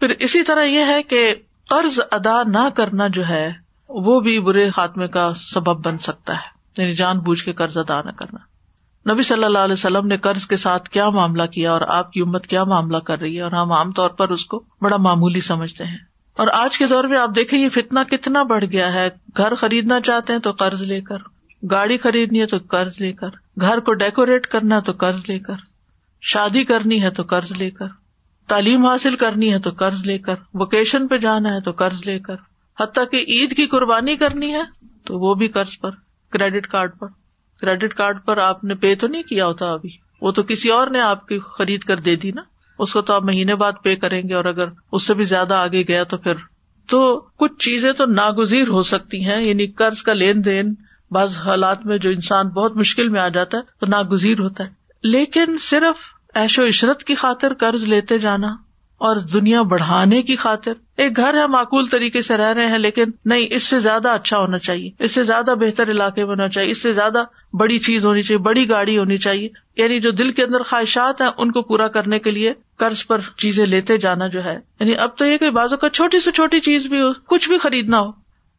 پھر 0.02 0.10
اسی 0.20 0.44
طرح 0.44 0.64
یہ 0.64 0.86
ہے 0.86 1.04
کہ 1.04 1.36
قرض 1.70 2.00
ادا 2.12 2.44
نہ 2.44 2.70
کرنا 2.76 3.08
جو 3.08 3.28
ہے، 3.30 3.52
وہ 3.90 4.20
بھی 4.20 4.40
برے 4.40 4.70
خاتمے 4.70 5.08
کا 5.08 5.34
سبب 5.34 5.86
بن 5.86 5.98
سکتا 5.98 6.34
ہے۔ 6.34 6.82
یعنی 6.82 6.94
جان 6.94 7.20
بوجھ 7.20 7.44
کے 7.44 7.54
قرض 7.54 7.78
ادا 7.78 8.02
نہ 8.02 8.12
کرنا۔ 8.12 8.38
نبی 9.14 9.22
صلی 9.22 9.44
اللہ 9.44 9.58
علیہ 9.58 9.74
وسلم 9.74 10.08
نے 10.08 10.18
قرض 10.18 10.48
کے 10.48 10.56
ساتھ 10.56 10.90
کیا 10.90 11.10
معاملہ 11.10 11.44
کیا 11.44 11.72
اور 11.72 11.82
آپ 11.82 12.12
کی 12.12 12.22
امت 12.22 12.48
کیا 12.48 12.64
معاملہ 12.64 12.98
کر 12.98 13.20
رہی 13.20 13.38
ہے؟ 13.38 13.42
اور 13.42 13.52
ہم 13.52 13.72
عام 13.72 13.92
طور 13.92 14.10
پر 14.10 14.30
اس 14.30 14.46
کو 14.46 14.64
بڑا 14.82 14.98
معمولی 14.98 15.40
سمجھتے 15.40 15.86
ہیں۔ 15.86 15.98
اور 16.34 16.48
آج 16.54 16.78
کے 16.78 16.88
دور 16.88 17.04
میں 17.04 17.18
آپ 17.18 17.30
دیکھیں، 17.36 17.60
یہ 17.60 17.70
فتنا 17.70 18.04
کتنا 18.04 18.44
بڑھ 18.44 18.66
گیا 18.66 18.94
ہے۔ 18.94 19.10
گھر 19.38 19.56
خریدنا 19.56 20.02
چاہتے 20.02 20.34
ہیں 20.34 20.40
تو 20.40 20.52
قرض 20.52 20.82
لے 20.82 21.02
کر، 21.02 21.18
گاڑی 21.72 21.98
خریدنی 21.98 22.42
ہے 22.42 22.46
تو 22.46 22.58
قرض 22.70 23.02
لے 23.02 23.14
کر، 23.14 23.30
گھر 23.62 23.80
کو 23.80 23.94
ڈیکوریٹ 23.94 24.48
کرنا 24.48 24.76
ہے 24.76 24.82
تو 24.82 24.92
قرض 24.92 25.20
لے 25.28 25.40
کر، 25.40 25.56
شادی 26.22 26.64
کرنی 26.64 27.04
ہے 27.04 27.10
تو 27.10 27.24
قرض 27.24 27.52
لے 27.52 27.70
کر۔ 27.70 28.01
تعلیم 28.52 28.86
حاصل 28.86 29.16
کرنی 29.16 29.54
ہے 29.54 29.60
تو 29.60 29.70
قرض 29.70 30.06
لے 30.06 30.18
کر، 30.18 30.36
ووکیشن 30.54 31.08
پہ 31.08 31.18
جانا 31.18 31.54
ہے 31.54 31.62
تو 31.62 31.72
قرض 31.72 32.02
لے 32.06 32.20
کر، 32.20 32.36
حتیٰ 32.80 33.04
کہ 33.12 33.18
عید 33.18 33.58
کی 33.58 33.66
قربانی 33.66 34.16
کرنی 34.16 34.54
ہے 34.54 34.62
تو 35.06 35.20
وہ 35.20 35.36
بھی 35.36 35.48
قرض 35.48 35.80
پر، 35.82 35.90
کریڈٹ 36.32 36.68
کارڈ 36.68 37.00
پر۔ 37.00 37.08
کریڈٹ 37.62 37.94
کارڈ 37.94 38.26
پر 38.26 38.38
آپ 38.38 38.64
نے 38.64 38.76
پے 38.76 38.96
تو 38.96 39.08
نہیں 39.08 39.24
کیا 39.24 39.46
ہوتا 39.46 39.66
ابھی؟ 39.66 39.90
وہ 40.22 40.32
تو 40.32 40.44
کسی 40.44 40.70
اور 40.70 40.88
نے 40.88 41.02
آپ 41.02 41.28
کی 41.28 41.40
خرید 41.40 41.82
کر 41.82 41.98
دے 41.98 42.16
دی 42.16 42.32
نا۔ 42.32 42.42
اس 42.80 42.94
کو 42.94 43.02
تو 43.02 43.14
آپ 43.14 43.24
مہینے 43.24 43.56
بعد 43.56 43.72
پے 43.84 43.96
کریں 43.96 44.22
گے 44.30 44.34
اور 44.34 44.46
اگر 44.46 44.66
اس 44.92 45.08
سے 45.08 45.14
بھی 45.14 45.24
زیادہ 45.24 45.54
آگے 45.54 45.82
گیا 45.82 46.04
تو 46.04 46.18
پھر۔ 46.18 46.34
تو 46.90 47.20
کچھ 47.20 47.54
چیزیں 47.54 47.94
تو 47.94 48.06
ناگزیر 48.06 48.68
ہو 48.68 48.84
سکتی 48.84 49.26
ہیں 49.26 49.44
یعنی 49.44 49.68
قرض 49.68 50.02
کا 50.02 50.14
لین 50.14 50.46
دین 50.46 50.74
بعض 51.12 51.38
حالات 51.38 51.86
میں 51.86 51.98
جو 51.98 52.10
انسان 52.10 52.48
بہت 52.48 52.78
مشکل 52.78 53.10
میں 53.10 53.22
آ 53.22 53.28
جاتا 53.28 53.58
ہے 53.58 53.62
تو 53.80 53.86
ناگزیر 53.86 54.40
ہوتا 54.40 54.64
ہے۔ 54.64 54.70
لیکن 55.04 55.58
صرف 55.58 56.21
ایش 56.34 56.60
و 56.60 56.68
عشرت 56.68 57.04
کی 57.04 57.16
خاطر 57.16 57.54
قرض 57.54 57.84
لیتے 57.84 58.18
جانا 58.18 58.48
اور 58.98 59.16
دنیا 59.16 59.62
بڑھانے 59.62 60.22
کی 60.22 60.36
خاطر۔ 60.36 60.72
ایک 60.98 61.16
گھر 61.18 61.34
ہے، 61.34 61.48
معقول 61.48 61.88
طریقے 61.88 62.22
سے 62.22 62.38
رہ 62.38 62.52
رہے 62.52 62.66
ہیں، 62.66 62.78
لیکن 62.78 63.04
نہیں، 63.26 63.48
اس 63.50 63.64
سے 63.64 63.80
زیادہ 63.80 64.10
اچھا 64.10 64.38
ہونا 64.38 64.60
چاہیے۔ 64.60 64.90
اس 65.00 65.12
سے 65.12 65.24
زیادہ 65.24 65.56
بہتر 65.60 65.90
علاقے 65.90 66.22
میں 66.22 66.32
ہونا 66.32 66.50
چاہیے۔ 66.50 66.72
اس 66.72 66.82
سے 66.82 66.94
زیادہ 66.94 67.24
بڑی 67.54 67.80
چیز 67.80 68.06
ہونی 68.06 68.22
چاہیے، 68.22 68.38
بڑی 68.38 68.70
گاڑی 68.70 68.98
ہونی 68.98 69.18
چاہیے۔ 69.18 69.50
یعنی 69.78 70.00
جو 70.00 70.12
دل 70.12 70.32
کے 70.32 70.44
اندر 70.44 70.64
خواہشات 70.64 71.22
ہیں، 71.22 71.30
ان 71.38 71.52
کو 71.52 71.62
پورا 71.62 71.88
کرنے 71.88 72.20
کے 72.20 72.32
لیے 72.32 72.54
قرض 72.78 73.06
پر 73.06 73.20
چیزیں 73.38 73.66
لیتے 73.66 73.98
جانا 73.98 74.28
جو 74.28 74.44
ہے۔ 74.46 74.60
یعنی 74.80 74.96
اب 74.96 75.18
تو 75.18 75.26
یہ 75.26 75.38
کہ 75.38 75.50
بازو 75.50 75.78
کا 75.78 75.90
چھوٹی 75.90 76.20
سے 76.20 76.32
چھوٹی 76.32 76.60
چیز 76.60 76.88
بھی 76.88 77.02
ہو، 77.02 77.14
کچھ 77.14 77.50
بھی 77.50 77.58
خریدنا 77.58 78.00
ہو۔ 78.00 78.10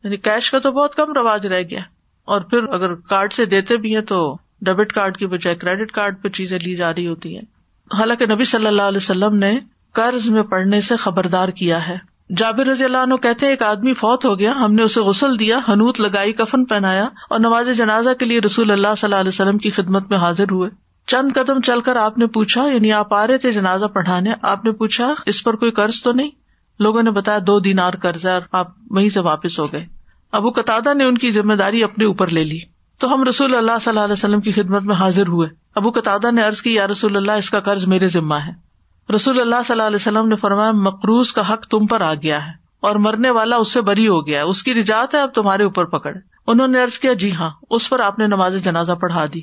یعنی 0.04 0.16
کیش 0.16 0.50
کا 0.50 0.58
تو 0.58 0.72
بہت 0.72 0.94
کم 0.94 1.12
رواج 1.12 1.46
رہ 1.46 1.62
گیا۔ 1.62 1.80
اور 2.24 2.40
پھر 2.40 2.62
اگر 2.62 2.94
کارڈ 2.94 3.32
سے 3.32 3.44
دیتے 3.44 3.76
بھی 3.76 3.94
ہیں 3.94 4.02
تو 4.02 4.36
ڈیبٹ 4.60 4.92
کارڈ 4.92 5.16
کی 5.16 5.26
بجائے 5.26 5.56
کریڈٹ 5.56 5.92
کارڈ 5.92 6.22
پہ 6.22 6.28
چیزیں 6.28 6.58
لی 6.58 6.76
جا 6.76 6.90
رہی 6.90 7.06
ہوتی 7.06 7.34
ہیں۔ 7.34 7.61
حالانکہ 7.98 8.26
نبی 8.26 8.44
صلی 8.44 8.66
اللہ 8.66 8.82
علیہ 8.82 8.96
وسلم 8.96 9.36
نے 9.36 9.58
قرض 9.92 10.28
میں 10.28 10.42
پڑنے 10.42 10.80
سے 10.80 10.96
خبردار 10.96 11.48
کیا 11.48 11.88
ہے۔ 11.88 12.12
جابر 12.36 12.66
رضی 12.66 12.84
اللہ 12.84 12.98
عنہ 12.98 13.14
کہتے 13.14 13.46
ایک 13.46 13.62
آدمی 13.62 13.94
فوت 13.94 14.24
ہو 14.24 14.38
گیا، 14.38 14.52
ہم 14.52 14.74
نے 14.74 14.82
اسے 14.82 15.00
غسل 15.00 15.38
دیا 15.38 15.58
حنوت 15.68 16.00
لگائی، 16.00 16.32
کفن 16.32 16.64
پہنایا 16.64 17.04
اور 17.04 17.40
نواز 17.40 17.70
جنازہ 17.76 18.10
کے 18.10 18.24
لیے 18.24 18.40
رسول 18.40 18.70
اللہ 18.70 18.94
صلی 18.96 19.06
اللہ 19.06 19.20
علیہ 19.20 19.28
وسلم 19.28 19.58
کی 19.58 19.70
خدمت 19.70 20.10
میں 20.10 20.18
حاضر 20.18 20.44
ہوئے۔ 20.50 20.70
چند 21.06 21.32
قدم 21.34 21.60
چل 21.60 21.80
کر 21.80 21.96
آپ 21.96 22.18
نے 22.18 22.26
پوچھا 22.26 22.66
یعنی 22.66 22.92
آپ 22.92 23.14
آ 23.14 23.26
رہے 23.26 23.38
تھے 23.38 23.52
جنازہ 23.52 23.86
پڑھانے، 23.86 24.32
آپ 24.42 24.64
نے 24.64 24.72
پوچھا، 24.72 25.14
اس 25.26 25.44
پر 25.44 25.56
کوئی 25.56 25.70
قرض 25.70 26.02
تو 26.02 26.12
نہیں؟ 26.12 26.30
لوگوں 26.78 27.02
نے 27.02 27.10
بتایا، 27.10 27.38
دو 27.46 27.60
دینار 27.60 27.92
قرض 28.02 28.26
ہے 28.26 28.32
اور 28.32 28.40
آپ 28.52 28.66
وہیں 28.90 29.08
سے 29.08 29.20
واپس 29.20 29.58
ہو 29.58 29.72
گئے۔ 29.72 29.86
ابو 30.32 30.50
قطع 30.50 30.92
نے 30.92 31.04
ان 31.04 31.18
کی 31.18 31.30
ذمہ 31.30 31.54
داری 31.54 31.82
اپنے 31.82 32.04
اوپر 32.04 32.28
لے 32.28 32.44
لی۔ 32.44 32.58
تو 32.98 33.14
ہم 33.14 33.24
رسول 33.24 33.54
اللہ 33.54 33.72
صلی 33.80 33.90
اللہ 33.90 34.00
علیہ 34.00 34.12
وسلم 34.12 34.40
کی 34.40 34.52
خدمت 34.52 34.82
میں 34.82 34.94
حاضر 34.94 35.26
ہوئے۔ 35.26 35.61
ابو 35.74 35.90
قطع 35.90 36.30
نے 36.30 36.42
ارض 36.42 36.62
کی، 36.62 36.74
یا 36.74 36.86
رسول 36.86 37.16
اللہ، 37.16 37.32
اس 37.32 37.50
کا 37.50 37.60
قرض 37.60 37.86
میرے 37.86 38.06
ذمہ 38.06 38.34
ہے۔ 38.34 38.72
رسول 39.14 39.40
اللہ 39.40 39.56
صلی 39.64 39.72
اللہ 39.72 39.82
علیہ 39.82 39.96
وسلم 39.96 40.28
نے 40.28 40.36
فرمایا، 40.36 40.70
مقروض 40.70 41.32
کا 41.32 41.52
حق 41.52 41.66
تم 41.66 41.86
پر 41.86 42.00
آ 42.00 42.14
گیا 42.14 42.46
ہے 42.46 42.50
اور 42.80 42.96
مرنے 42.96 43.30
والا 43.30 43.56
اس 43.56 43.72
سے 43.72 43.80
بری 43.80 44.08
ہو 44.08 44.26
گیا 44.26 44.44
اس 44.44 44.62
کی 44.62 44.74
رجات 44.74 45.14
ہے، 45.14 45.20
اب 45.20 45.34
تمہارے 45.34 45.64
اوپر 45.64 45.84
پکڑ۔ 45.84 46.16
انہوں 46.46 46.68
نے 46.68 46.82
ارض 46.82 46.98
کیا 46.98 47.12
جی 47.12 47.32
ہاں 47.32 47.50
اس 47.70 47.90
پر 47.90 48.00
آپ 48.00 48.18
نے 48.18 48.26
نماز 48.26 48.64
جنازہ 48.64 48.92
پڑھا 48.92 49.26
دی۔ 49.34 49.40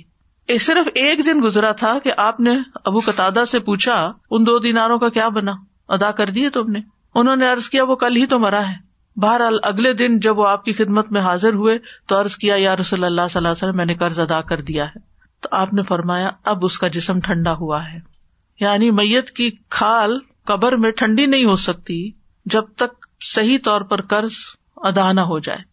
صرف 0.60 0.88
ایک 0.88 1.26
دن 1.26 1.42
گزرا 1.44 1.72
تھا 1.72 1.98
کہ 2.04 2.12
آپ 2.18 2.40
نے 2.40 2.58
ابو 2.86 3.02
قطع 3.06 3.46
سے 3.48 3.60
پوچھا، 3.60 4.12
ان 4.32 4.46
دو 4.46 4.60
دیناروں 4.60 5.00
کا 5.00 5.10
کیا 5.10 5.30
بنا؟ 5.30 5.52
ادا 5.90 6.12
کر 6.12 6.30
دیے 6.30 6.50
تم 6.50 6.72
نے؟ 6.72 6.80
انہوں 7.16 7.36
نے 7.36 7.52
ارض 7.52 7.70
کیا، 7.70 7.84
وہ 7.84 7.96
کل 7.96 8.16
ہی 8.16 8.26
تو 8.26 8.40
مرا 8.40 8.70
ہے۔ 8.70 8.76
بہرحال، 9.16 9.58
اگلے 9.64 9.94
دن 9.94 10.20
جب 10.20 10.40
وہ 10.40 10.48
آپ 10.48 10.66
کی 10.66 10.74
خدمت 10.74 11.12
میں 11.12 11.22
حاضر 11.22 11.54
ہوئے، 11.54 11.80
تو 12.08 12.20
عرض 12.20 12.36
کیا، 12.36 12.56
یا 12.58 12.76
رسول 12.76 13.04
اللہ 13.04 13.22
صلی 13.22 13.38
اللہ 13.38 13.48
علیہ 13.48 13.64
وسلم، 13.64 13.78
میں 13.78 13.86
نے 13.86 13.94
قرض 13.94 14.20
ادا 14.20 14.42
کر 14.42 14.62
دیا 14.62 14.86
ہے۔ 14.86 15.09
تو 15.40 15.50
آپ 15.52 15.74
نے 15.74 15.82
فرمایا، 15.82 16.30
اب 16.44 16.66
اس 16.66 16.80
کا 16.80 16.88
جسم 16.88 17.20
ٹھنڈا 17.20 17.54
ہوا 17.54 17.84
ہے۔ 17.94 17.98
یعنی 18.60 18.92
میت 18.92 19.32
کی 19.32 19.52
کھال 19.70 20.20
قبر 20.46 20.76
میں 20.76 20.92
ٹھنڈی 20.92 21.26
نہیں 21.26 21.46
ہو 21.46 21.56
سکتی 21.56 22.12
جب 22.46 22.64
تک 22.76 23.06
صحیح 23.24 23.58
طور 23.64 23.82
پر 23.82 24.02
قرض 24.02 24.32
ادا 24.78 25.12
نہ 25.12 25.22
ہو 25.22 25.40
جائے۔ 25.40 25.70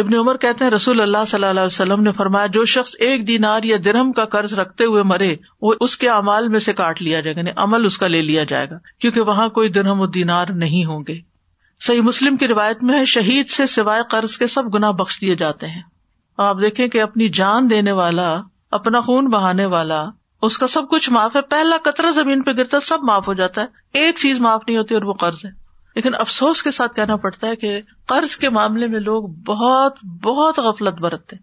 ابن 0.00 0.14
عمر 0.14 0.36
کہتے 0.36 0.64
ہیں، 0.64 0.70
رسول 0.70 1.00
اللہ 1.00 1.24
صلی 1.26 1.44
اللہ 1.44 1.60
علیہ 1.60 1.66
وسلم 1.66 2.02
نے 2.02 2.12
فرمایا، 2.12 2.46
جو 2.46 2.64
شخص 2.64 2.94
ایک 2.98 3.28
دینار 3.28 3.62
یا 3.62 3.76
درہم 3.84 4.12
کا 4.12 4.24
قرض 4.24 4.54
رکھتے 4.54 4.84
ہوئے 4.84 5.02
مرے، 5.02 5.36
وہ 5.62 5.74
اس 5.80 5.96
کے 5.96 6.08
امال 6.08 6.48
میں 6.48 6.60
سے 6.60 6.72
کاٹ 6.72 7.02
لیا 7.02 7.20
جائے 7.20 7.34
گا 7.34 7.40
یعنی 7.40 7.50
عمل 7.56 7.84
اس 7.84 7.98
کا 7.98 8.06
لے 8.06 8.22
لیا 8.22 8.44
جائے 8.44 8.70
گا، 8.70 8.78
کیونکہ 8.98 9.20
وہاں 9.20 9.48
کوئی 9.48 9.68
درہم 9.68 10.00
و 10.00 10.06
دینار 10.06 10.46
نہیں 10.48 10.84
ہوں 10.84 11.04
گے۔ 11.08 11.18
صحیح 11.80 12.00
مسلم 12.00 12.36
کی 12.36 12.48
روایت 12.48 12.84
میں 12.84 13.00
ہے، 13.00 13.04
شہید 13.04 13.48
سے 13.48 13.66
سوائے 13.66 14.02
قرض 14.10 14.38
کے 14.38 14.46
سب 14.46 14.74
گنا 14.74 14.90
بخش 14.90 15.20
دیے 15.20 15.36
جاتے 15.36 15.66
ہیں۔ 15.66 15.82
آپ 16.36 16.56
دیکھیں 16.60 16.88
کہ 16.88 17.02
اپنی 17.02 17.28
جان 17.28 17.70
دینے 17.70 17.92
والا 17.92 18.26
اپنا 18.70 19.00
خون 19.00 19.28
بہانے 19.28 19.66
والا، 19.66 20.04
اس 20.42 20.58
کا 20.58 20.66
سب 20.66 20.88
کچھ 20.90 21.10
معاف 21.10 21.36
ہے، 21.36 21.40
پہلا 21.40 21.76
قطرہ 21.84 22.10
زمین 22.10 22.42
پہ 22.42 22.52
گرتا، 22.52 22.80
سب 22.80 22.98
معاف 23.02 23.28
ہو 23.28 23.34
جاتا 23.34 23.60
ہے۔ 23.60 23.66
ایک 23.92 24.14
چیز 24.18 24.40
معاف 24.40 24.62
نہیں 24.68 24.78
ہوتی 24.78 24.94
اور 24.94 25.02
وہ 25.02 25.12
قرض 25.12 25.44
ہے۔ 25.44 25.50
لیکن 25.94 26.14
افسوس 26.14 26.62
کے 26.62 26.70
ساتھ 26.70 26.94
کہنا 26.94 27.16
پڑتا 27.16 27.46
ہے 27.46 27.56
کہ 27.56 27.80
قرض 28.06 28.36
کے 28.36 28.50
معاملے 28.50 28.86
میں 28.86 29.00
لوگ 29.00 29.22
بہت 29.28 30.04
بہت 30.04 30.58
غفلت 30.58 30.94
برتتے 30.94 31.36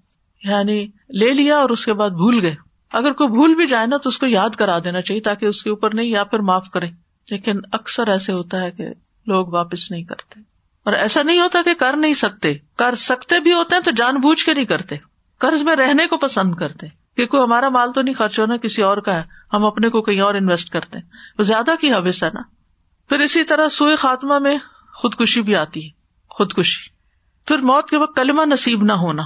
یعنی 0.44 0.88
لے 1.20 1.32
لیا 1.32 1.58
اور 1.58 1.70
اس 1.70 1.86
کے 1.86 1.94
بعد 1.94 2.10
بھول 2.10 2.40
گئے۔ 2.42 2.56
اگر 2.94 3.12
کوئی 3.12 3.30
بھول 3.30 3.56
بھی 3.56 3.66
جائے 3.66 3.88
نا 3.88 3.98
تو 3.98 4.10
اس 4.10 4.20
کو 4.20 4.26
یاد 4.26 4.50
کرا 4.50 4.80
دینا 4.84 5.02
چاہیے 5.02 5.22
تاکہ 5.22 5.46
اس 5.46 5.64
کے 5.64 5.70
اوپر 5.70 5.94
نہیں 5.94 6.06
یا 6.06 6.24
پھر 6.24 6.40
معاف 6.40 6.70
کرے۔ 6.70 6.86
لیکن 7.30 7.60
اکثر 7.72 8.08
ایسے 8.08 8.34
ہوتا 8.34 8.62
ہے 8.62 8.72
کہ 8.72 8.88
لوگ 9.28 9.48
واپس 9.48 9.92
نہیں 9.92 10.04
کرتے۔ 10.04 10.40
اور 10.86 10.94
ایسا 10.94 11.24
نہیں 11.24 11.40
ہوتا 11.40 11.62
کہ 11.62 11.74
کر 11.74 11.96
نہیں 11.98 12.14
سکتے۔ 12.14 12.54
کر 12.78 12.96
سکتے 12.96 13.40
بھی 13.40 13.54
ہوتے 13.54 13.76
ہیں 13.76 13.84
تو 13.84 13.92
جان 13.92 14.16
بوجھ 14.16 14.46
کے 14.46 14.54
نہیں 14.54 14.66
کرتے۔ 14.66 14.96
قرض 15.40 15.62
میں 15.62 15.76
رہنے 15.76 16.08
کو 16.08 16.18
پسند 16.18 16.56
کرتے۔ 16.56 17.03
کہ 17.18 17.26
کوئی 17.26 17.44
ہمارا 17.44 17.70
مال 17.70 17.92
تو 17.92 18.02
نہیں 18.02 18.16
خرچ 18.16 18.40
ہونا، 18.40 18.58
کسی 18.58 18.82
اور 18.82 18.98
کا 18.98 19.16
ہے۔ 19.16 19.24
ہم 19.54 19.66
اپنے 19.66 19.90
کو 19.90 20.02
کہیں 20.02 20.22
اور 20.22 20.36
انویسٹ 20.36 20.70
کرتے 20.70 21.00
ہیں۔ 21.00 21.06
وہ 21.38 21.44
زیادہ 21.44 21.72
کی 21.82 21.94
حوث 21.94 22.24
ہے 22.24 22.30
نا۔ 22.34 22.42
پھر 23.10 23.20
اسی 23.20 23.44
طرح 23.44 23.68
سوئے 23.68 23.96
خاتمہ 23.96 24.40
میں 24.40 24.58
خودکشی 24.96 25.42
بھی 25.42 25.56
آتی 25.56 25.86
ہے، 25.86 25.90
خودکشی۔ 26.30 26.90
پھر 27.48 27.58
موت 27.58 27.90
کے 27.90 27.98
وقت 27.98 28.16
کلمہ 28.16 28.42
نصیب 28.46 28.84
نہ 28.84 28.94
ہونا۔ 28.94 29.24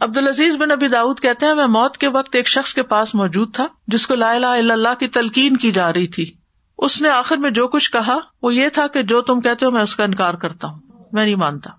عبد 0.00 0.16
العزیز 0.16 0.56
بن 0.56 0.70
ابی 0.70 0.88
داود 0.88 1.20
کہتے 1.20 1.46
ہیں، 1.46 1.54
میں 1.54 1.66
موت 1.66 1.96
کے 1.96 2.08
وقت 2.08 2.36
ایک 2.36 2.48
شخص 2.48 2.74
کے 2.74 2.82
پاس 2.82 3.14
موجود 3.14 3.54
تھا، 3.54 3.66
جس 3.86 4.06
کو 4.06 4.14
لا 4.14 4.30
الہ 4.30 4.46
الا 4.46 4.74
اللہ 4.74 4.94
کی 5.00 5.08
تلقین 5.08 5.56
کی 5.56 5.72
جا 5.72 5.92
رہی 5.92 6.06
تھی۔ 6.06 6.34
اس 6.78 7.02
نے 7.02 7.08
آخر 7.08 7.36
میں 7.36 7.50
جو 7.50 7.68
کچھ 7.68 7.92
کہا، 7.92 8.18
وہ 8.42 8.54
یہ 8.54 8.68
تھا 8.68 8.86
کہ 8.86 9.02
جو 9.02 9.20
تم 9.20 9.40
کہتے 9.40 9.66
ہو، 9.66 9.70
میں 9.70 9.82
اس 9.82 9.96
کا 9.96 10.04
انکار 10.04 10.34
کرتا 10.34 10.68
ہوں۔ 10.68 10.80
میں 11.12 11.24
نہیں 11.24 11.34
مانتا۔ 11.34 11.70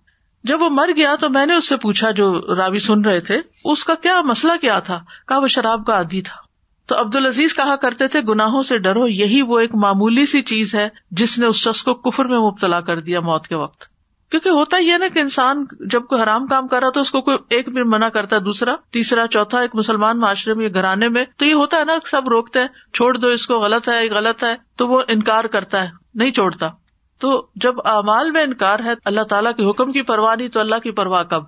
جب 0.43 0.61
وہ 0.61 0.69
مر 0.69 0.89
گیا 0.97 1.15
تو 1.15 1.29
میں 1.29 1.45
نے 1.45 1.53
اس 1.53 1.69
سے 1.69 1.77
پوچھا 1.77 2.11
جو 2.11 2.55
راوی 2.55 2.79
سن 2.79 3.01
رہے 3.01 3.19
تھے، 3.19 3.37
اس 3.65 3.83
کا 3.83 3.95
کیا 3.95 4.21
مسئلہ 4.21 4.51
کیا 4.61 4.79
تھا؟ 4.79 4.99
کہا 5.27 5.37
وہ 5.37 5.47
شراب 5.47 5.85
کا 5.85 5.93
عادی 5.93 6.21
تھا۔ 6.21 6.43
تو 6.87 6.99
عبد 6.99 7.15
العزیز 7.15 7.55
کہا 7.55 7.75
کرتے 7.75 8.07
تھے، 8.07 8.21
گناہوں 8.21 8.63
سے 8.63 8.77
ڈرو، 8.77 9.07
یہی 9.07 9.41
وہ 9.41 9.59
ایک 9.59 9.75
معمولی 9.75 10.25
سی 10.25 10.41
چیز 10.41 10.75
ہے 10.75 10.89
جس 11.11 11.39
نے 11.39 11.45
اس 11.45 11.55
شخص 11.55 11.83
کو 11.83 11.93
کفر 11.93 12.25
میں 12.25 12.39
مبتلا 12.39 12.81
کر 12.81 12.99
دیا 13.01 13.19
موت 13.19 13.47
کے 13.47 13.55
وقت۔ 13.55 13.93
کیونکہ 14.31 14.49
ہوتا 14.49 14.77
یہ 14.77 14.97
نا 14.97 15.07
کہ 15.07 15.19
انسان 15.19 15.65
جب 15.79 16.03
کوئی 16.03 16.21
حرام 16.21 16.47
کام 16.47 16.67
کر 16.67 16.79
رہا 16.79 16.89
تو 16.89 16.99
اس 16.99 17.11
کو 17.11 17.21
کوئی 17.21 17.37
ایک 17.49 17.69
بھی 17.69 17.83
منع 17.83 18.09
کرتا 18.09 18.35
ہے، 18.35 18.41
دوسرا، 18.41 18.75
تیسرا، 18.91 19.27
چوتھا، 19.27 19.59
ایک 19.59 19.71
مسلمان 19.73 20.19
معاشرے 20.19 20.53
میں، 20.53 20.69
گھرانے 20.73 21.09
میں۔ 21.09 21.25
تو 21.37 21.45
یہ 21.45 21.53
ہوتا 21.53 21.77
ہے 21.77 21.85
نا، 21.85 21.93
سب 22.05 22.29
روکتے 22.29 22.59
ہیں، 22.59 22.67
چھوڑ 22.93 23.17
دو 23.17 23.27
اس 23.27 23.47
کو، 23.47 23.59
غلط 23.59 23.89
ہے 23.89 24.09
غلط 24.09 24.43
ہے، 24.43 24.55
تو 24.75 24.87
وہ 24.87 25.01
انکار 25.07 25.43
کرتا 25.43 25.83
ہے، 25.83 25.89
نہیں 26.15 26.31
چھوڑتا۔ 26.31 26.82
تو 27.19 27.47
جب 27.55 27.73
اعمال 27.85 28.31
میں 28.31 28.43
انکار 28.43 28.79
ہے 28.79 28.93
اللہ 29.05 29.21
تعالیٰ 29.21 29.51
کے 29.55 29.69
حکم 29.69 29.91
کی 29.91 30.01
پرواہ 30.01 30.35
نہیں، 30.35 30.49
تو 30.49 30.59
اللہ 30.59 30.75
کی 30.75 30.91
پرواہ 30.91 31.23
کب؟ 31.23 31.43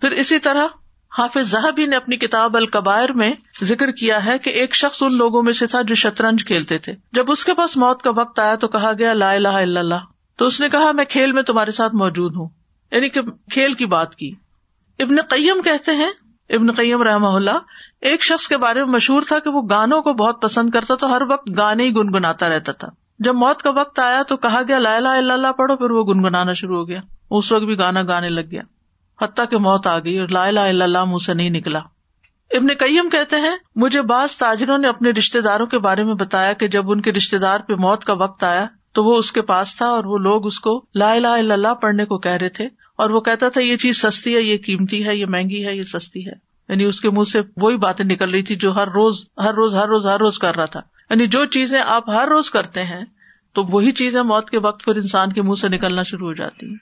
پھر 0.00 0.10
اسی 0.10 0.38
طرح 0.38 0.66
حافظ 1.18 1.50
زہبی 1.50 1.86
نے 1.86 1.96
اپنی 1.96 2.16
کتاب 2.16 2.56
القبائر 2.56 3.12
میں 3.12 3.32
ذکر 3.62 3.90
کیا 3.90 4.24
ہے 4.24 4.38
کہ 4.38 4.50
ایک 4.50 4.74
شخص 4.74 5.02
ان 5.02 5.16
لوگوں 5.16 5.42
میں 5.42 5.52
سے 5.52 5.66
تھا 5.66 5.82
جو 5.82 5.94
شطرنج 5.94 6.44
کھیلتے 6.44 6.78
تھے۔ 6.78 6.94
جب 7.12 7.30
اس 7.30 7.44
کے 7.44 7.54
پاس 7.54 7.76
موت 7.76 8.02
کا 8.02 8.10
وقت 8.10 8.38
آیا 8.38 8.54
تو 8.54 8.68
کہا 8.68 8.92
گیا، 8.98 9.12
لا 9.12 9.32
الہ 9.32 9.48
الا 9.48 9.80
اللہ۔ 9.80 9.94
تو 10.36 10.44
اس 10.44 10.60
نے 10.60 10.68
کہا، 10.68 10.92
میں 10.92 11.04
کھیل 11.04 11.32
میں 11.32 11.42
تمہارے 11.42 11.72
ساتھ 11.72 11.94
موجود 11.94 12.36
ہوں۔ 12.36 12.48
یعنی 12.92 13.08
کہ 13.08 13.20
کھیل 13.50 13.74
کی 13.74 13.86
بات 13.86 14.14
کی۔ 14.14 14.34
ابن 14.98 15.16
قیم 15.28 15.62
کہتے 15.62 15.94
ہیں، 15.94 16.10
ابن 16.48 16.72
قیم 16.72 17.02
رحم 17.02 17.24
اللہ، 17.24 17.58
ایک 18.00 18.22
شخص 18.22 18.48
کے 18.48 18.56
بارے 18.56 18.84
میں 18.84 18.94
مشہور 18.94 19.22
تھا 19.28 19.38
کہ 19.38 19.50
وہ 19.50 19.62
گانوں 19.70 20.02
کو 20.02 20.12
بہت 20.12 20.42
پسند 20.42 20.70
کرتا 20.70 20.94
تو 20.94 21.16
ہر 21.16 21.22
وقت 21.22 21.50
گانے 21.56 21.84
ہی 21.84 21.94
گنگناتا 21.94 22.48
رہتا 22.48 22.72
تھا۔ 22.72 22.88
جب 23.20 23.34
موت 23.34 23.62
کا 23.62 23.70
وقت 23.70 23.98
آیا 23.98 24.22
تو 24.22 24.36
کہا 24.36 24.62
گیا، 24.68 24.78
لا 24.78 24.96
الہ 24.96 25.08
الا 25.08 25.34
اللہ 25.34 25.52
پڑھو، 25.52 25.76
پھر 25.76 25.90
وہ 25.90 26.04
گنگنانا 26.04 26.52
شروع 26.52 26.76
ہو 26.76 26.88
گیا۔ 26.88 27.00
اس 27.30 27.52
وقت 27.52 27.64
بھی 27.64 27.78
گانا 27.78 28.02
گانے 28.02 28.28
لگ 28.28 28.50
گیا۔ 28.50 28.62
حتیٰ 29.22 29.44
کہ 29.50 29.58
موت 29.58 29.86
آ 29.86 29.98
گئی 29.98 30.18
اور 30.18 30.28
لا 30.28 30.46
الہ 30.46 30.60
الا 30.60 30.84
اللہ 30.84 31.04
منہ 31.04 31.24
سے 31.26 31.34
نہیں 31.34 31.50
نکلا۔ 31.50 31.78
ابن 32.50 32.68
کئیم 32.68 33.08
کہتے 33.08 33.36
ہیں، 33.36 33.56
مجھے 33.76 34.02
بعض 34.02 34.36
تاجروں 34.36 34.78
نے 34.78 34.88
اپنے 34.88 35.10
رشتے 35.10 35.40
داروں 35.40 35.66
کے 35.66 35.78
بارے 35.78 36.04
میں 36.04 36.14
بتایا 36.14 36.52
کہ 36.52 36.68
جب 36.68 36.90
ان 36.90 37.00
کے 37.00 37.12
رشتے 37.12 37.38
دار 37.38 37.60
پہ 37.60 37.74
موت 37.74 38.04
کا 38.04 38.12
وقت 38.12 38.44
آیا 38.44 38.66
تو 38.92 39.04
وہ 39.04 39.16
اس 39.16 39.32
کے 39.32 39.42
پاس 39.42 39.76
تھا 39.76 39.86
اور 39.86 40.04
وہ 40.04 40.18
لوگ 40.18 40.46
اس 40.46 40.60
کو 40.60 40.84
لا 40.94 41.12
الہ 41.12 41.26
الا 41.26 41.54
اللہ 41.54 41.74
پڑھنے 41.74 42.04
کو 42.04 42.18
کہہ 42.18 42.32
رہے 42.32 42.48
تھے۔ 42.48 42.68
اور 42.96 43.10
وہ 43.10 43.20
کہتا 43.20 43.48
تھا، 43.48 43.60
یہ 43.60 43.76
چیز 43.76 44.02
سستی 44.02 44.34
ہے، 44.34 44.40
یہ 44.40 44.56
قیمتی 44.66 45.06
ہے، 45.06 45.16
یہ 45.16 45.26
مہنگی 45.26 45.66
ہے، 45.66 45.76
یہ 45.76 45.84
سستی 45.84 46.26
ہے۔ 46.26 46.32
یعنی 46.68 46.84
اس 46.84 47.00
کے 47.00 47.10
منہ 47.10 47.24
سے 47.24 47.40
وہی 47.56 47.76
باتیں 47.76 48.04
نکل 48.04 48.30
رہی 48.30 48.42
تھی 48.42 48.56
جو 48.56 48.74
ہر 48.74 48.88
روز 48.88 49.24
ہر 49.38 49.54
روز 49.54 49.74
ہر 49.74 49.86
روز 49.86 50.06
ہر 50.06 50.18
روز 50.18 50.38
کر 50.38 50.56
رہا 50.56 50.64
تھا۔ 50.64 50.80
یعنی 51.10 51.26
جو 51.26 51.44
چیزیں 51.44 51.82
آپ 51.86 52.10
ہر 52.10 52.28
روز 52.28 52.50
کرتے 52.50 52.84
ہیں، 52.84 53.04
تو 53.54 53.62
وہی 53.64 53.92
چیزیں 53.92 54.22
موت 54.22 54.50
کے 54.50 54.58
وقت 54.58 54.84
پھر 54.84 54.96
انسان 54.96 55.32
کے 55.32 55.42
منہ 55.42 55.54
سے 55.54 55.68
نکلنا 55.68 56.02
شروع 56.02 56.28
ہو 56.28 56.32
جاتی 56.32 56.66
ہیں۔ 56.66 56.76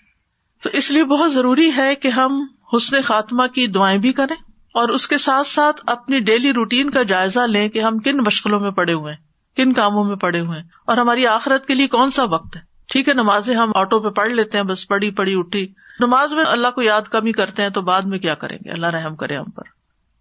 تو 0.63 0.71
اس 0.73 0.91
لیے 0.91 1.05
بہت 1.05 1.33
ضروری 1.33 1.71
ہے 1.77 1.95
کہ 1.95 2.09
ہم 2.09 2.47
حسن 2.73 3.03
خاتمہ 3.03 3.47
کی 3.47 3.67
دعائیں 3.67 3.99
بھی 3.99 4.13
کریں 4.13 4.37
اور 4.75 4.89
اس 4.89 5.09
کے 5.09 5.19
ساتھ 5.19 5.47
ساتھ 5.47 5.81
اپنی 5.87 6.21
ڈیلی 6.21 6.53
روٹین 6.53 6.91
کا 6.91 7.03
جائزہ 7.03 7.41
لیں 7.41 7.69
کہ 7.69 7.79
ہم 7.79 7.99
کن 7.99 8.17
مشکلوں 8.17 8.61
میں 8.61 8.71
پڑے 8.71 8.93
ہوئے 8.93 9.13
ہیں، 9.13 9.21
کن 9.57 9.73
کاموں 9.73 10.05
میں 10.05 10.17
پڑے 10.17 10.41
ہوئے 10.41 10.61
ہیں۔ 10.61 10.69
اور 10.87 10.97
ہماری 10.97 11.27
آخرت 11.27 11.67
کے 11.67 11.75
لیے 11.75 11.87
کون 11.87 12.11
سا 12.11 12.25
وقت 12.25 12.57
ہے؟ 12.57 12.61
ٹھیک 12.89 13.09
ہے، 13.09 13.15
نمازیں 13.15 13.57
ہم 13.57 13.73
آٹو 13.75 14.01
پہ 14.01 14.09
پڑھ 14.09 14.29
لیتے 14.29 14.59
ہیں، 14.59 14.65
بس 14.65 14.89
پڑھی 14.89 15.11
پڑھی، 15.11 15.39
اٹھی۔ 15.39 15.73
نماز 16.01 16.33
میں 16.33 16.45
اللہ 16.45 16.69
کو 16.75 16.83
یاد 16.83 17.03
کمی 17.03 17.33
کرتے 17.33 17.63
ہیں، 17.63 17.69
تو 17.69 17.81
بعد 17.83 18.03
میں 18.03 18.19
کیا 18.19 18.35
کریں 18.35 18.59
گے؟ 18.65 18.71
اللہ 18.71 18.87
رحم 18.87 19.17
کرے 19.17 19.37
ہم 19.37 19.45
پر۔ 19.45 19.63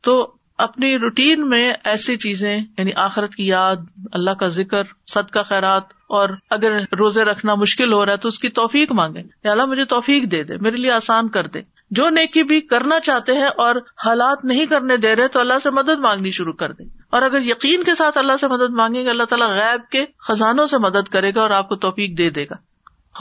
تو 0.01 0.36
اپنی 0.57 0.97
روٹین 0.97 1.49
میں 1.49 1.73
ایسی 1.83 2.17
چیزیں 2.17 2.59
یعنی 2.77 2.91
آخرت 2.95 3.35
کی 3.35 3.47
یاد، 3.47 3.75
اللہ 4.11 4.31
کا 4.31 4.47
ذکر 4.47 4.83
صد 5.07 5.29
کا 5.29 5.43
خیرات، 5.43 5.83
اور 5.91 6.29
اگر 6.49 6.71
روزے 6.99 7.23
رکھنا 7.23 7.55
مشکل 7.55 7.93
ہو 7.93 8.05
رہا 8.05 8.11
ہے 8.11 8.17
تو 8.17 8.27
اس 8.27 8.39
کی 8.39 8.49
توفیق 8.49 8.91
مانگے 8.91 9.49
اللہ 9.49 9.65
مجھے 9.65 9.85
توفیق 9.85 10.31
دے 10.31 10.43
دے، 10.43 10.57
میرے 10.57 10.75
لیے 10.75 10.91
آسان 10.91 11.29
کر 11.29 11.47
دے۔ 11.47 11.59
جو 11.91 12.09
نیکی 12.09 12.43
بھی 12.43 12.61
کرنا 12.61 12.99
چاہتے 12.99 13.33
ہیں 13.33 13.45
اور 13.45 13.75
حالات 14.05 14.45
نہیں 14.45 14.65
کرنے 14.65 14.97
دے 14.97 15.15
رہے 15.15 15.27
تو 15.27 15.39
اللہ 15.39 15.53
سے 15.63 15.69
مدد 15.69 15.99
مانگنی 15.99 16.31
شروع 16.31 16.53
کر 16.53 16.71
دیں۔ 16.71 16.85
اور 17.09 17.21
اگر 17.21 17.41
یقین 17.41 17.83
کے 17.83 17.95
ساتھ 17.95 18.17
اللہ 18.17 18.37
سے 18.39 18.47
مدد 18.47 18.69
مانگیں 18.69 19.05
گے، 19.05 19.09
اللہ 19.09 19.23
تعالیٰ 19.23 19.49
غیب 19.49 19.91
کے 19.91 20.05
خزانوں 20.19 20.67
سے 20.67 20.77
مدد 20.77 21.09
کرے 21.09 21.31
گا 21.35 21.41
اور 21.41 21.49
آپ 21.49 21.69
کو 21.69 21.75
توفیق 21.75 22.17
دے 22.17 22.29
دے 22.29 22.43
گا۔ 22.43 22.55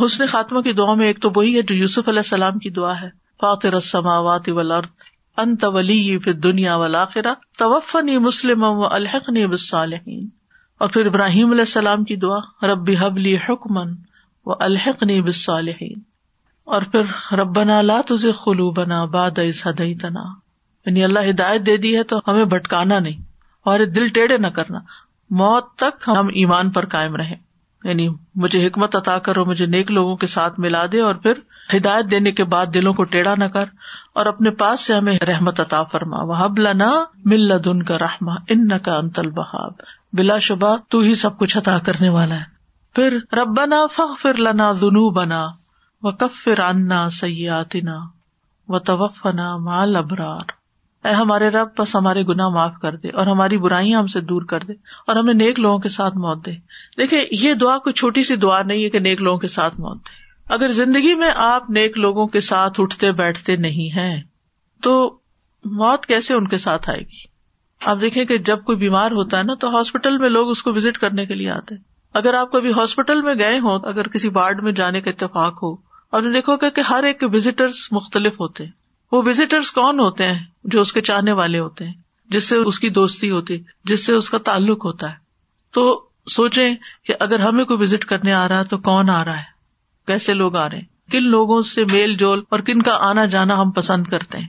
حسن 0.04 0.26
خاتمہ 0.26 0.60
کی 0.60 0.72
دعا 0.72 0.94
میں 0.94 1.06
ایک 1.06 1.22
تو 1.22 1.30
وہی 1.36 1.56
ہے 1.56 1.62
جو 1.62 1.74
یوسف 1.74 2.08
علیہ 2.08 2.18
السلام 2.18 2.58
کی 2.58 2.70
دعا 2.70 3.00
ہے، 3.00 3.08
فاطر 3.40 3.72
السماوات 3.72 4.48
والارض۔ 4.48 4.86
انت 5.36 5.64
ولی 5.64 6.18
فی 6.18 6.32
دنیا 6.32 6.76
والآخرہ، 6.76 7.34
توفنی 7.58 8.18
مسلم 8.18 8.62
و 8.62 8.86
الحقنی 8.86 9.46
بالصالحین۔ 9.46 10.28
اور 10.78 10.88
پھر 10.88 11.06
ابراہیم 11.06 11.50
علیہ 11.50 11.60
السلام 11.60 12.04
کی 12.04 12.16
دعا، 12.16 12.72
ربی 12.72 12.96
حبلی 13.00 13.36
حکمن 13.36 13.94
و 14.46 14.50
الحقنی 14.60 15.22
بالصالحین۔ 15.22 16.02
اور 16.64 16.82
پھر 16.82 17.34
ربنا 17.34 17.82
لا 17.82 18.00
تزغ 18.08 18.30
قلوبنا 18.44 19.04
بعد 19.04 19.38
اذ 19.38 19.62
هديتنا 19.70 20.22
یعنی 20.86 21.04
اللہ 21.04 21.18
ہدایت 21.30 21.66
دے 21.66 21.76
دی 21.76 21.96
ہے 21.96 22.02
تو 22.02 22.20
ہمیں 22.28 22.44
بھٹکانا 22.44 22.98
نہیں 22.98 23.22
اور 23.64 23.80
دل 23.80 24.08
ٹیڑھے 24.08 24.38
نہ 24.38 24.46
کرنا۔ 24.46 24.78
موت 25.30 25.74
تک 25.74 26.08
ہم 26.08 26.26
ایمان 26.26 26.70
پر 26.70 26.86
قائم 26.86 27.16
رہیں۔ 27.16 27.36
یعنی 27.84 28.08
مجھے 28.34 28.66
حکمت 28.66 28.96
عطا 28.96 29.18
کرو، 29.18 29.44
مجھے 29.44 29.66
نیک 29.66 29.90
لوگوں 29.90 30.16
کے 30.16 30.26
ساتھ 30.26 30.60
ملا 30.60 30.86
دے 30.92 31.00
اور 31.00 31.14
پھر 31.14 31.32
ہدایت 31.74 32.10
دینے 32.10 32.32
کے 32.32 32.44
بعد 32.44 32.66
دلوں 32.74 32.92
کو 32.92 33.04
ٹیڑھا 33.04 33.34
نہ 33.34 33.44
کر 33.44 33.64
اور 34.14 34.26
اپنے 34.26 34.50
پاس 34.50 34.80
سے 34.80 34.94
ہمیں 34.94 35.18
رحمت 35.28 35.60
عطا 35.60 35.82
فرما۔ 35.82 36.16
وہ 36.22 36.48
لنا 36.58 36.90
مل 37.24 37.64
دن 37.64 37.82
کا 37.82 37.98
رحما 37.98 38.34
ان 38.48 38.78
کا 38.78 38.94
انتل 38.94 39.30
بہاب 39.30 39.72
بلا 40.12 40.38
شبہ 40.38 40.76
تو 40.88 41.00
ہی 41.00 41.14
سب 41.14 41.38
کچھ 41.38 41.58
عطا 41.58 41.78
کرنے 41.78 42.08
والا 42.08 42.34
ہے۔ 42.34 42.44
پھر 42.94 43.18
ربنا 43.32 43.86
فخ 43.92 44.20
فر 44.22 44.34
لنا 44.34 44.72
دنو 44.72 45.10
بنا 45.10 45.46
و 46.02 46.10
کف 46.10 46.44
فر 46.44 46.58
انا 46.58 47.08
سیاتنا 47.08 47.98
و 48.68 48.78
توفنا 48.78 49.56
مال 49.56 49.96
ابرار 49.96 50.52
اے 51.04 51.12
ہمارے 51.12 51.48
رب، 51.48 51.68
بس 51.78 51.96
ہمارے 51.96 52.22
گنا 52.22 52.48
معاف 52.48 52.72
کر 52.82 52.96
دے 52.96 53.08
اور 53.08 53.26
ہماری 53.26 53.58
برائیاں 53.58 53.98
ہم 53.98 54.06
سے 54.06 54.20
دور 54.20 54.42
کر 54.42 54.60
دے 54.60 54.72
اور 55.06 55.16
ہمیں 55.16 55.34
نیک 55.34 55.60
لوگوں 55.60 55.78
کے 55.78 55.88
ساتھ 55.88 56.16
موت 56.16 56.46
دے۔ 56.46 56.52
دیکھے 56.98 57.26
یہ 57.30 57.54
دعا 57.54 57.78
کوئی 57.78 57.92
چھوٹی 57.92 58.24
سی 58.24 58.36
دعا 58.36 58.62
نہیں 58.62 58.84
ہے 58.84 58.90
کہ 58.90 58.98
نیک 58.98 59.22
لوگوں 59.22 59.38
کے 59.38 59.48
ساتھ 59.48 59.80
موت 59.80 59.98
دے۔ 59.98 60.25
اگر 60.48 60.68
زندگی 60.68 61.14
میں 61.14 61.30
آپ 61.36 61.70
نیک 61.70 61.98
لوگوں 61.98 62.26
کے 62.26 62.40
ساتھ 62.40 62.80
اٹھتے 62.80 63.12
بیٹھتے 63.12 63.56
نہیں 63.56 63.96
ہیں، 63.96 64.22
تو 64.82 65.18
موت 65.64 66.06
کیسے 66.06 66.34
ان 66.34 66.48
کے 66.48 66.56
ساتھ 66.56 66.90
آئے 66.90 67.00
گی؟ 67.00 67.24
آپ 67.84 68.00
دیکھیں 68.00 68.24
کہ 68.24 68.38
جب 68.38 68.64
کوئی 68.64 68.78
بیمار 68.78 69.10
ہوتا 69.10 69.38
ہے 69.38 69.42
نا، 69.42 69.54
تو 69.54 69.76
ہاسپٹل 69.76 70.18
میں 70.18 70.28
لوگ 70.28 70.50
اس 70.50 70.62
کو 70.62 70.74
وزٹ 70.74 70.98
کرنے 70.98 71.26
کے 71.26 71.34
لیے 71.34 71.50
آتے 71.50 71.74
اگر 72.14 72.34
آپ 72.34 72.52
کبھی 72.52 72.72
ہاسپٹل 72.72 73.22
میں 73.22 73.34
گئے 73.34 73.58
ہوں، 73.58 73.78
اگر 73.78 74.08
کسی 74.08 74.28
وارڈ 74.28 74.62
میں 74.62 74.72
جانے 74.72 75.00
کا 75.00 75.10
اتفاق 75.10 75.62
ہو، 75.62 75.72
اور 76.10 76.22
دیکھو 76.22 76.56
گے 76.56 76.70
کہ 76.70 76.80
ہر 76.80 77.02
ایک 77.02 77.24
وزٹرس 77.32 77.92
مختلف 77.92 78.32
ہوتے 78.32 78.64
ہیں۔ 78.64 78.70
وہ 79.12 79.22
وزٹرس 79.26 79.72
کون 79.72 80.00
ہوتے 80.00 80.24
ہیں 80.24 80.44
جو 80.64 80.80
اس 80.80 80.92
کے 80.92 81.00
چاہنے 81.00 81.32
والے 81.32 81.58
ہوتے 81.58 81.86
ہیں؟ 81.86 81.92
جس 82.28 82.44
سے 82.44 82.56
اس 82.56 82.80
کی 82.80 82.88
دوستی 82.88 83.30
ہوتی، 83.30 83.62
جس 83.84 84.06
سے 84.06 84.12
اس 84.12 84.30
کا 84.30 84.38
تعلق 84.38 84.84
ہوتا 84.84 85.10
ہے۔ 85.10 85.14
تو 85.72 86.08
سوچیں 86.26 86.74
کہ 87.04 87.14
اگر 87.20 87.40
ہمیں 87.40 87.64
کوئی 87.64 87.82
وزٹ 87.82 88.04
کرنے 88.04 88.32
آ 88.32 88.48
رہا 88.48 88.58
ہے، 88.58 88.64
تو 88.64 88.78
کون 88.78 89.10
آ 89.10 89.24
رہا 89.24 89.38
ہے؟ 89.38 89.55
کیسے 90.06 90.34
لوگ 90.34 90.56
آ 90.56 90.68
رہے 90.70 90.76
ہیں؟ 90.76 91.10
کن 91.12 91.22
لوگوں 91.22 91.62
سے 91.62 91.84
میل 91.84 92.16
جول 92.16 92.42
اور 92.48 92.60
کن 92.60 92.82
کا 92.82 92.96
آنا 93.00 93.24
جانا 93.24 93.60
ہم 93.60 93.70
پسند 93.70 94.04
کرتے 94.04 94.38
ہیں؟ 94.38 94.48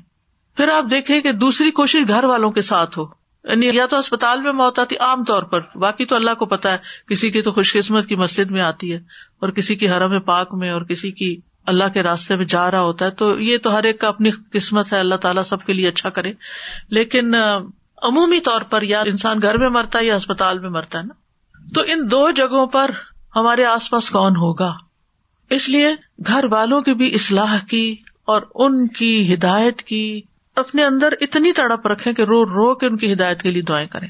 پھر 0.57 0.69
آپ 0.69 0.83
دیکھیں 0.91 1.21
کہ 1.21 1.31
دوسری 1.31 1.71
کوشش 1.71 1.99
گھر 2.07 2.23
والوں 2.23 2.49
کے 2.49 2.61
ساتھ 2.61 2.99
ہو۔ 2.99 3.05
یعنی 3.43 3.67
یا 3.73 3.85
تو 3.85 3.97
اسپتال 3.97 4.41
میں 4.41 4.51
موت 4.51 4.79
آتی 4.79 4.95
عام 4.95 5.23
طور 5.23 5.43
پر، 5.43 5.77
باقی 5.77 6.05
تو 6.05 6.15
اللہ 6.15 6.33
کو 6.33 6.45
پتا 6.45 6.71
ہے، 6.71 6.77
کسی 7.09 7.31
کی 7.31 7.41
تو 7.41 7.51
خوش 7.51 7.73
قسمت 7.73 8.07
کی 8.07 8.15
مسجد 8.15 8.51
میں 8.51 8.61
آتی 8.61 8.93
ہے 8.93 8.97
اور 9.39 9.49
کسی 9.49 9.75
کی 9.75 9.89
حرم 9.89 10.19
پاک 10.19 10.53
میں 10.53 10.69
اور 10.69 10.81
کسی 10.81 11.11
کی 11.11 11.41
اللہ 11.65 11.83
کے 11.93 12.03
راستے 12.03 12.35
میں 12.35 12.45
جا 12.45 12.71
رہا 12.71 12.81
ہوتا 12.81 13.05
ہے، 13.05 13.11
تو 13.11 13.39
یہ 13.39 13.57
تو 13.57 13.75
ہر 13.75 13.83
ایک 13.83 14.01
کا 14.01 14.07
اپنی 14.07 14.29
قسمت 14.51 14.93
ہے، 14.93 14.99
اللہ 14.99 15.15
تعالیٰ 15.15 15.43
سب 15.43 15.65
کے 15.65 15.73
لیے 15.73 15.87
اچھا 15.87 16.09
کرے۔ 16.09 16.33
لیکن 16.89 17.35
عمومی 18.01 18.39
طور 18.39 18.61
پر 18.61 18.81
یا 18.81 18.99
انسان 18.99 19.37
گھر 19.41 19.57
میں 19.57 19.69
مرتا 19.69 19.99
ہے 19.99 20.05
یا 20.05 20.15
اسپتال 20.15 20.59
میں 20.59 20.69
مرتا 20.69 20.99
ہے 20.99 21.03
نا؟ 21.03 21.13
تو 21.73 21.81
ان 21.87 22.11
دو 22.11 22.31
جگہوں 22.31 22.67
پر 22.67 22.91
ہمارے 23.35 23.65
آس 23.65 23.89
پاس 23.89 24.09
کون 24.09 24.35
ہوگا؟ 24.35 24.73
اس 25.49 25.69
لیے 25.69 25.87
گھر 26.27 26.45
والوں 26.51 26.81
کی 26.81 26.93
بھی 26.93 27.13
اصلاح 27.13 27.57
کی 27.69 27.95
اور 28.25 28.41
ان 28.55 28.87
کی 28.87 29.33
ہدایت 29.33 29.81
کی، 29.81 30.21
اپنے 30.55 30.85
اندر 30.85 31.09
اتنی 31.21 31.51
تڑپ 31.51 31.87
رکھے 31.87 32.13
کہ 32.13 32.21
رو 32.21 32.45
رو 32.45 32.75
کے 32.75 32.85
ان 32.85 32.97
کی 32.97 33.13
ہدایت 33.13 33.41
کے 33.41 33.51
لیے 33.51 33.61
دعائیں 33.61 33.87
کریں۔ 33.87 34.07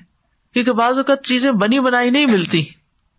کیونکہ 0.53 0.71
بعض 0.71 0.97
اوقات 0.97 1.23
چیزیں 1.23 1.51
بنی 1.51 1.79
بنائی 1.79 2.09
نہیں 2.09 2.25
ملتی۔ 2.25 2.63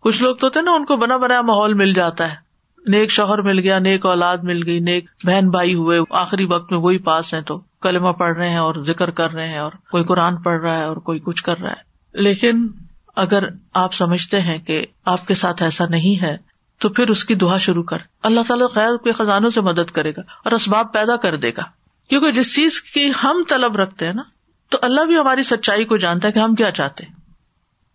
کچھ 0.00 0.22
لوگ 0.22 0.36
تو 0.36 0.48
تھے 0.48 0.62
نا، 0.62 0.70
ان 0.70 0.84
کو 0.84 0.96
بنا 0.96 1.16
بنایا 1.16 1.40
ماحول 1.40 1.74
مل 1.74 1.92
جاتا 1.92 2.30
ہے۔ 2.30 2.48
نیک 2.86 3.10
شوہر 3.10 3.42
مل 3.42 3.58
گیا، 3.58 3.78
نیک 3.78 4.06
اولاد 4.06 4.38
مل 4.42 4.66
گئی، 4.66 4.80
نیک 4.80 5.04
بہن 5.24 5.50
بھائی 5.50 5.74
ہوئے، 5.74 6.00
آخری 6.10 6.44
وقت 6.44 6.72
میں 6.72 6.80
وہی 6.80 6.98
پاس 6.98 7.34
ہیں 7.34 7.40
تو 7.40 7.58
کلمہ 7.58 8.08
پڑھ 8.08 8.38
رہے 8.38 8.48
ہیں 8.48 8.58
اور 8.58 8.74
ذکر 8.82 9.10
کر 9.10 9.30
رہے 9.32 9.48
ہیں 9.48 9.58
اور 9.58 9.72
کوئی 9.90 10.04
قرآن 10.04 10.36
پڑھ 10.36 10.60
رہا 10.60 10.78
ہے 10.78 10.84
اور 10.84 10.96
کوئی 10.96 11.18
کچھ 11.18 11.42
کر 11.42 11.58
رہا 11.58 11.70
ہے۔ 11.70 11.88
لیکن 12.12 12.68
اگر 13.16 13.44
آپ 13.74 13.94
سمجھتے 13.94 14.40
ہیں 14.40 14.58
کہ 14.58 14.86
آپ 15.04 15.26
کے 15.26 15.34
ساتھ 15.34 15.62
ایسا 15.62 15.86
نہیں 15.86 16.22
ہے 16.22 16.47
تو 16.78 16.88
پھر 16.88 17.08
اس 17.08 17.24
کی 17.24 17.34
دعا 17.34 17.58
شروع 17.58 17.82
کر۔ 17.82 17.98
اللہ 18.22 18.40
تعالیٰ 18.48 18.66
خیر 18.70 18.96
کے 18.96 19.12
خزانوں 19.12 19.50
سے 19.50 19.60
مدد 19.60 19.90
کرے 19.90 20.10
گا 20.10 20.20
اور 20.20 20.52
اسباب 20.52 20.92
پیدا 20.92 21.16
کر 21.16 21.36
دے 21.36 21.50
گا۔ 21.50 21.62
کیونکہ 22.08 22.30
جس 22.30 22.54
چیز 22.54 22.82
کی 22.82 23.10
ہم 23.24 23.36
طلب 23.48 23.76
رکھتے 23.76 24.06
ہیں 24.06 24.12
نا، 24.12 24.22
تو 24.68 24.78
اللہ 24.82 25.00
بھی 25.00 25.18
ہماری 25.18 25.42
سچائی 25.42 25.84
کو 25.84 25.96
جانتا 25.96 26.28
ہے 26.28 26.32
کہ 26.32 26.38
ہم 26.38 26.54
کیا 26.54 26.70
چاہتے 26.70 27.04
ہیں۔ 27.04 27.12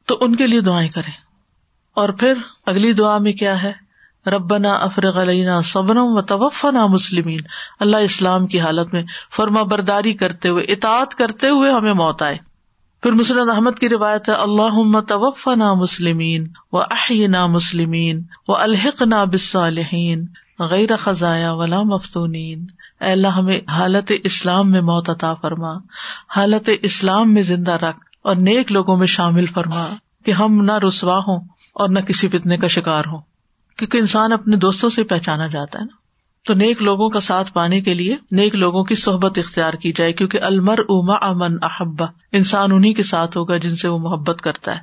تو 0.06 0.18
ان 0.22 0.36
کے 0.36 0.48
لیے 0.48 0.62
دعائیں 0.62 0.90
کریں۔ 0.90 1.12
اور 1.94 2.10
پھر 2.10 2.34
اگلی 2.66 2.94
دعا 2.94 3.18
میں 3.18 3.34
کیا 3.34 3.64
ہے؟ 3.64 3.72
ربنا 4.28 4.74
افرغ 4.74 5.22
علینا 5.22 5.62
صبرم 5.62 6.08
و 6.08 6.22
توفنا 6.22 6.86
مسلمین۔ 6.86 7.40
اللہ 7.80 7.98
اسلام 7.98 8.48
کی 8.48 8.60
حالت 8.60 8.94
میں 8.94 9.04
فرما 9.36 9.64
برداری 9.64 10.14
کرتے 10.14 10.50
ہوئے، 10.50 10.64
اطاعت 10.64 11.16
کرتے 11.16 11.50
ہوئے 11.50 11.72
ہمیں 11.72 11.94
موت 11.94 12.22
آئے۔ 12.22 12.53
پھر 13.04 13.12
مسرت 13.12 13.50
احمد 13.50 13.80
کی 13.80 13.90
روایت 13.90 14.30
ہے 14.30 14.34
اللہ 14.34 15.00
توفنا 15.02 15.74
مسلمین 15.74 16.48
و 16.72 16.78
احینا 16.78 17.46
مسلمین 17.46 18.24
و 18.48 18.56
الحق 18.56 19.02
نا 19.02 19.24
بسالحین 19.24 20.26
غیر 20.60 20.96
خزایا 20.96 21.54
ولا 21.54 21.82
مفتون 21.82 22.36
اے 22.36 23.12
اللہ، 23.12 23.28
ہمیں 23.28 23.60
حالت 23.70 24.12
اسلام 24.24 24.72
میں 24.72 24.82
موت 24.82 25.10
عطا 25.10 25.34
فرما، 25.34 25.74
حالت 26.36 26.70
اسلام 26.82 27.34
میں 27.34 27.42
زندہ 27.42 27.72
رکھ 27.72 27.98
اور 28.24 28.36
نیک 28.36 28.72
لوگوں 28.72 28.98
میں 28.98 29.08
شامل 29.08 29.46
فرما 29.46 29.88
کہ 30.26 30.32
ہم 30.32 30.66
نہ 30.66 30.78
رسوا 30.88 31.18
ہوں 31.18 31.40
اور 31.74 31.90
نہ 31.90 32.00
کسی 32.00 32.28
فتنے 32.28 32.58
کا 32.58 32.68
شکار 32.68 33.04
ہوں۔ 33.08 33.22
کیونکہ 33.78 33.98
انسان 33.98 34.34
اپنے 34.34 34.56
دوستوں 34.56 34.90
سے 34.90 35.04
پہچانا 35.04 35.48
جاتا 35.48 35.80
ہے 35.80 35.84
نا۔ 35.84 36.03
تو 36.46 36.54
نیک 36.54 36.82
لوگوں 36.82 37.10
کا 37.10 37.20
ساتھ 37.20 37.54
پانے 37.54 37.82
کے 37.82 37.94
لیے 37.94 38.16
نیک 38.32 38.56
لوگوں 38.56 38.84
کی 38.84 38.96
صحبت 38.96 39.38
اختیار 39.38 39.74
کی 39.74 39.92
جائے، 39.92 40.14
کیونکہ 40.14 40.42
المر 40.42 40.80
اما 40.90 41.16
امن 41.22 41.58
احبا 41.62 42.06
انسان 42.32 42.72
انہیں 42.72 42.94
کے 42.94 43.04
ساتھ 43.04 43.38
ہوگا 43.38 43.58
جن 43.58 43.76
سے 43.76 43.88
وہ 43.88 43.98
محبت 43.98 44.42
کرتا 44.42 44.72
ہے۔ 44.72 44.80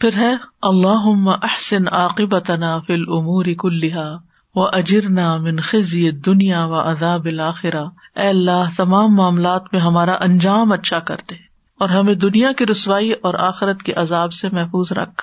پھر 0.00 0.10
ہے 0.16 0.34
اللہ 0.62 1.34
احسن 1.42 1.88
عاقبت 1.92 2.50
فل 2.86 3.02
عمور 3.08 3.44
کلحا 3.58 4.08
و 4.54 4.66
اجرنا 4.66 5.36
من 5.36 5.60
خزی 5.60 6.10
دنیا 6.10 6.64
و 6.64 6.90
عذاب 6.90 7.24
الآخرا 7.24 7.82
اے 8.16 8.28
اللہ، 8.28 8.64
تمام 8.76 9.14
معاملات 9.14 9.62
میں 9.72 9.80
ہمارا 9.80 10.14
انجام 10.20 10.72
اچھا 10.72 10.98
کر 10.98 11.16
دے 11.30 11.34
اور 11.80 11.88
ہمیں 11.88 12.14
دنیا 12.14 12.52
کی 12.52 12.66
رسوائی 12.66 13.12
اور 13.12 13.34
آخرت 13.34 13.82
کے 13.82 13.92
عذاب 13.92 14.32
سے 14.32 14.48
محفوظ 14.52 14.92
رکھ۔ 14.92 15.22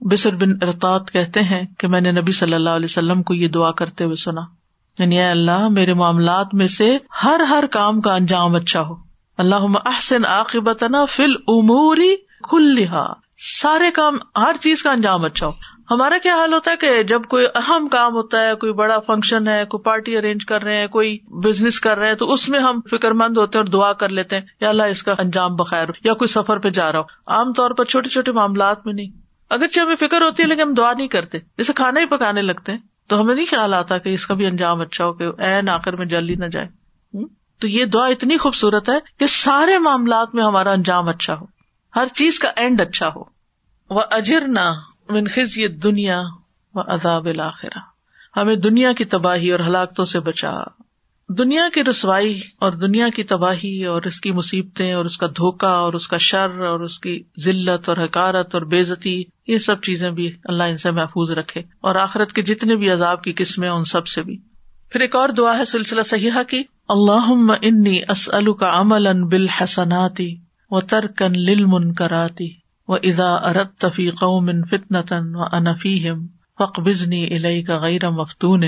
بسر 0.00 0.34
بن 0.34 0.50
ارتاط 0.62 1.10
کہتے 1.10 1.40
ہیں 1.40 1.66
کہ 1.78 1.88
میں 1.88 2.00
نے 2.00 2.12
نبی 2.12 2.32
صلی 2.32 2.54
اللہ 2.54 2.70
علیہ 2.70 2.90
وسلم 2.90 3.22
کو 3.22 3.34
یہ 3.34 3.48
دعا 3.48 3.70
کرتے 3.70 4.04
ہوئے 4.04 4.16
سنا۔ 4.16 4.40
یعنی 4.98 5.22
اللہ، 5.22 5.68
میرے 5.68 5.94
معاملات 5.94 6.54
میں 6.54 6.66
سے 6.66 6.98
ہر 7.24 7.40
ہر 7.40 7.66
کام 7.66 8.00
کا 8.00 8.14
انجام 8.14 8.54
اچھا 8.54 8.80
ہو۔ 8.80 8.94
اللہ 9.38 9.78
احسن 9.84 10.24
عاقبت 10.24 10.84
فل 11.08 11.32
عموری 11.48 12.16
کھل 12.42 12.84
سارے 13.60 13.90
کام، 13.90 14.16
ہر 14.36 14.56
چیز 14.60 14.82
کا 14.82 14.90
انجام 14.90 15.24
اچھا 15.24 15.46
ہو۔ 15.46 15.52
ہمارا 15.90 16.18
کیا 16.22 16.34
حال 16.34 16.52
ہوتا 16.52 16.70
ہے 16.70 16.76
کہ 16.76 17.02
جب 17.02 17.22
کوئی 17.22 17.46
اہم 17.54 17.88
کام 17.88 18.12
ہوتا 18.12 18.42
ہے، 18.42 18.54
کوئی 18.54 18.72
بڑا 18.72 18.98
فنکشن 18.98 19.48
ہے، 19.48 19.64
کوئی 19.64 19.82
پارٹی 19.82 20.16
ارینج 20.16 20.44
کر 20.44 20.62
رہے 20.62 20.76
ہیں، 20.76 20.86
کوئی 20.86 21.18
بزنس 21.28 21.80
کر 21.80 21.98
رہے 21.98 22.08
ہیں، 22.08 22.14
تو 22.14 22.32
اس 22.32 22.48
میں 22.48 22.60
ہم 22.60 22.80
فکر 22.90 23.10
مند 23.10 23.36
ہوتے 23.36 23.58
ہیں 23.58 23.64
اور 23.64 23.72
دعا 23.72 23.92
کر 23.92 24.08
لیتے 24.08 24.36
ہیں، 24.36 24.42
یا 24.60 24.68
اللہ 24.68 24.82
اس 24.82 25.02
کا 25.02 25.14
انجام 25.18 25.56
بخیر 25.56 25.88
ہو، 25.88 25.92
یا 26.04 26.14
کوئی 26.14 26.28
سفر 26.28 26.58
پہ 26.58 26.70
جا 26.70 26.92
رہا 26.92 26.98
ہو۔ 26.98 27.04
عام 27.26 27.52
طور 27.52 27.70
پر 27.70 27.84
چھوٹے 27.84 28.08
چھوٹے 28.08 28.32
معاملات 28.32 28.86
میں 28.86 28.94
نہیں۔ 28.94 29.10
اگرچہ 29.50 29.80
ہمیں 29.80 29.96
فکر 29.96 30.22
ہوتی 30.22 30.42
ہے، 30.42 30.48
لیکن 30.48 30.62
ہم 30.62 30.74
دعا 30.74 30.92
نہیں 30.92 31.08
کرتے۔ 31.08 31.38
جیسے 31.38 31.72
کھانا 31.72 32.00
ہی 32.00 32.06
پکانے 32.06 32.42
لگتے 32.42 32.72
ہیں۔ 32.72 32.78
تو 33.08 33.20
ہمیں 33.20 33.34
نہیں 33.34 33.46
خیال 33.50 33.74
آتا 33.74 33.98
کہ 33.98 34.08
اس 34.08 34.26
کا 34.26 34.34
بھی 34.34 34.46
انجام 34.46 34.80
اچھا 34.80 35.06
ہو 35.06 35.12
کہ 35.12 35.24
این 35.38 35.68
آخر 35.68 35.96
میں 35.96 36.06
جلدی 36.06 36.32
ہی 36.32 36.38
نہ 36.38 36.46
جائے۔ 36.46 36.68
تو 37.60 37.68
یہ 37.68 37.84
دعا 37.84 38.06
اتنی 38.06 38.36
خوبصورت 38.36 38.88
ہے 38.88 38.98
کہ 39.18 39.26
سارے 39.26 39.78
معاملات 39.78 40.34
میں 40.34 40.44
ہمارا 40.44 40.72
انجام 40.72 41.08
اچھا 41.08 41.34
ہو۔ 41.34 41.44
ہر 41.96 42.06
چیز 42.14 42.38
کا 42.38 42.50
اینڈ 42.56 42.80
اچھا 42.80 43.06
ہو۔ 43.16 43.22
وہ 43.90 44.02
اجر 44.10 44.40
نہ 44.48 44.72
منخذ 45.08 45.58
یہ 45.58 45.68
دنیا 45.68 46.20
و 46.74 46.80
عذاب 46.80 47.26
الآخرہ 47.26 47.78
ہمیں 48.36 48.56
دنیا 48.56 48.92
کی 48.92 49.04
تباہی 49.04 49.52
اور 49.52 49.60
ہلاکتوں 49.60 50.04
سے 50.04 50.20
بچا۔ 50.20 50.50
دنیا 51.28 51.68
کی 51.74 51.84
رسوائی 51.84 52.40
اور 52.58 52.72
دنیا 52.72 53.08
کی 53.08 53.22
تباہی 53.22 53.84
اور 53.84 54.02
اس 54.02 54.20
کی 54.20 54.32
مصیبتیں 54.32 54.92
اور 54.92 55.04
اس 55.04 55.18
کا 55.18 55.26
دھوکا 55.26 55.68
اور 55.68 55.92
اس 55.92 56.08
کا 56.08 56.16
شر 56.16 56.60
اور 56.60 56.80
اس 56.80 56.98
کی 56.98 57.22
ذلت 57.44 57.88
اور 57.88 57.96
حکارت 57.96 58.54
اور 58.54 58.62
بےزتی، 58.62 59.22
یہ 59.46 59.58
سب 59.58 59.82
چیزیں 59.82 60.10
بھی 60.10 60.32
اللہ 60.44 60.62
ان 60.62 60.76
سے 60.76 60.90
محفوظ 60.90 61.30
رکھے 61.30 61.60
اور 61.60 61.94
آخرت 61.94 62.32
کے 62.32 62.42
جتنے 62.42 62.76
بھی 62.76 62.90
عذاب 62.90 63.22
کی 63.22 63.32
قسمیں 63.32 63.68
ان 63.68 63.84
سب 63.84 64.06
سے 64.06 64.22
بھی۔ 64.22 64.36
پھر 64.92 65.00
ایک 65.00 65.16
اور 65.16 65.28
دعا 65.28 65.58
ہے 65.58 65.64
سلسلہ 65.64 66.02
صحیحہ 66.02 66.42
کی 66.42 66.62
اللہ 66.88 67.52
انی 67.62 68.00
اسلو 68.08 68.54
کا 68.54 68.80
عمل 68.80 69.06
ان 69.06 69.28
بالحسناتی 69.28 70.36
و 70.70 70.80
ترکن 70.80 71.32
للمن 71.32 71.92
کراتی 71.92 72.48
و 72.88 72.94
ادا 72.94 73.34
ارت 73.34 73.76
تفی 73.78 74.10
قوم 74.10 74.50
فتنتن 74.70 75.34
و 75.34 75.42
انفیم 75.52 76.26
فق 76.58 76.80
بزنی 76.80 77.36
الہی 77.36 77.62
کا 77.62 77.78
غیر 77.78 78.10
مفتون۔ 78.10 78.64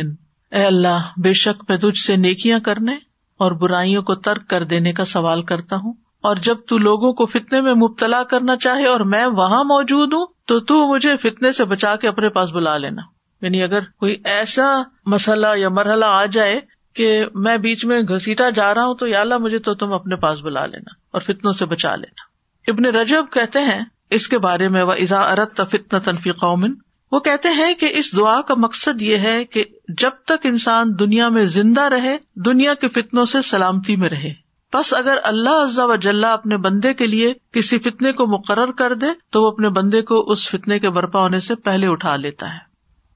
اے 0.50 0.66
اللہ، 0.66 0.98
بے 1.16 1.32
شک 1.32 1.64
میں 1.68 1.76
تجھ 1.76 1.98
سے 1.98 2.16
نیکیاں 2.16 2.60
کرنے 2.60 2.92
اور 3.38 3.52
برائیوں 3.52 4.02
کو 4.02 4.14
ترک 4.14 4.48
کر 4.48 4.64
دینے 4.64 4.92
کا 4.92 5.04
سوال 5.04 5.42
کرتا 5.42 5.76
ہوں۔ 5.76 5.92
اور 6.20 6.36
جب 6.36 6.56
تو 6.68 6.78
لوگوں 6.78 7.12
کو 7.12 7.26
فتنے 7.26 7.60
میں 7.60 7.74
مبتلا 7.74 8.22
کرنا 8.22 8.56
چاہے 8.56 8.86
اور 8.86 9.00
میں 9.00 9.26
وہاں 9.26 9.64
موجود 9.64 10.12
ہوں، 10.12 10.26
تو 10.46 10.60
تو 10.60 10.94
مجھے 10.94 11.16
فتنے 11.16 11.52
سے 11.52 11.64
بچا 11.64 11.96
کے 11.96 12.08
اپنے 12.08 12.28
پاس 12.28 12.52
بلا 12.52 12.76
لینا۔ 12.76 13.02
یعنی 13.40 13.62
اگر 13.62 13.80
کوئی 13.80 14.16
ایسا 14.24 14.82
مسئلہ 15.06 15.46
یا 15.56 15.68
مرحلہ 15.68 16.04
آ 16.04 16.24
جائے 16.24 16.60
کہ 16.94 17.26
میں 17.34 17.56
بیچ 17.56 17.84
میں 17.84 18.00
گھسیٹا 18.00 18.50
جا 18.50 18.74
رہا 18.74 18.84
ہوں، 18.84 18.94
تو 18.94 19.06
یا 19.06 19.20
اللہ، 19.20 19.38
مجھے 19.38 19.58
تو 19.58 19.74
تم 19.74 19.92
اپنے 19.92 20.16
پاس 20.16 20.40
بلا 20.40 20.66
لینا 20.66 20.94
اور 21.10 21.20
فتنوں 21.20 21.52
سے 21.52 21.66
بچا 21.66 21.96
لینا۔ 21.96 22.28
ابن 22.70 22.96
رجب 22.96 23.24
کہتے 23.32 23.58
ہیں، 23.58 23.84
اس 24.10 24.28
کے 24.28 24.38
بارے 24.38 24.68
میں 24.68 24.82
وہ 24.82 24.92
ازا 24.92 25.20
ارت 25.20 25.60
تنفی 26.04 26.30
قومن 26.30 26.74
وہ 27.12 27.20
کہتے 27.20 27.48
ہیں 27.48 27.74
کہ 27.74 27.88
اس 27.92 28.16
دعا 28.16 28.40
کا 28.40 28.54
مقصد 28.56 29.02
یہ 29.02 29.18
ہے 29.18 29.44
کہ 29.44 29.64
جب 29.88 30.10
تک 30.24 30.46
انسان 30.46 30.98
دنیا 30.98 31.28
میں 31.28 31.44
زندہ 31.44 31.80
رہے، 31.80 32.18
دنیا 32.34 32.74
کے 32.74 32.88
فتنوں 32.88 33.24
سے 33.24 33.42
سلامتی 33.42 33.96
میں 33.96 34.08
رہے۔ 34.08 34.32
بس 34.74 34.94
اگر 34.94 35.16
اللہ 35.24 35.62
عزا 35.62 35.84
و 35.84 35.96
جلح 35.96 36.26
اپنے 36.26 36.56
بندے 36.56 36.94
کے 36.94 37.06
لیے 37.06 37.34
کسی 37.52 37.78
فتنے 37.78 38.12
کو 38.12 38.26
مقرر 38.26 38.72
کر 38.72 38.94
دے، 38.94 39.06
تو 39.30 39.42
وہ 39.42 39.48
اپنے 39.48 39.68
بندے 39.68 40.02
کو 40.02 40.30
اس 40.30 40.50
فتنے 40.50 40.78
کے 40.78 40.90
برپا 40.90 41.20
ہونے 41.20 41.40
سے 41.40 41.54
پہلے 41.54 41.86
اٹھا 41.86 42.16
لیتا 42.16 42.52
ہے۔ 42.52 42.58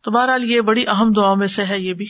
تو 0.04 0.10
بہرحال 0.10 0.44
یہ 0.44 0.60
بڑی 0.60 0.86
اہم 0.86 1.12
دعا 1.12 1.34
میں 1.34 1.46
سے 1.46 1.64
ہے 1.64 1.80
یہ 1.80 1.92
بھی۔ 1.92 2.06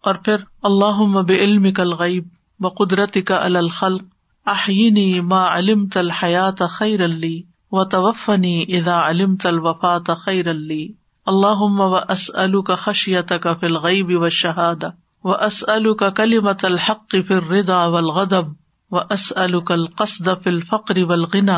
اور 0.00 0.14
پھر 0.14 0.36
اللہ 0.62 1.02
مب 1.02 1.30
علم 1.30 1.72
کل 1.72 1.92
غیب 1.92 2.24
و 2.60 2.68
قدرت 2.68 3.18
کا 3.26 3.36
الخل 3.36 3.96
آہینی 4.46 5.20
ما 5.20 5.56
علم 5.56 5.86
تل 5.86 6.10
حیات 6.10 6.62
خیر 6.70 7.04
علی 7.04 7.42
و 7.72 7.84
توفنی 7.84 8.64
ادا 8.68 9.10
علم 9.10 9.36
تل 9.36 9.58
وفات 9.58 10.10
خیر 10.18 10.50
علی 10.50 11.03
اللہ 11.26 11.62
و 11.82 11.94
اس 12.08 12.30
کا 12.66 12.74
خشیت 12.74 13.32
کا 13.42 13.52
فل 13.54 13.76
غیب 13.76 14.10
و 14.14 14.28
شہاد 14.28 14.82
و 15.24 15.34
اس 15.36 15.62
کا 15.98 16.08
کلیمت 16.10 16.64
الحق 16.64 17.14
فر 17.28 17.48
ردا 17.48 17.84
ولغدب 17.86 18.48
و 18.90 18.98
اس 19.10 19.32
الکل 19.36 19.86
قصد 19.96 20.28
فل 20.42 20.60
فقر 20.62 20.98
ولغنا 21.08 21.56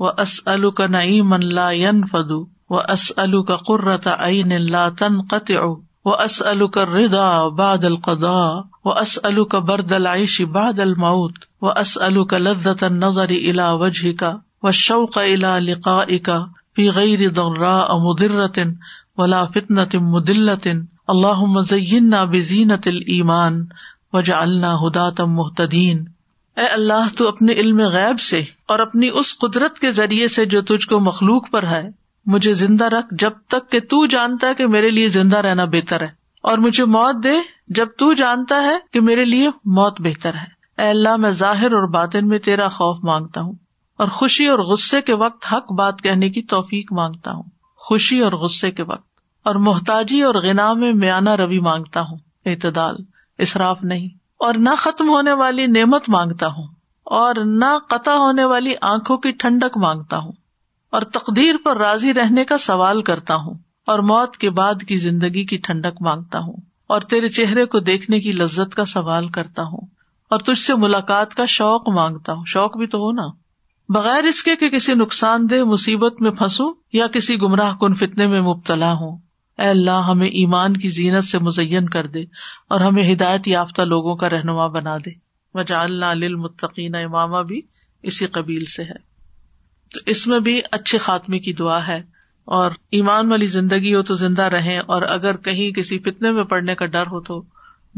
و 0.00 0.10
اس 0.18 0.40
کا 0.76 0.86
نعیم 0.86 1.34
لا 1.50 1.70
ينفد 1.70 2.30
و 2.70 2.78
اس 2.88 3.12
کا 3.46 3.56
قرۃ 3.66 4.06
عین 4.08 4.56
لا 4.66 4.88
تنقطع 4.98 5.60
و 6.04 6.14
اس 6.16 6.42
کا 6.72 6.84
ردا 6.84 7.28
بعد 7.56 7.84
القضاء 7.84 8.52
و 8.84 8.92
اس 8.92 9.18
کا 9.50 9.58
برد 9.64 9.92
العيش 9.92 10.40
بعد 10.52 10.80
الموت 10.80 11.44
و 11.62 11.72
اس 11.74 11.98
کا 12.28 12.38
لذت 12.38 12.84
النظر 12.84 13.36
الى 13.40 13.66
وجهك 13.80 14.24
والشوق 14.62 15.18
الى 15.20 15.52
لقائك 15.62 16.30
في 16.74 16.88
غير 16.90 17.30
ضراء 17.32 17.98
مضرة 17.98 18.66
ولا 19.18 19.44
فتنت 19.44 19.94
مدلت 20.06 20.66
اللہ 21.08 21.44
مزین 21.48 22.10
بزینت 22.30 22.88
المان 22.88 23.64
وجا 24.12 24.40
اللہ 24.40 24.82
ہدا 24.82 25.08
تم 25.10 25.32
محتدین 25.32 26.04
اے 26.56 26.66
اللہ، 26.66 27.14
تو 27.18 27.28
اپنے 27.28 27.52
علم 27.52 27.80
غیب 27.88 28.20
سے 28.20 28.38
اور 28.68 28.78
اپنی 28.78 29.08
اس 29.12 29.36
قدرت 29.38 29.78
کے 29.78 29.90
ذریعے 29.92 30.28
سے 30.28 30.44
جو 30.46 30.62
تجھ 30.62 30.86
کو 30.88 30.98
مخلوق 31.00 31.50
پر 31.50 31.66
ہے، 31.66 31.82
مجھے 32.26 32.54
زندہ 32.54 32.84
رکھ 32.86 33.14
جب 33.18 33.32
تک 33.48 33.70
کہ 33.72 33.80
تو 33.80 34.04
جانتا 34.06 34.48
ہے 34.48 34.54
کہ 34.54 34.66
میرے 34.66 34.90
لیے 34.90 35.08
زندہ 35.08 35.36
رہنا 35.38 35.64
بہتر 35.64 36.00
ہے، 36.00 36.08
اور 36.44 36.58
مجھے 36.58 36.84
موت 36.86 37.22
دے 37.24 37.34
جب 37.74 37.88
تو 37.98 38.12
جانتا 38.14 38.62
ہے 38.62 38.76
کہ 38.92 39.00
میرے 39.00 39.24
لیے 39.24 39.48
موت 39.72 40.00
بہتر 40.00 40.34
ہے۔ 40.34 40.46
اے 40.78 40.88
اللہ، 40.88 41.16
میں 41.16 41.30
ظاہر 41.38 41.72
اور 41.72 41.88
باطن 41.90 42.28
میں 42.28 42.38
تیرا 42.38 42.68
خوف 42.68 43.04
مانگتا 43.04 43.40
ہوں، 43.40 43.52
اور 43.98 44.08
خوشی 44.10 44.46
اور 44.46 44.58
غصے 44.64 45.00
کے 45.02 45.14
وقت 45.16 45.52
حق 45.52 45.72
بات 45.72 46.02
کہنے 46.02 46.30
کی 46.30 46.42
توفیق 46.46 46.92
مانگتا 46.92 47.32
ہوں۔ 47.32 47.42
خوشی 47.80 48.18
اور 48.20 48.32
غصے 48.32 48.70
کے 48.70 48.82
وقت۔ 48.82 49.07
اور 49.48 49.54
محتاجی 49.54 50.22
اور 50.22 50.34
غنا 50.34 50.72
میں 50.72 50.92
میانہ 50.92 51.30
روی 51.30 51.58
مانگتا 51.58 52.00
ہوں، 52.00 52.18
اعتدال 52.46 52.96
اصراف 53.38 53.82
نہیں، 53.82 54.08
اور 54.36 54.54
نہ 54.54 54.74
ختم 54.78 55.08
ہونے 55.08 55.32
والی 55.32 55.66
نعمت 55.66 56.08
مانگتا 56.08 56.46
ہوں، 56.46 56.66
اور 57.06 57.34
نہ 57.44 57.76
قطع 57.88 58.14
ہونے 58.14 58.44
والی 58.44 58.74
آنکھوں 58.80 59.16
کی 59.16 59.30
ٹھنڈک 59.30 59.76
مانگتا 59.76 60.18
ہوں، 60.18 60.32
اور 60.92 61.02
تقدیر 61.02 61.56
پر 61.64 61.76
راضی 61.76 62.14
رہنے 62.14 62.44
کا 62.44 62.58
سوال 62.58 63.02
کرتا 63.02 63.34
ہوں، 63.34 63.54
اور 63.86 63.98
موت 63.98 64.36
کے 64.36 64.50
بعد 64.50 64.82
کی 64.88 64.96
زندگی 64.96 65.44
کی 65.44 65.56
ٹھنڈک 65.56 66.02
مانگتا 66.02 66.38
ہوں، 66.38 66.56
اور 66.86 67.00
تیرے 67.00 67.28
چہرے 67.28 67.64
کو 67.66 67.80
دیکھنے 67.80 68.20
کی 68.20 68.32
لذت 68.32 68.74
کا 68.74 68.84
سوال 68.84 69.28
کرتا 69.28 69.62
ہوں، 69.62 69.86
اور 70.30 70.38
تجھ 70.38 70.58
سے 70.58 70.74
ملاقات 70.74 71.34
کا 71.34 71.44
شوق 71.44 71.88
مانگتا 71.88 72.32
ہوں۔ 72.32 72.44
شوق 72.46 72.76
بھی 72.76 72.86
تو 72.86 72.98
ہو 72.98 73.10
نا۔ 73.12 73.26
بغیر 73.88 74.24
اس 74.24 74.42
کے 74.42 74.56
کہ 74.56 74.68
کسی 74.68 74.94
نقصان 74.94 75.48
دہ 75.50 75.64
مصیبت 75.64 76.20
میں 76.22 76.30
پھنسوں 76.30 76.72
یا 76.92 77.06
کسی 77.06 77.36
گمراہ 77.42 77.74
کن 77.80 77.94
فتنے 77.94 78.26
میں 78.26 78.40
مبتلا 78.40 78.92
ہوں۔ 78.92 79.16
اے 79.58 79.68
اللہ، 79.68 80.04
ہمیں 80.08 80.26
ایمان 80.26 80.72
کی 80.72 80.88
زینت 80.88 81.24
سے 81.24 81.38
مزین 81.38 81.88
کر 81.88 82.06
دے 82.06 82.22
اور 82.68 82.80
ہمیں 82.80 83.12
ہدایت 83.12 83.48
یافتہ 83.48 83.82
لوگوں 83.82 84.16
کا 84.16 84.30
رہنما 84.30 84.66
بنا 84.66 84.96
دے۔ 84.98 85.10
وجا 85.54 85.82
اللہ 85.82 86.28
متقین 86.36 86.94
امامہ 86.94 87.42
بھی 87.42 87.60
اسی 88.02 88.26
قبیل 88.26 88.64
سے 88.64 88.82
ہے۔ 88.82 88.98
تو 89.94 90.00
اس 90.06 90.26
میں 90.26 90.40
بھی 90.40 90.60
اچھے 90.70 90.98
خاتمے 90.98 91.38
کی 91.38 91.52
دعا 91.52 91.88
ہے۔ 91.88 92.18
اور 92.44 92.70
ایمان 92.90 93.30
والی 93.30 93.46
زندگی 93.46 93.94
ہو 93.94 94.02
تو 94.02 94.14
زندہ 94.14 94.42
رہیں 94.42 94.78
اور 94.78 95.02
اگر 95.02 95.36
کہیں 95.36 95.70
کسی 95.70 95.98
فتنے 95.98 96.30
میں 96.30 96.44
پڑنے 96.44 96.74
کا 96.74 96.86
ڈر 96.86 97.06
ہو 97.06 97.20
تو 97.20 97.42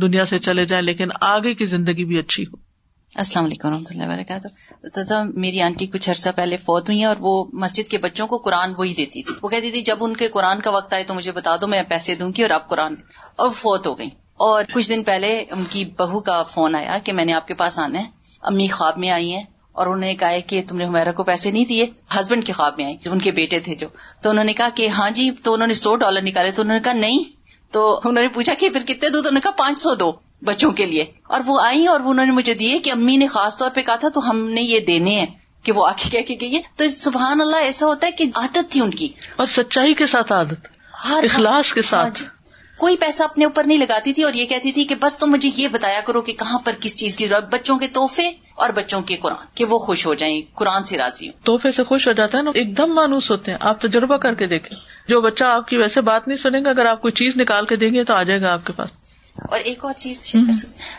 دنیا 0.02 0.24
سے 0.24 0.38
چلے 0.38 0.64
جائیں، 0.66 0.84
لیکن 0.84 1.08
آگے 1.20 1.54
کی 1.54 1.66
زندگی 1.66 2.04
بھی 2.04 2.18
اچھی 2.18 2.44
ہو۔ 2.44 2.69
السلام 3.14 3.44
علیکم 3.44 3.68
و 3.68 3.70
رحمۃ 3.70 3.84
اللہ 3.90 4.02
وبرکاتہ۔ 4.02 5.22
میری 5.34 5.60
آنٹی 5.60 5.86
کچھ 5.86 6.10
عرصہ 6.10 6.28
پہلے 6.36 6.56
فوت 6.56 6.88
ہوئی 6.88 6.98
ہیں 6.98 7.06
اور 7.06 7.16
وہ 7.20 7.44
مسجد 7.52 7.90
کے 7.90 7.98
بچوں 7.98 8.26
کو 8.26 8.38
قرآن 8.38 8.72
وہی 8.78 8.94
دیتی 8.94 9.22
تھی۔ 9.22 9.34
وہ 9.42 9.48
کہتی 9.48 9.70
تھی، 9.70 9.80
جب 9.80 9.96
ان 10.00 10.16
کے 10.16 10.28
قرآن 10.28 10.60
کا 10.60 10.70
وقت 10.70 10.94
آئے 10.94 11.04
تو 11.04 11.14
مجھے 11.14 11.32
بتا 11.32 11.56
دو، 11.56 11.66
میں 11.66 11.82
پیسے 11.88 12.14
دوں 12.14 12.32
گی 12.36 12.42
اور 12.42 12.50
آپ 12.50 12.68
قرآن 12.68 12.94
اور 13.36 13.48
فوت 13.48 13.86
ہو 13.86 13.98
گئی 13.98 14.08
اور 14.34 14.64
کچھ 14.74 14.88
دن 14.88 15.02
پہلے 15.02 15.44
ان 15.50 15.64
کی 15.70 15.84
بہو 15.84 16.20
کا 16.20 16.42
فون 16.42 16.74
آیا 16.74 16.98
کہ 17.04 17.12
میں 17.12 17.24
نے 17.24 17.32
آپ 17.32 17.46
کے 17.46 17.54
پاس 17.54 17.78
آنا 17.78 17.98
ہے۔ 17.98 18.04
امی 18.42 18.68
خواب 18.68 18.98
میں 18.98 19.10
آئی 19.10 19.34
ہیں 19.34 19.44
اور 19.72 19.86
انہوں 19.86 20.00
نے 20.00 20.14
کہا 20.14 20.38
کہ 20.46 20.62
تم 20.68 20.76
نے 20.76 20.84
ہمیرا 20.84 21.12
کو 21.12 21.22
پیسے 21.22 21.50
نہیں 21.50 21.64
دیے، 21.64 21.86
ہسبینڈ 22.20 22.46
کے 22.46 22.52
خواب 22.52 22.74
میں 22.76 22.84
آئی 22.84 22.96
ان 23.06 23.18
کے 23.18 23.30
بیٹے 23.30 23.58
تھے 23.58 23.74
جو۔ 23.74 23.88
تو 24.22 24.30
انہوں 24.30 24.44
نے 24.44 24.52
کہا 24.52 24.68
کہ 24.74 24.88
ہاں 24.88 25.10
جی 25.10 25.30
تو 25.30 25.54
انہوں 25.54 25.66
نے 25.66 25.74
سو 25.74 25.96
ڈالر 25.96 26.22
نکالے، 26.22 26.50
تو 26.50 26.62
انہوں 26.62 26.76
نے 26.76 26.82
کہا 26.82 26.92
نہیں۔ 26.92 27.18
تو 27.72 28.00
انہوں 28.04 28.22
نے 28.22 28.28
پوچھا 28.28 28.54
کہ 28.58 28.68
پھر 28.68 28.80
کتنے 28.80 29.08
دو؟ 29.08 29.12
تو 29.12 29.18
انہوں 29.18 29.32
نے 29.32 29.40
کہا 29.40 29.50
پانچ 29.50 29.78
سو 29.78 29.94
دو۔ 29.94 30.12
بچوں 30.42 30.70
کے 30.72 30.86
لیے۔ 30.86 31.04
اور 31.22 31.40
وہ 31.46 31.60
آئی 31.60 31.86
اور 31.86 32.00
انہوں 32.00 32.26
نے 32.26 32.32
مجھے 32.32 32.54
دیے 32.54 32.78
کہ 32.78 32.92
امی 32.92 33.16
نے 33.16 33.26
خاص 33.26 33.58
طور 33.58 33.70
پہ 33.74 33.82
کہا 33.82 33.96
تھا 33.96 34.08
تو 34.08 34.30
ہم 34.30 34.50
نے 34.50 34.60
یہ 34.60 34.80
دینے 34.80 35.10
ہیں 35.10 35.26
کہ 35.62 35.72
وہ 35.72 35.86
آخر 35.86 36.10
کہہ 36.10 36.20
کے 36.28 36.36
گئی 36.40 36.58
تو 36.76 36.90
سبحان 36.90 37.40
اللہ 37.40 37.56
ایسا 37.56 37.86
ہوتا 37.86 38.06
ہے 38.06 38.12
کہ 38.12 38.24
عادت 38.34 38.58
تھی 38.68 38.80
ان 38.80 38.90
کی۔ 38.90 39.08
اور 39.36 39.46
سچائی 39.46 39.94
کے 39.94 40.06
ساتھ 40.06 40.32
عادت 40.32 40.66
ہر 41.08 41.24
اخلاص 41.24 41.72
کے 41.72 41.82
ساتھ۔ 41.82 42.06
ہاں 42.06 42.14
جی۔ 42.14 42.24
کوئی 42.78 42.96
پیسہ 42.96 43.22
اپنے 43.22 43.44
اوپر 43.44 43.64
نہیں 43.64 43.78
لگاتی 43.78 44.12
تھی 44.12 44.22
اور 44.22 44.32
یہ 44.32 44.46
کہتی 44.46 44.72
تھی 44.72 44.84
کہ 44.84 44.94
بس 44.94 45.18
تم 45.18 45.30
مجھے 45.30 45.50
یہ 45.56 45.68
بتایا 45.68 46.00
کرو 46.06 46.20
کہ 46.20 46.32
کہاں 46.32 46.58
پر 46.58 46.72
کس 46.80 46.96
چیز 46.96 47.16
کی 47.16 47.26
ضرورت 47.26 47.54
بچوں 47.54 47.78
کے 47.78 47.88
تحفے 47.88 48.28
اور 48.54 48.70
بچوں 48.70 49.00
کے 49.00 49.16
قرآن 49.16 49.46
کہ 49.54 49.64
وہ 49.64 49.78
خوش 49.78 50.06
ہو 50.06 50.14
جائیں 50.14 50.40
قرآن 50.54 50.84
سے 50.84 50.96
راضی 50.96 51.28
ہوں۔ 51.28 51.46
تحفے 51.46 51.72
سے 51.72 51.84
خوش 51.84 52.08
ہو 52.08 52.12
جاتا 52.12 52.38
ہے 52.38 52.42
نا 52.42 52.50
ایک 52.54 52.76
دم 52.76 52.94
مانوس 52.94 53.30
ہوتے 53.30 53.50
ہیں۔ 53.50 53.58
آپ 53.60 53.80
تجربہ 53.80 54.16
کر 54.16 54.34
کے 54.34 54.46
دیکھیں۔ 54.46 54.78
جو 55.08 55.20
بچہ 55.20 55.44
آپ 55.44 55.66
کی 55.68 55.76
ویسے 55.76 56.00
بات 56.00 56.28
نہیں 56.28 56.38
سنے 56.38 56.60
گا 56.64 56.70
اگر 56.70 56.86
آپ 56.86 57.02
کوئی 57.02 57.12
چیز 57.12 57.36
نکال 57.36 57.66
کے 57.66 57.76
دیں 57.76 57.94
گے 57.94 58.04
تو 58.04 58.14
آ 58.14 58.22
جائے 58.22 58.40
گا 58.40 58.52
آپ 58.52 58.66
کے 58.66 58.72
پاس۔ 58.72 58.90
اور 59.34 59.60
ایک 59.60 59.84
اور 59.84 59.94
چیز 59.94 60.36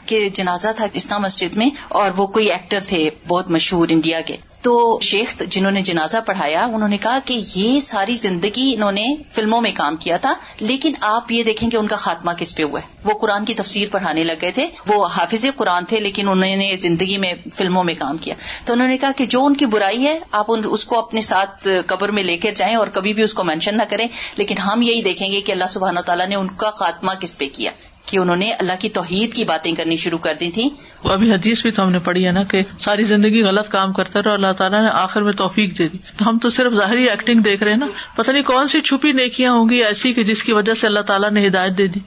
کہ 0.06 0.30
جنازہ 0.30 0.68
تھا 0.76 0.86
اسلام 0.94 1.22
مسجد 1.22 1.58
میں 1.58 1.70
اور 1.88 2.12
وہ 2.16 2.28
کوئی 2.28 2.52
ایکٹر 2.52 2.80
تھے 2.88 3.10
بہت 3.28 3.52
مشہور 3.52 3.88
انڈیا 3.90 4.22
کے۔ 4.22 4.38
تو 4.62 5.00
شیخ 5.02 5.44
جنہوں 5.50 5.72
نے 5.72 5.82
جنازہ 5.82 6.18
پڑھایا، 6.26 6.66
انہوں 6.66 6.90
نے 6.90 6.98
کہا 6.98 7.20
کہ 7.26 7.42
یہ 7.56 7.80
ساری 7.80 8.16
زندگی 8.16 8.74
انہوں 8.76 8.92
نے 8.92 9.16
فلموں 9.32 9.62
میں 9.62 9.72
کام 9.76 9.96
کیا 9.96 10.18
تھا، 10.18 10.34
لیکن 10.60 10.94
آپ 11.02 11.32
یہ 11.32 11.44
دیکھیں 11.44 11.70
کہ 11.70 11.78
ان 11.78 11.88
کا 11.88 11.96
خاتمہ 11.96 12.32
کس 12.32 12.56
پہ 12.56 12.64
ہوا 12.64 12.80
ہے۔ 12.80 12.86
وہ 13.04 13.20
قرآن 13.20 13.46
کی 13.46 13.54
تفسیر 13.54 13.88
پڑھانے 13.92 14.24
لگ 14.24 14.34
گئے 14.42 14.52
تھے، 14.52 14.68
وہ 14.88 15.06
حافظ 15.06 15.46
قرآن 15.56 15.86
تھے، 15.86 16.00
لیکن 16.00 16.30
انہوں 16.30 16.56
نے 16.56 16.76
زندگی 16.82 17.18
میں 17.18 17.34
فلموں 17.54 17.84
میں 17.84 17.96
کام 18.00 18.18
کیا۔ 18.18 18.36
تو 18.66 18.74
انہوں 18.74 18.88
نے 18.88 18.98
کہا 18.98 19.12
کہ 19.12 19.26
جو 19.26 19.46
ان 19.46 19.58
کی 19.58 19.66
برائی 19.66 20.06
ہے، 20.06 20.20
آپ 20.32 20.46
اس 20.66 20.86
کو 20.86 21.00
اپنے 21.00 21.22
ساتھ 21.22 21.68
قبر 21.86 22.12
میں 22.12 22.24
لے 22.24 22.38
کر 22.38 22.52
جائیں 22.56 22.76
اور 22.76 22.88
کبھی 22.88 23.14
بھی 23.14 23.24
اس 23.24 23.34
کو 23.34 23.44
مینشن 23.44 23.78
نہ 23.78 23.84
کریں۔ 23.90 24.08
لیکن 24.36 24.58
ہم 24.58 24.82
یہی 24.82 25.02
دیکھیں 25.02 25.32
گے 25.32 25.42
کہ 25.42 25.52
اللہ 25.52 25.68
سبحانہ 25.70 26.00
تعالیٰ 26.00 26.28
نے 26.28 26.36
ان 26.36 26.48
کا 26.48 26.72
خاتمہ 26.72 27.12
کس 27.12 27.38
پہ 27.38 27.48
کیا۔ 27.54 27.72
کہ 28.06 28.18
انہوں 28.18 28.36
نے 28.36 28.54
اللہ 28.54 28.74
کی 28.80 28.90
توحید 28.90 29.34
کی 29.34 29.44
باتیں 29.44 29.76
کرنی 29.76 29.96
شروع 29.96 30.18
کر 30.18 30.34
دی 30.40 30.52
تھی 30.52 30.70
ابھی 31.04 31.34
حدیث 31.34 31.62
بھی 31.62 31.72
تو 31.72 31.84
ہم 31.84 31.92
نے 31.92 32.00
پڑھی 32.00 32.26
ہے 32.28 32.32
نا 32.32 32.44
کہ 32.44 32.62
ساری 32.80 33.04
زندگی 33.04 33.42
غلط 33.44 33.70
کام 33.70 33.94
کرتا 33.94 34.20
رہا 34.26 34.34
اللہ 34.34 34.52
تعالیٰ 34.58 34.82
نے 34.82 34.90
آخر 34.90 35.22
میں 35.22 35.34
توفیق 35.34 35.78
دے 35.78 35.88
دی۔ 35.88 35.98
تو 36.18 36.30
ہم 36.30 36.38
تو 36.38 36.50
صرف 36.50 36.74
ظاہری 36.74 37.04
ایکٹنگ 37.10 37.40
دیکھ 37.40 37.64
رہے 37.64 37.72
ہیں 37.72 37.80
نا۔ 37.80 37.88
پتہ 38.16 38.32
نہیں 38.32 38.44
کون 38.44 38.68
سی 38.68 38.82
چھپی 38.82 39.12
نیکیاں 39.12 39.54
ہوں 39.54 39.70
گی 39.70 39.84
ایسی 39.84 40.14
کہ 40.14 40.24
جس 40.24 40.44
کی 40.44 40.54
وجہ 40.54 40.74
سے 40.74 40.88
اللہ 40.88 41.00
تعالیٰ 41.00 41.32
نے 41.32 41.48
ہدایت 41.48 41.78
دے 41.78 41.88
دی۔ 41.88 42.00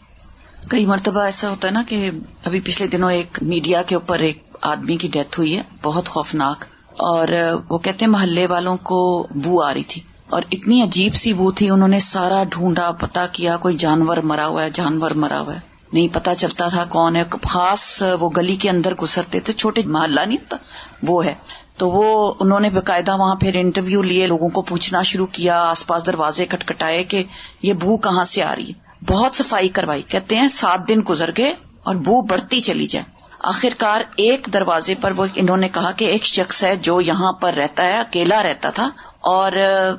کئی 0.68 0.86
مرتبہ 0.86 1.20
ایسا 1.20 1.50
ہوتا 1.50 1.68
ہے 1.68 1.72
نا 1.72 1.82
کہ 1.88 2.10
ابھی 2.44 2.60
پچھلے 2.64 2.88
دنوں 2.88 3.12
ایک 3.12 3.38
میڈیا 3.42 3.82
کے 3.82 3.94
اوپر 3.94 4.18
ایک 4.18 4.42
آدمی 4.62 4.96
کی 4.96 5.08
ڈیتھ 5.08 5.38
ہوئی 5.38 5.56
ہے 5.56 5.62
بہت 5.82 6.08
خوفناک۔ 6.08 6.64
اور 6.98 7.28
وہ 7.68 7.78
کہتے 7.78 8.04
ہیں 8.04 8.12
محلے 8.12 8.46
والوں 8.46 8.76
کو 8.76 9.26
بو 9.34 9.62
آ 9.62 9.74
رہی 9.74 9.82
تھی۔ 9.82 10.02
اور 10.30 10.42
اتنی 10.52 10.82
عجیب 10.82 11.14
سی 11.14 11.32
بو 11.32 11.52
تھی 11.52 11.70
انہوں 11.70 11.88
نے 11.88 11.98
سارا 11.98 12.44
ڈھونڈا 12.50 12.90
پتا 12.90 13.26
کیا 13.26 13.56
کوئی 13.56 13.76
جانور 13.76 14.16
مرا 14.16 14.46
ہوا 14.46 14.64
ہے 14.64 14.70
جانور 14.70 15.10
مرا 15.10 15.40
ہوا 15.40 15.54
ہے۔ 15.54 15.73
نہیں 15.94 16.08
پتا 16.12 16.34
چلتا 16.34 16.68
تھا 16.68 16.84
کون 16.84 17.16
ہے۔ 17.16 17.24
خاص 17.48 18.02
وہ 18.20 18.30
گلی 18.36 18.56
کے 18.56 18.70
اندر 18.70 18.94
گزرتے 18.94 19.40
تھے، 19.40 19.52
چھوٹے 19.52 19.82
محلہ 19.84 20.20
نہیں 20.20 20.38
ہوتا، 20.38 20.56
وہ 21.02 21.24
ہے۔ 21.24 21.34
تو 21.76 21.90
وہ 21.90 22.34
انہوں 22.40 22.60
نے 22.60 22.70
باقاعدہ 22.70 23.16
وہاں 23.16 23.34
پھر 23.34 23.54
انٹرویو 23.54 24.02
لیے، 24.02 24.26
لوگوں 24.26 24.48
کو 24.48 24.62
پوچھنا 24.62 25.02
شروع 25.02 25.26
کیا، 25.26 25.62
آس 25.62 25.86
پاس 25.86 26.06
دروازے 26.06 26.46
کٹکھٹائے 26.46 27.04
کہ 27.04 27.24
یہ 27.62 27.72
بو 27.72 27.96
کہاں 27.96 28.24
سے 28.24 28.42
آ 28.42 28.54
رہی 28.54 28.68
ہے۔ 28.68 28.84
بہت 29.06 29.34
صفائی 29.34 29.68
کروائی۔ 29.68 30.02
کہتے 30.02 30.36
ہیں 30.36 30.48
سات 30.48 30.88
دن 30.88 31.00
گزر 31.08 31.30
گئے 31.38 31.54
اور 31.82 31.94
بو 31.94 32.20
بڑھتی 32.20 32.60
چلی 32.60 32.86
جائے۔ 32.86 33.04
آخر 33.38 33.68
کار 33.78 34.00
ایک 34.16 34.48
دروازے 34.52 34.94
پر 35.00 35.12
وہ 35.16 35.26
انہوں 35.34 35.56
نے 35.56 35.68
کہا 35.68 35.90
کہ 35.90 36.04
ایک 36.04 36.24
شخص 36.24 36.64
ہے 36.64 36.76
جو 36.76 37.00
یہاں 37.00 37.32
پر 37.32 37.52
رہتا 37.52 37.84
ہے، 37.84 38.00
اکیلا 38.00 38.42
رہتا 38.42 38.70
تھا 38.70 38.90
اور 39.20 39.52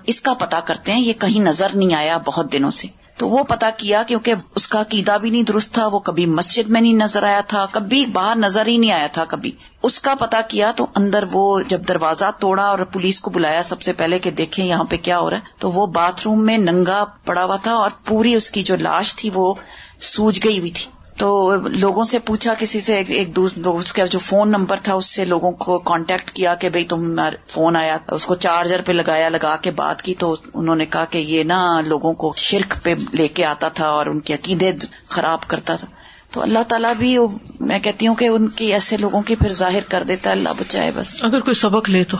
اس 0.06 0.22
کا 0.22 0.34
پتا 0.34 0.60
کرتے 0.60 0.94
ہیں 0.94 1.00
یہ 1.00 1.14
کہیں 1.14 1.42
نظر 1.42 1.68
نہیں 1.74 1.94
آیا 1.94 2.18
بہت 2.26 2.54
دنوں 2.54 2.72
سے۔ 2.72 3.05
تو 3.18 3.30
وہ 3.30 3.44
پتا 3.44 3.70
کیا 3.70 4.04
کیونکہ 4.04 4.34
اس 4.56 4.68
کا 4.68 4.82
عقیدہ 4.82 5.18
بھی 5.22 5.30
نہیں 5.30 5.44
درست 5.44 5.74
تھا، 5.74 5.88
وہ 5.88 6.00
کبھی 6.00 6.26
مسجد 6.26 6.70
میں 6.70 6.82
نہیں 6.82 6.94
نظر 6.94 7.24
آیا 7.24 7.42
تھا، 7.42 7.66
کبھی 7.72 8.06
باہر 8.06 8.36
نظر 8.36 8.68
ہی 8.68 8.78
نہیں 8.78 8.92
آیا 8.92 9.08
تھا 9.08 9.26
کبھی۔ 9.26 9.52
اس 9.84 10.00
کا 10.00 10.14
پتا 10.20 10.42
کیا 10.42 10.72
تو 10.72 10.86
اندر 10.96 11.24
وہ 11.32 11.62
جب 11.68 11.88
دروازہ 11.88 12.32
توڑا 12.40 12.64
اور 12.64 12.80
پولیس 12.80 13.20
کو 13.20 13.32
بلایا 13.32 13.64
سب 13.64 13.82
سے 13.82 13.94
پہلے 13.94 14.20
کہ 14.20 14.32
دیکھیں 14.32 14.66
یہاں 14.66 14.84
پہ 14.84 14.98
کیا 15.02 15.20
ہو 15.20 15.30
رہا 15.30 15.38
ہے، 15.38 15.42
تو 15.60 15.72
وہ 15.72 15.86
باتھ 15.86 16.22
روم 16.26 16.46
میں 16.46 16.58
ننگا 16.58 17.06
پڑا 17.26 17.44
ہوا 17.44 17.56
تھا 17.56 17.74
اور 17.74 17.90
پوری 18.06 18.36
اس 18.36 18.52
کی 18.52 18.64
جو 18.64 18.76
لاش 18.76 19.16
تھی 19.16 19.30
وہ 19.34 19.54
سوج 20.00 20.40
گئی 20.44 20.60
ہوئی 20.60 20.72
تھی۔ 20.72 20.95
تو 21.18 21.56
لوگوں 21.56 22.04
سے 22.04 22.20
پوچھا، 22.20 22.54
کسی 22.60 22.80
سے 22.80 23.04
ایک 23.08 23.40
اس 23.66 23.94
کا 23.94 24.06
جو 24.06 24.20
فون 24.20 24.50
نمبر 24.50 24.78
تھا، 24.84 24.94
اس 24.94 25.06
سے 25.06 25.26
لوگوں 25.26 25.52
کو 25.52 25.80
کانٹیکٹ 25.80 26.32
کیا 26.32 26.56
کہ 26.56 26.70
بھائی 26.70 26.86
تم 26.86 27.20
فون 27.48 27.76
آیا، 27.76 27.98
اس 28.12 28.26
کو 28.26 28.36
چارجر 28.36 28.82
پہ 28.86 28.92
لگایا، 28.92 29.30
لگا 29.30 29.56
کے 29.56 29.72
بات 29.72 30.02
کی 30.02 30.16
تو 30.16 30.36
انہوں 30.54 30.76
نے 30.76 30.86
کہا 30.86 31.06
کہ 31.06 31.18
یہ 31.18 31.44
نا 31.44 31.82
لوگوں 31.82 32.14
کو 32.14 32.34
شرک 32.38 32.84
پہ 32.84 32.96
لے 33.14 33.28
کے 33.28 33.46
آتا 33.46 33.70
تھا 33.70 33.88
اور 33.88 34.06
ان 34.06 34.20
کے 34.20 34.34
عقیدے 34.34 34.72
خراب 35.10 35.48
کرتا 35.48 35.76
تھا۔ 35.76 35.88
تو 36.32 36.42
اللہ 36.42 36.60
تعالیٰ 36.68 36.94
بھی 36.96 37.18
میں 37.60 37.80
کہتی 37.80 38.08
ہوں 38.08 38.16
کہ 38.16 38.28
ان 38.28 38.50
کی 38.50 38.74
ایسے 38.74 38.98
لوگوں 38.98 39.22
کی 39.22 39.36
پھر 39.36 39.50
ظاہر 39.50 39.84
کر 39.90 40.04
دیتا 40.08 40.30
ہے، 40.30 40.36
اللہ 40.36 40.50
بچائے 40.60 40.92
بس۔ 40.96 41.24
اگر 41.24 41.40
کوئی 41.40 41.54
سبق 41.54 41.90
لے 41.90 42.04
تو، 42.04 42.18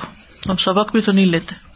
ہم 0.50 0.56
سبق 0.56 0.92
بھی 0.92 1.02
تو 1.02 1.12
نہیں 1.12 1.26
لیتے۔ 1.26 1.75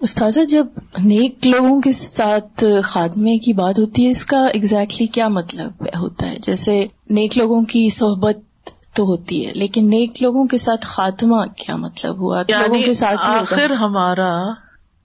استاذہ، 0.00 0.40
جب 0.44 0.66
نیک 0.98 1.46
لوگوں 1.46 1.80
کے 1.80 1.92
ساتھ 1.92 2.64
خاتمے 2.84 3.38
کی 3.38 3.52
بات 3.52 3.78
ہوتی 3.78 4.06
ہے، 4.06 4.10
اس 4.10 4.24
کا 4.24 4.46
اگزیکٹلی 4.54 5.06
کیا 5.06 5.28
مطلب 5.28 5.72
ہوتا 5.98 6.30
ہے؟ 6.30 6.36
جیسے 6.42 6.86
نیک 7.10 7.38
لوگوں 7.38 7.62
کی 7.62 7.88
صحبت 7.88 8.36
تو 8.94 9.04
ہوتی 9.04 9.46
ہے، 9.46 9.52
لیکن 9.54 9.90
نیک 9.90 10.22
لوگوں 10.22 10.46
کے 10.46 10.58
ساتھ 10.58 10.86
خاتمہ 10.86 11.36
کیا 11.56 11.76
مطلب 11.76 12.18
ہوا؟ 12.18 12.42
یعنی 12.48 12.68
لوگوں 12.68 12.82
کے 12.82 12.92
ساتھ 12.92 13.20
آخر 13.20 13.70
ہمارا 13.70 14.42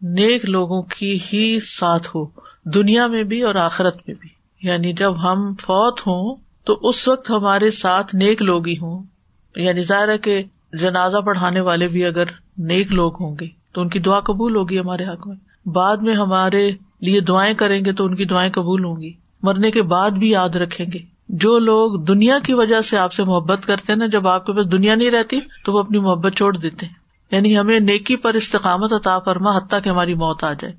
نیک 0.01 0.49
لوگوں 0.49 0.81
کی 0.81 1.15
ہی 1.15 1.59
ساتھ 1.59 2.07
ہو، 2.07 2.25
دنیا 2.65 3.07
میں 3.07 3.23
بھی 3.23 3.41
اور 3.41 3.55
آخرت 3.55 3.97
میں 4.07 4.15
بھی۔ 4.21 4.29
یعنی 4.67 4.93
جب 4.93 5.23
ہم 5.23 5.53
فوت 5.53 5.99
ہوں، 5.99 6.35
تو 6.63 6.79
اس 6.81 7.07
وقت 7.07 7.31
ہمارے 7.31 7.71
ساتھ 7.71 8.15
نیک 8.15 8.41
لوگ 8.41 8.67
ہی 8.67 8.73
ہوں۔ 8.73 9.03
یعنی 9.55 9.83
ظاہر 9.83 10.09
ہے 10.09 10.17
کہ 10.17 10.43
جنازہ 10.73 11.17
پڑھانے 11.17 11.61
والے 11.61 11.87
بھی 11.87 12.05
اگر 12.05 12.23
نیک 12.57 12.91
لوگ 12.91 13.11
ہوں 13.13 13.35
گے۔ 13.39 13.61
تو 13.74 13.82
ان 13.82 13.89
کی 13.89 13.99
دعا 13.99 14.19
قبول 14.19 14.55
ہوگی 14.55 14.80
ہمارے 14.80 15.03
حق 15.03 15.28
میں۔ 15.28 15.69
بعد 15.69 15.97
میں 15.97 16.15
ہمارے 16.15 16.72
لیے 17.01 17.19
دعائیں 17.19 17.53
کریں 17.53 17.86
گے 17.86 17.93
تو 17.93 18.05
ان 18.05 18.15
کی 18.15 18.26
دعائیں 18.26 18.51
قبول 18.51 18.86
ہوں 18.86 18.95
گی۔ 18.95 19.13
مرنے 19.43 19.72
کے 19.72 19.82
بعد 19.82 20.11
بھی 20.11 20.30
یاد 20.30 20.49
رکھیں 20.49 20.86
گے۔ 20.93 20.99
جو 21.30 21.59
لوگ 21.59 22.03
دنیا 22.05 22.39
کی 22.39 22.53
وجہ 22.53 22.82
سے 22.82 22.97
آپ 22.97 23.13
سے 23.13 23.24
محبت 23.24 23.65
کرتے 23.65 23.91
ہیں 23.91 23.99
نا، 23.99 24.05
جب 24.05 24.28
آپ 24.28 24.45
کے 24.45 24.53
پاس 24.53 24.72
دنیا 24.72 24.95
نہیں 24.95 25.11
رہتی 25.11 25.39
تو 25.65 25.74
وہ 25.74 25.80
اپنی 25.80 25.99
محبت 25.99 26.34
چھوڑ 26.38 26.57
دیتے 26.57 26.86
ہیں۔ 26.86 26.93
یعنی 27.32 27.57
ہمیں 27.57 27.80
نیکی 27.80 28.15
پر 28.15 28.34
استقامت 28.34 28.93
عطا 28.93 29.19
فرما 29.19 29.57
حتیٰ 29.57 29.82
کہ 29.84 29.89
ہماری 29.89 30.13
موت 30.13 30.43
آ 30.43 30.53
جائے۔ 30.53 30.74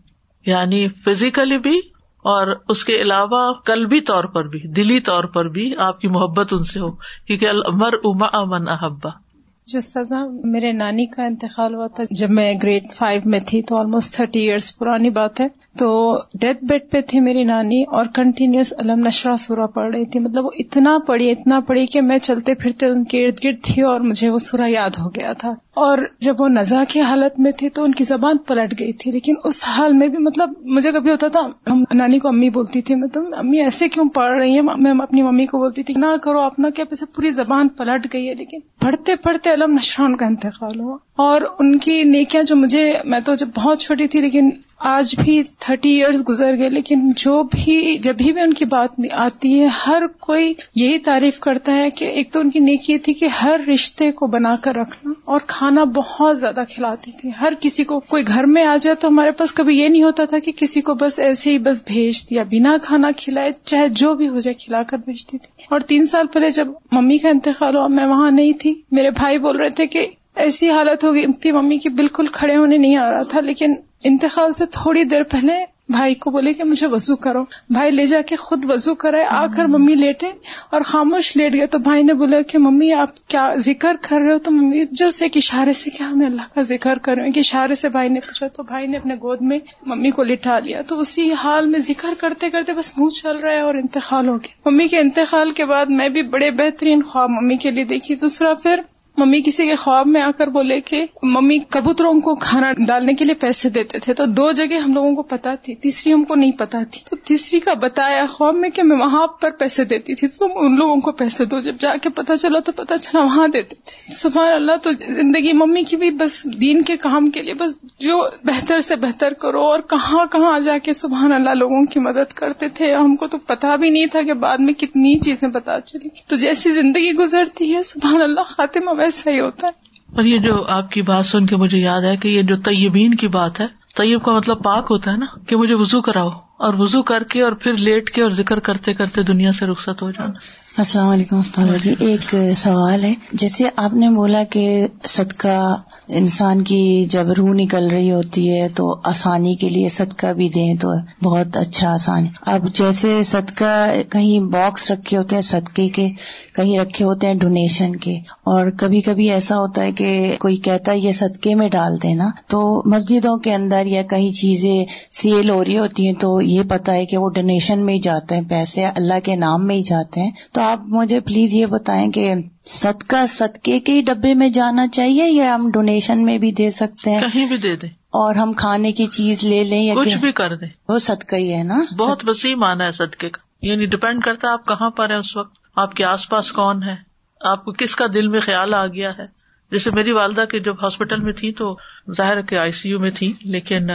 یعنی 0.46 0.88
فزیکلی 0.88 1.58
بھی 1.58 1.78
اور 2.18 2.46
اس 2.68 2.84
کے 2.84 3.02
علاوہ 3.02 3.52
قلبی 3.52 4.00
طور 4.00 4.24
پر 4.24 4.48
بھی، 4.48 4.60
دلی 4.72 5.00
طور 5.00 5.24
پر 5.24 5.48
بھی 5.48 5.72
آپ 5.78 6.00
کی 6.00 6.08
محبت 6.08 6.48
ان 6.52 6.64
سے 6.64 6.80
ہو۔ 6.80 6.90
کیونکہ 7.26 7.48
المر 7.48 7.90
اما 8.04 8.26
امن 8.32 8.68
احبا 8.68 9.31
جو 9.66 9.80
سزا 9.80 10.26
میرے 10.44 10.72
نانی 10.72 11.06
کا 11.06 11.24
انتقال 11.24 11.74
ہوا 11.74 11.86
تھا۔ 11.86 12.04
جب 12.10 12.30
میں 12.30 12.54
گریڈ 12.62 12.92
فائیو 12.92 13.20
میں 13.24 13.40
تھی 13.46 13.62
تو 13.62 13.76
آلموسٹ 13.76 14.14
تھرٹی 14.14 14.40
ایئرس 14.40 14.78
پرانی 14.78 15.10
بات 15.10 15.40
ہے۔ 15.40 15.46
تو 15.78 16.16
ڈیتھ 16.40 16.64
بیڈ 16.64 16.82
پہ 16.90 17.00
تھی 17.00 17.20
میری 17.20 17.44
نانی 17.44 17.82
اور 17.82 18.06
کنٹینیوس 18.14 18.72
علم 18.78 19.06
نشرا 19.06 19.36
سورا 19.36 19.66
پڑھ 19.66 19.96
رہی 19.96 20.04
تھی۔ 20.04 20.20
مطلب 20.20 20.44
وہ 20.44 20.50
اتنا 20.58 20.98
پڑھی 21.06 21.30
اتنا 21.30 21.60
پڑھی 21.60 21.86
کہ 21.86 22.00
میں 22.00 22.18
چلتے 22.18 22.54
پھرتے 22.54 22.86
ان 22.86 23.04
کے 23.04 23.26
ارد 23.26 23.44
گرد 23.44 23.62
تھی 23.62 23.82
اور 23.82 24.00
مجھے 24.00 24.30
وہ 24.30 24.38
سورا 24.38 24.66
یاد 24.66 24.90
ہو 25.00 25.08
گیا 25.08 25.32
تھا۔ 25.32 25.54
اور 25.74 25.98
جب 26.20 26.36
وہ 26.38 26.48
نزا 26.48 26.82
کی 26.88 27.00
حالت 27.00 27.40
میں 27.40 27.52
تھی 27.52 27.68
تو 27.68 27.84
ان 27.84 27.92
کی 27.92 28.04
زبان 28.04 28.38
پلٹ 28.38 28.80
گئی 28.80 28.92
تھی، 28.92 29.10
لیکن 29.10 29.34
اس 29.44 29.64
حال 29.66 29.92
میں 29.92 30.08
بھی 30.08 30.18
مطلب 30.18 30.52
مجھے 30.62 30.92
کبھی 30.92 31.10
ہوتا 31.10 31.28
تھا، 31.28 31.72
ہم 31.72 31.84
نانی 31.94 32.18
کو 32.18 32.28
امی 32.28 32.50
بولتی 32.50 32.82
تھی، 32.82 32.94
میں 32.94 33.08
تم 33.08 33.24
امی 33.38 33.60
ایسے 33.60 33.88
کیوں 33.88 34.08
پڑھ 34.08 34.38
رہی 34.38 34.50
ہیں؟ 34.50 34.62
میں 34.78 34.92
اپنی 35.02 35.22
ممی 35.22 35.46
کو 35.46 35.58
بولتی 35.58 35.82
تھی، 35.82 35.94
نہ 35.96 36.06
کرو، 36.22 36.40
اپنا 36.40 36.70
کیا 36.70 36.84
پیسے، 36.84 37.06
پوری 37.06 37.30
زبان 37.30 37.68
پلٹ 37.68 38.12
گئی 38.12 38.28
ہے۔ 38.28 38.34
لیکن 38.34 38.58
پڑھتے 38.80 39.16
پڑھتے 39.16 39.50
علم 39.50 39.72
نشران 39.72 40.16
کا 40.16 40.26
انتقال 40.26 40.80
ہوا۔ 40.80 40.96
اور 41.16 41.40
ان 41.58 41.78
کی 41.78 42.02
نیکیاں 42.02 42.42
جو 42.42 42.56
مجھے، 42.56 42.94
میں 43.04 43.20
تو 43.20 43.34
جب 43.34 43.48
بہت 43.54 43.78
چھوٹی 43.78 44.08
تھی، 44.08 44.20
لیکن 44.20 44.50
آج 44.84 45.14
بھی 45.24 45.42
تھرٹی 45.58 45.90
ایئرز 45.90 46.28
گزر 46.28 46.56
گئے، 46.58 46.68
لیکن 46.68 47.06
جو 47.16 47.42
بھی، 47.42 47.98
جب 47.98 48.14
بھی 48.16 48.40
ان 48.40 48.52
کی 48.52 48.64
بات 48.64 48.90
آتی 49.12 49.60
ہے، 49.60 49.68
ہر 49.86 50.02
کوئی 50.20 50.54
یہی 50.74 50.98
تعریف 50.98 51.38
کرتا 51.40 51.76
ہے 51.76 51.90
کہ 51.90 52.04
ایک 52.04 52.32
تو 52.32 52.40
ان 52.40 52.50
کی 52.50 52.58
نیکی 52.58 52.98
تھی 52.98 53.12
کہ 53.12 53.24
ہر 53.24 53.60
رشتے 53.74 54.12
کو 54.12 54.26
بنا 54.26 54.56
کر 54.62 54.74
رکھنا 54.74 55.12
اور 55.24 55.40
کھانا 55.46 55.84
بہت 55.84 56.38
زیادہ 56.38 56.64
کھلاتی 56.70 57.10
تھی۔ 57.20 57.30
ہر 57.40 57.52
کسی 57.60 57.84
کو، 57.84 58.00
کوئی 58.00 58.26
گھر 58.26 58.46
میں 58.46 58.64
آ 58.64 58.76
جائے 58.76 58.96
تو 58.96 59.08
ہمارے 59.08 59.30
پاس 59.30 59.52
کبھی 59.52 59.78
یہ 59.78 59.88
نہیں 59.88 60.02
ہوتا 60.02 60.24
تھا 60.24 60.38
کہ 60.38 60.52
کسی 60.56 60.80
کو 60.80 60.94
بس 60.94 61.18
ایسے 61.18 61.50
ہی 61.50 61.58
بس 61.58 61.84
بھیج 61.86 62.30
دیا، 62.30 62.42
بنا 62.42 62.76
کھانا 62.82 63.10
کھلائے، 63.16 63.50
چاہے 63.64 63.88
جو 63.88 64.14
بھی 64.14 64.28
ہو 64.28 64.38
جائے 64.38 64.54
کھلا 64.54 64.82
کر 64.82 64.98
بھیجتی 64.98 65.38
تھی۔ 65.38 65.64
اور 65.70 65.80
تین 65.80 66.06
سال 66.06 66.26
پہلے 66.26 66.50
جب 66.50 66.68
ممی 66.92 67.18
کا 67.18 67.28
انتقال 67.28 67.76
ہوا، 67.76 67.86
میں 67.86 68.06
وہاں 68.06 68.30
نہیں 68.30 68.52
تھی، 68.52 68.74
میرے 68.90 69.10
بھائی 69.10 69.38
بول 69.38 69.56
رہے 69.56 69.70
تھے 69.70 69.86
کہ 69.86 70.06
ایسی 70.34 70.70
حالت 70.70 71.04
ہوگی 71.04 71.32
تھی 71.32 71.52
ممی 71.52 71.76
کی 71.76 71.88
بالکل 71.88 72.26
کھڑے 72.26 72.56
ہونے 72.56 72.76
نہیں 72.76 72.96
آ 72.96 73.10
رہا 73.10 73.22
تھا، 73.22 73.40
لیکن 73.40 73.74
انتقال 74.04 74.52
سے 74.52 74.66
تھوڑی 74.66 75.04
دیر 75.04 75.22
پہلے 75.22 75.52
بھائی 75.88 76.14
کو 76.14 76.30
بولے 76.30 76.52
کہ 76.52 76.64
مجھے 76.64 76.86
وضو 76.86 77.16
کرو۔ 77.16 77.44
بھائی 77.70 77.90
لے 77.90 78.06
جا 78.06 78.20
کے 78.20 78.36
خود 78.36 78.64
وضو 78.68 78.94
کرے 78.94 79.24
آ 79.24 79.46
کر 79.46 79.64
ممی 79.64 79.94
لیٹے 79.94 80.26
اور 80.70 80.80
خاموش 80.80 81.36
لیٹ 81.36 81.52
گئے۔ 81.52 81.66
تو 81.66 81.78
بھائی 81.78 82.02
نے 82.02 82.12
بولا 82.12 82.42
کہ 82.42 82.58
ممی، 82.58 82.92
آپ 82.92 83.28
کیا 83.28 83.54
ذکر 83.56 83.96
کر 84.00 84.20
رہے 84.20 84.32
ہو؟ 84.32 84.38
تو 84.38 84.50
ممی 84.50 84.84
جس 84.90 85.22
ایک 85.22 85.36
اشارے 85.36 85.72
سے 85.72 85.90
کیا 85.90 86.10
ہمیں 86.10 86.26
اللہ 86.26 86.54
کا 86.54 86.62
ذکر 86.62 86.98
کر 86.98 87.14
رہے 87.14 87.24
ہیں؟ 87.24 87.30
کہ 87.30 87.38
اشارے 87.38 87.74
سے 87.74 87.88
بھائی 87.88 88.08
نے 88.08 88.20
پوچھا، 88.20 88.48
تو 88.48 88.62
بھائی 88.62 88.86
نے 88.86 88.96
اپنے 88.96 89.14
گود 89.14 89.38
میں 89.40 89.58
ممی 89.86 90.10
کو 90.10 90.22
لٹا 90.22 90.58
لیا۔ 90.58 90.82
تو 90.82 91.00
اسی 91.00 91.32
حال 91.32 91.66
میں 91.66 91.80
ذکر 91.80 92.08
کرتے 92.18 92.50
کرتے 92.50 92.72
بس 92.72 92.98
منہ 92.98 93.08
چل 93.08 93.36
رہا 93.36 93.52
ہے 93.52 93.60
اور 93.60 93.74
انتقال 93.74 94.28
ہو 94.28 94.36
گیا۔ 94.36 94.68
ممی 94.70 94.88
کے 94.88 94.98
انتقال 94.98 95.50
کے 95.50 95.64
بعد 95.64 95.86
میں 95.86 96.08
بھی 96.08 96.22
بڑے 96.22 96.50
بہترین 96.50 97.02
خواب 97.02 97.30
ممی 97.30 97.56
کے 97.56 97.70
لیے 97.70 97.84
دیکھی۔ 97.84 98.14
دوسرا 98.14 98.54
پھر 98.54 98.74
ممی 99.18 99.40
کسی 99.46 99.66
کے 99.66 99.74
خواب 99.74 100.06
میں 100.06 100.22
آ 100.22 100.30
کر 100.38 100.46
بولے 100.46 100.80
کہ 100.80 101.06
ممی 101.22 101.58
کبوتروں 101.58 102.20
کو 102.20 102.34
کھانا 102.34 102.72
ڈالنے 102.72 103.14
کے 103.14 103.24
لیے 103.24 103.34
پیسے 103.34 103.68
دیتے 103.68 103.98
تھے 103.98 104.14
تو 104.14 104.26
دو 104.26 104.52
جگہ 104.52 104.74
ہم 104.74 104.92
لوگوں 104.92 105.14
کو 105.14 105.22
پتا 105.22 105.54
تھی، 105.54 105.74
تیسری 105.74 106.12
ہم 106.12 106.24
کو 106.24 106.34
نہیں 106.34 106.52
پتا 106.52 106.78
تھی۔ 106.90 107.00
تو 107.10 107.16
تیسری 107.16 107.60
کا 107.60 107.72
بتایا 107.72 108.26
خواب 108.26 108.54
میں 108.54 108.70
کہ 108.70 108.82
میں 108.82 108.96
وہاں 108.96 109.26
پر 109.26 109.50
پیسے 109.50 109.84
دیتی 109.84 110.14
تھی 110.14 110.28
تو 110.28 110.66
ان 110.66 110.76
لوگوں 110.76 110.96
کو 110.96 111.12
پیسے 111.12 111.44
دو۔ 111.44 111.60
جب 111.60 111.74
جا 111.80 111.96
کے 111.96 112.08
پتا 112.08 112.36
چلا 112.36 112.58
تو 112.58 112.72
پتا 112.72 112.98
چلا 112.98 113.20
وہاں 113.20 113.48
دیتے 113.48 113.76
تھے۔ 113.84 114.12
سبحان 114.12 114.48
اللہ، 114.48 114.72
تو 114.82 114.90
زندگی 115.08 115.52
ممی 115.52 115.82
کی 115.82 115.96
بھی 115.96 116.10
بس 116.10 116.60
دین 116.60 116.82
کے 116.82 116.96
کام 116.96 117.30
کے 117.30 117.42
لیے 117.42 117.54
بس 117.54 117.82
جو 117.82 118.28
بہتر 118.44 118.80
سے 118.80 118.96
بہتر 118.96 119.32
کرو 119.32 119.60
اور 119.60 119.80
کہاں 119.80 120.26
کہاں 120.26 120.60
جا 120.60 120.78
کے 120.78 120.92
سبحان 120.92 121.32
اللہ 121.32 121.50
لوگوں 121.50 121.84
کی 121.84 122.00
مدد 122.00 122.32
کرتے 122.32 122.68
تھے۔ 122.68 122.94
ہم 122.94 123.16
کو 123.16 123.26
تو 123.26 123.38
پتا 123.38 123.76
بھی 123.76 123.90
نہیں 123.90 124.06
تھا 124.06 124.22
کہ 124.22 124.32
بعد 124.32 124.58
میں 124.58 124.72
کتنی 124.72 125.18
چیزیں 125.18 125.48
پتا 125.48 125.80
چلی۔ 125.80 126.08
تو 126.26 126.36
جیسی 126.36 126.70
زندگی 126.70 127.12
گزرتی 127.12 127.74
ہے، 127.76 127.82
سبحان 127.82 128.22
اللہ، 128.22 128.40
خاتمہ 128.40 129.01
ویسا 129.02 129.30
ہی 129.30 129.40
ہوتا 129.40 129.66
ہے۔ 129.66 129.72
اور 130.16 130.24
یہ 130.24 130.38
جو 130.38 130.64
آپ 130.68 130.90
کی 130.90 131.02
بات 131.02 131.26
سن 131.26 131.46
کے 131.46 131.56
مجھے 131.56 131.78
یاد 131.78 132.02
ہے 132.02 132.16
کہ 132.16 132.28
یہ 132.28 132.42
جو 132.42 132.56
طیبین 132.56 133.14
کی 133.14 133.28
بات 133.28 133.60
ہے، 133.60 133.66
طیب 133.96 134.24
کا 134.24 134.32
مطلب 134.32 134.62
پاک 134.62 134.86
ہوتا 134.90 135.12
ہے 135.12 135.16
نا، 135.16 135.26
کہ 135.46 135.56
مجھے 135.56 135.74
وزو 135.74 136.02
کراؤ۔ 136.02 136.30
اور 136.62 136.74
وزو 136.74 137.02
کر 137.02 137.22
کے 137.22 137.42
اور 137.42 137.52
پھر 137.52 137.76
لیٹ 137.76 138.10
کے 138.10 138.22
اور 138.22 138.30
ذکر 138.30 138.58
کرتے 138.58 138.94
کرتے 138.94 139.22
دنیا 139.22 139.52
سے 139.52 139.66
رخصت 139.66 140.02
ہو 140.02 140.10
جانا۔ 140.10 140.32
السلام 140.78 141.08
علیکم 141.08 141.40
جی 141.84 141.94
ایک 141.98 142.34
سوال 142.56 143.04
ہے۔ 143.04 143.14
جیسے 143.32 143.64
آپ 143.76 143.94
نے 143.94 144.08
بولا 144.10 144.42
کہ 144.44 144.86
صدقہ 145.04 145.76
انسان 146.08 146.62
کی 146.64 147.04
جب 147.04 147.30
روح 147.32 147.50
نکل 147.54 147.88
رہی 147.90 148.12
ہوتی 148.12 148.48
ہے 148.50 148.68
تو 148.68 149.00
آسانی 149.04 149.54
کے 149.54 149.68
لیے 149.68 149.88
صدقہ 149.88 150.32
بھی 150.32 150.48
دیں 150.48 150.74
تو 150.74 150.92
بہت 151.22 151.56
اچھا 151.56 151.92
آسان 151.92 152.26
ہے۔ 152.26 152.30
اب 152.46 152.68
جیسے 152.74 153.22
صدقہ 153.22 154.02
کہیں 154.10 154.38
باکس 154.40 154.90
رکھے 154.90 155.16
ہوتے 155.16 155.36
ہیں 155.36 155.42
صدقے 155.42 155.88
کے، 155.88 156.08
کہیں 156.54 156.78
رکھے 156.78 157.04
ہوتے 157.04 157.26
ہیں 157.26 157.34
ڈونیشن 157.34 157.96
کے، 157.96 158.12
اور 158.44 158.70
کبھی 158.70 159.00
کبھی 159.00 159.30
ایسا 159.30 159.58
ہوتا 159.58 159.82
ہے 159.82 159.92
کہ 159.92 160.36
کوئی 160.40 160.56
کہتا 160.56 160.92
ہے 160.92 160.98
یہ 160.98 161.12
صدقے 161.12 161.54
میں 161.54 161.68
ڈال 161.68 162.02
دینا، 162.02 162.30
تو 162.46 162.82
مسجدوں 162.86 163.36
کے 163.36 163.54
اندر 163.54 163.86
یا 163.86 164.02
کئی 164.02 164.30
چیزیں 164.30 164.84
سیل 165.10 165.50
ہو 165.50 165.64
رہی 165.64 165.78
ہوتی 165.78 166.06
ہیں 166.06 166.14
تو 166.14 166.40
یہ 166.52 166.62
پتا 166.68 166.92
ہے 166.92 167.06
کہ 167.06 167.16
وہ 167.16 167.30
ڈونیشن 167.30 167.86
میں 167.86 167.94
ہی 167.94 167.98
جاتے 167.98 168.34
ہیں 168.34 168.42
پیسے 168.42 168.84
اللہ 168.86 169.20
کے 169.24 169.36
نام 169.36 169.66
میں 169.66 169.74
ہی 169.74 169.82
جاتے 169.82 170.20
ہیں۔ 170.20 170.30
تو 170.52 170.60
آپ 170.60 170.80
مجھے 170.82 171.20
پلیز 171.20 171.54
یہ 171.54 171.66
بتائیں 171.66 172.12
کہ 172.12 172.34
صدقہ 172.64 173.26
صدقے 173.26 173.80
کے 173.80 173.92
ہی 173.92 174.00
ڈبے 174.00 174.34
میں 174.34 174.48
جانا 174.48 174.88
چاہیے 174.88 175.28
یا 175.28 175.54
ہم 175.54 175.70
ڈونیشن 175.72 176.24
میں 176.24 176.38
بھی 176.38 176.52
دے 176.52 176.70
سکتے 176.70 177.10
ہیں؟ 177.10 177.20
کہیں 177.20 177.46
بھی 177.46 177.56
دے 177.56 177.76
دیں۔ 177.76 177.88
اور 177.88 178.34
ہم 178.34 178.52
کھانے 178.52 178.92
کی 178.92 179.06
چیز 179.06 179.44
لے 179.44 179.64
لیں 179.64 179.82
یا 179.82 179.94
کچھ 179.94 180.16
بھی 180.16 180.32
کر 180.32 180.56
دیں۔ 180.56 180.68
وہ 180.88 180.98
صدقہ 180.98 181.36
ہی 181.36 181.54
ہے 181.54 181.62
نا؟ 181.62 181.78
بہت 181.98 182.28
وسیع 182.28 182.56
مانا 182.56 182.86
ہے 182.86 182.92
صدقے 182.92 183.30
کا۔ 183.30 183.66
یعنی 183.66 183.86
ڈپینڈ 183.86 184.22
کرتا 184.24 184.48
ہے 184.48 184.52
آپ 184.52 184.66
کہاں 184.66 184.90
پر 184.90 185.10
ہیں 185.10 185.16
اس 185.16 185.36
وقت؟ 185.36 185.54
آپ 185.76 185.94
کے 185.94 186.04
آس 186.04 186.28
پاس 186.28 186.52
کون 186.52 186.82
ہے؟ 186.82 186.94
آپ 187.40 187.64
کو 187.64 187.72
کس 187.72 187.96
کا 187.96 188.04
دل 188.14 188.28
میں 188.28 188.40
خیال 188.40 188.74
آ 188.74 188.86
گیا 188.86 189.10
ہے؟ 189.10 189.26
جیسے 189.70 189.90
میری 189.90 190.12
والدہ 190.12 190.44
کے 190.50 190.58
جب 190.58 190.74
ہاسپٹل 190.82 191.20
میں 191.20 191.32
تھی 191.32 191.52
تو 191.52 191.76
ظاہر 192.16 192.42
کے 192.42 192.58
آئی 192.58 192.72
سی 192.72 192.90
یو 192.90 193.00
میں 193.00 193.10
تھی 193.10 193.32
لیکن 193.40 193.86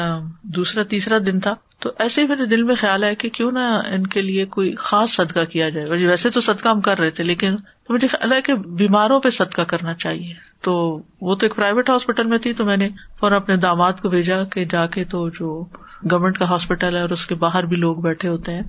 دوسرا 0.44 0.84
تیسرا 0.84 1.18
دن 1.18 1.40
تھا۔ 1.40 1.56
تو 1.80 1.90
ایسے 2.00 2.22
ہی 2.22 2.28
میرے 2.28 2.46
دل 2.46 2.64
میں 2.64 2.76
خیال 2.76 3.04
ہے 3.04 3.16
کہ 3.16 3.30
کیوں 3.30 3.52
نہ 3.52 3.82
ان 3.88 4.08
کے 4.08 4.22
لیے 4.22 4.46
کوئی 4.46 4.76
خاص 4.76 5.10
صدقہ 5.10 5.44
کیا 5.44 5.70
جائے۔ 5.70 6.08
ویسے 6.08 6.30
تو 6.30 6.42
صدقہ 6.42 6.70
ہم 6.70 6.82
کر 6.82 7.00
رہے 7.00 7.10
تھے، 7.10 7.24
لیکن 7.24 7.56
مجھے 7.90 8.08
خیال 8.08 8.32
ہے 8.32 8.42
کہ 8.42 8.54
بیماروں 8.54 9.20
پہ 9.20 9.30
صدقہ 9.30 9.62
کرنا 9.62 9.94
چاہیے۔ 9.94 10.34
تو 10.62 11.02
وہ 11.22 11.36
تو 11.36 11.46
ایک 11.46 11.56
پرائیویٹ 11.56 11.90
ہاسپٹل 11.90 12.24
میں 12.24 12.38
تھی، 12.38 12.54
تو 12.54 12.66
میں 12.66 12.78
نے 12.78 12.90
فوراً 13.20 13.36
اپنے 13.36 13.56
داماد 13.56 13.94
کو 14.02 14.10
بھیجا 14.10 14.44
کہ 14.44 14.66
جا 14.66 14.86
کے 14.86 15.04
تو 15.04 15.30
جو 15.30 15.66
گورنمنٹ 16.12 16.38
کا 16.38 16.50
ہاسپٹل 16.50 16.96
ہے 16.96 17.02
اور 17.02 17.10
اس 17.10 17.28
کے 17.28 17.36
باہر 17.36 17.66
بھی 17.66 17.78
لوگ 17.78 17.96
بیٹھے 17.96 18.30
ہوتے 18.30 18.54
ہیں، 18.54 18.62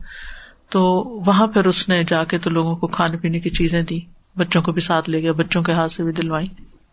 تو 0.69 0.81
وہاں 1.27 1.47
پھر 1.47 1.67
اس 1.67 1.89
نے 1.89 2.05
جا 2.09 2.25
کے 2.25 2.39
تو 2.39 2.51
لوگوں 2.51 2.77
کو 2.77 2.87
کھانے 2.87 3.17
پینے 3.17 3.41
کی 3.41 3.51
چیزیں 3.51 3.83
دی 3.83 4.01
بچوں 4.37 4.63
کو 4.63 4.73
بھی 4.73 4.81
ساتھ 4.81 5.11
لے 5.11 5.23
گیا، 5.23 5.33
بچوں 5.33 5.63
کے 5.63 5.73
ہاتھ 5.73 5.93
سے 5.93 6.05
بھی 6.05 6.13
دلوائی۔ 6.13 6.47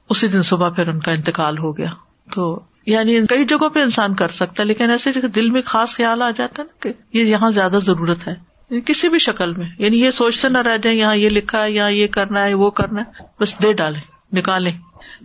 اسی 0.09 0.27
دن 0.27 0.41
صبح 0.41 0.69
پھر 0.69 0.87
ان 0.87 0.99
کا 0.99 1.11
انتقال 1.11 1.57
ہو 1.57 1.77
گیا۔ 1.77 1.89
تو 2.35 2.59
یعنی 2.85 3.25
کئی 3.29 3.45
جگہوں 3.45 3.69
پہ 3.69 3.79
انسان 3.79 4.15
کر 4.15 4.27
سکتا 4.27 4.63
ہے، 4.63 4.67
لیکن 4.67 4.89
ایسے 4.89 5.11
دل 5.11 5.49
میں 5.49 5.61
خاص 5.65 5.95
خیال 5.95 6.21
آ 6.21 6.31
جاتا 6.37 6.63
ہے 6.63 6.67
نا 6.67 6.83
کہ 6.83 7.17
یہ 7.17 7.23
یہاں 7.23 7.51
زیادہ 7.51 7.79
ضرورت 7.85 8.27
ہے۔ 8.27 8.33
یعنی 8.69 8.81
کسی 8.85 9.09
بھی 9.09 9.17
شکل 9.17 9.53
میں۔ 9.53 9.67
یعنی 9.79 10.01
یہ 10.01 10.11
سوچتے 10.11 10.49
نہ 10.49 10.57
رہ 10.57 10.77
جائیں، 10.77 10.99
یہاں 10.99 11.15
یہ 11.15 11.29
لکھا 11.29 11.63
ہے، 11.63 11.71
یہاں 11.71 11.91
یہ 11.91 12.07
کرنا 12.07 12.45
ہے، 12.45 12.53
وہ 12.53 12.69
کرنا 12.69 13.01
ہے، 13.01 13.23
بس 13.39 13.61
دے 13.61 13.73
ڈالیں، 13.73 14.01
نکالیں۔ 14.33 14.71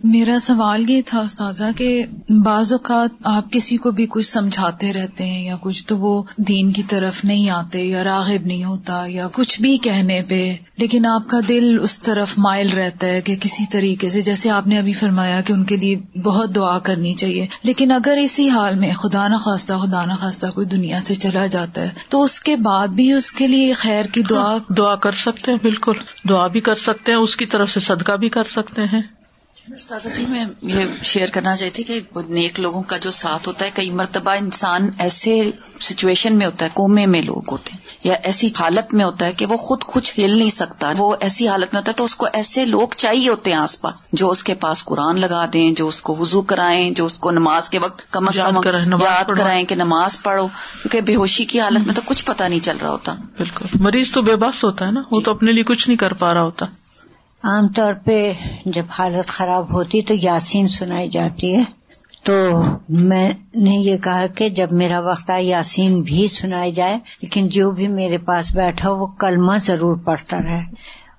میرا 0.03 0.39
سوال 0.39 0.89
یہ 0.89 1.01
تھا 1.05 1.19
استاذہ 1.19 1.63
کہ 1.77 2.05
بعض 2.45 2.73
اوقات 2.73 3.09
آپ 3.23 3.51
کسی 3.51 3.77
کو 3.77 3.91
بھی 3.91 4.05
کچھ 4.09 4.25
سمجھاتے 4.25 4.93
رہتے 4.93 5.25
ہیں 5.25 5.45
یا 5.45 5.55
کچھ 5.61 5.85
تو 5.87 5.97
وہ 5.97 6.23
دین 6.37 6.71
کی 6.71 6.83
طرف 6.83 7.25
نہیں 7.25 7.49
آتے 7.49 7.83
یا 7.83 8.03
راغب 8.03 8.45
نہیں 8.45 8.63
ہوتا 8.63 9.03
یا 9.07 9.27
کچھ 9.33 9.61
بھی 9.61 9.77
کہنے 9.77 10.21
پہ، 10.27 10.55
لیکن 10.77 11.05
آپ 11.05 11.27
کا 11.27 11.39
دل 11.49 11.79
اس 11.81 11.99
طرف 11.99 12.33
مائل 12.37 12.69
رہتا 12.69 13.07
ہے 13.07 13.21
کہ 13.21 13.35
کسی 13.35 13.65
طریقے 13.71 14.09
سے، 14.09 14.21
جیسے 14.21 14.49
آپ 14.49 14.67
نے 14.67 14.79
ابھی 14.79 14.93
فرمایا 14.93 15.41
کہ 15.41 15.53
ان 15.53 15.63
کے 15.63 15.75
لیے 15.75 16.19
بہت 16.19 16.55
دعا 16.55 16.79
کرنی 16.79 17.13
چاہیے۔ 17.13 17.47
لیکن 17.63 17.91
اگر 17.91 18.17
اسی 18.21 18.49
حال 18.49 18.75
میں 18.75 18.93
خدا 18.93 19.27
نخواستہ 19.27 19.73
خدا 19.73 20.05
نخواستہ 20.05 20.47
کوئی 20.53 20.67
دنیا 20.67 20.99
سے 20.99 21.15
چلا 21.15 21.45
جاتا 21.45 21.81
ہے، 21.81 21.89
تو 22.09 22.23
اس 22.23 22.39
کے 22.39 22.55
بعد 22.55 22.87
بھی 22.87 23.11
اس 23.11 23.31
کے 23.31 23.47
لیے 23.47 23.73
خیر 23.73 24.05
کی 24.05 24.21
دعا 24.21 24.57
دعا 24.77 24.95
کر 24.95 25.11
سکتے 25.11 25.51
ہیں، 25.51 25.57
بالکل۔ 25.61 25.93
دعا 26.29 26.47
بھی 26.47 26.61
کر 26.61 26.75
سکتے 26.75 27.11
ہیں، 27.11 27.19
اس 27.19 27.35
کی 27.35 27.45
طرف 27.45 27.71
سے 27.71 27.79
صدقہ 27.79 28.11
بھی 28.11 28.29
کر 28.29 28.43
سکتے 28.43 28.81
ہیں۔ 28.81 29.01
جی 30.15 30.25
میں 30.29 30.45
یہ 30.61 30.85
شیئر 31.03 31.27
کرنا 31.29 31.55
چاہتی 31.55 31.83
کہ 31.83 31.99
نیک 32.29 32.59
لوگوں 32.59 32.83
کا 32.83 32.97
جو 32.97 33.11
ساتھ 33.11 33.47
ہوتا 33.47 33.65
ہے 33.65 33.69
کئی 33.73 33.91
مرتبہ 33.91 34.31
انسان 34.31 34.89
ایسے 34.97 35.51
سچویشن 35.79 36.37
میں 36.37 36.45
ہوتا 36.45 36.65
ہے 36.65 36.69
کومے 36.73 37.05
میں 37.05 37.21
لوگ 37.21 37.41
ہوتے 37.51 37.69
ہیں 37.73 37.79
یا 38.03 38.13
ایسی 38.23 38.47
حالت 38.59 38.93
میں 38.93 39.05
ہوتا 39.05 39.25
ہے 39.25 39.33
کہ 39.33 39.45
وہ 39.45 39.57
خود 39.57 39.83
کچھ 39.87 40.19
ہل 40.19 40.37
نہیں 40.37 40.49
سکتا۔ 40.49 40.91
وہ 40.97 41.15
ایسی 41.19 41.47
حالت 41.47 41.73
میں 41.73 41.81
ہوتا 41.81 41.91
ہے 41.91 41.97
تو 41.97 42.03
اس 42.03 42.15
کو 42.15 42.27
ایسے 42.33 42.65
لوگ 42.65 42.87
چاہیے 42.97 43.29
ہوتے 43.29 43.51
ہیں 43.51 43.57
آس 43.57 43.81
پاس 43.81 44.03
جو 44.13 44.29
اس 44.29 44.43
کے 44.43 44.53
پاس 44.53 44.85
قرآن 44.85 45.19
لگا 45.19 45.45
دیں 45.53 45.71
جو 45.71 45.87
اس 45.87 46.01
کو 46.01 46.15
وضو 46.15 46.41
کرائیں 46.41 46.91
جو 46.91 47.05
اس 47.05 47.19
کو 47.19 47.31
نماز 47.31 47.69
کے 47.69 47.79
وقت 47.79 48.11
کم 48.11 48.27
از 48.27 48.35
کم 48.35 49.01
یاد 49.01 49.31
کرائیں 49.37 49.65
کہ 49.65 49.75
نماز 49.75 50.21
پڑھو 50.23 50.47
کیونکہ 50.47 51.01
بے 51.01 51.15
ہوشی 51.15 51.45
کی 51.45 51.59
حالت 51.59 51.87
میں 51.87 51.95
تو 51.95 52.01
کچھ 52.05 52.25
پتا 52.25 52.47
نہیں 52.47 52.59
چل 52.59 52.77
رہا 52.81 52.89
ہوتا۔ 52.89 53.15
بالکل۔ 53.37 53.65
مریض 53.75 54.11
تو 54.11 54.21
بے 54.21 54.35
بس 54.35 54.63
ہوتا 54.63 54.87
ہے 54.87 54.91
نا 54.91 55.01
وہ 55.11 55.21
تو 55.21 55.31
اپنے 55.31 55.51
لیے 55.51 55.63
کچھ 55.63 55.89
نہیں 55.89 55.97
کر 55.97 56.13
پا 56.13 56.33
رہا 56.33 56.41
ہوتا۔ 56.41 56.65
عام 57.43 57.67
طور 57.67 57.93
پہ 58.05 58.33
جب 58.65 58.83
حالت 58.89 59.27
خراب 59.27 59.73
ہوتی 59.73 60.01
تو 60.01 60.13
یاسین 60.21 60.67
سنائی 60.67 61.09
جاتی 61.09 61.55
ہے۔ 61.55 61.63
تو 62.23 62.61
میں 62.89 63.31
نے 63.55 63.69
یہ 63.69 63.97
کہا 63.97 64.27
کہ 64.27 64.49
جب 64.49 64.71
میرا 64.71 64.99
وقت 64.99 65.29
آئے 65.29 65.43
یاسین 65.43 66.01
بھی 66.01 66.27
سنائی 66.27 66.71
جائے، 66.71 66.99
لیکن 67.21 67.49
جو 67.49 67.71
بھی 67.71 67.87
میرے 67.87 68.17
پاس 68.17 68.55
بیٹھا 68.55 68.89
وہ 68.89 69.07
کلمہ 69.07 69.57
ضرور 69.61 69.95
پڑھتا 69.95 70.37
رہے۔ 70.37 70.63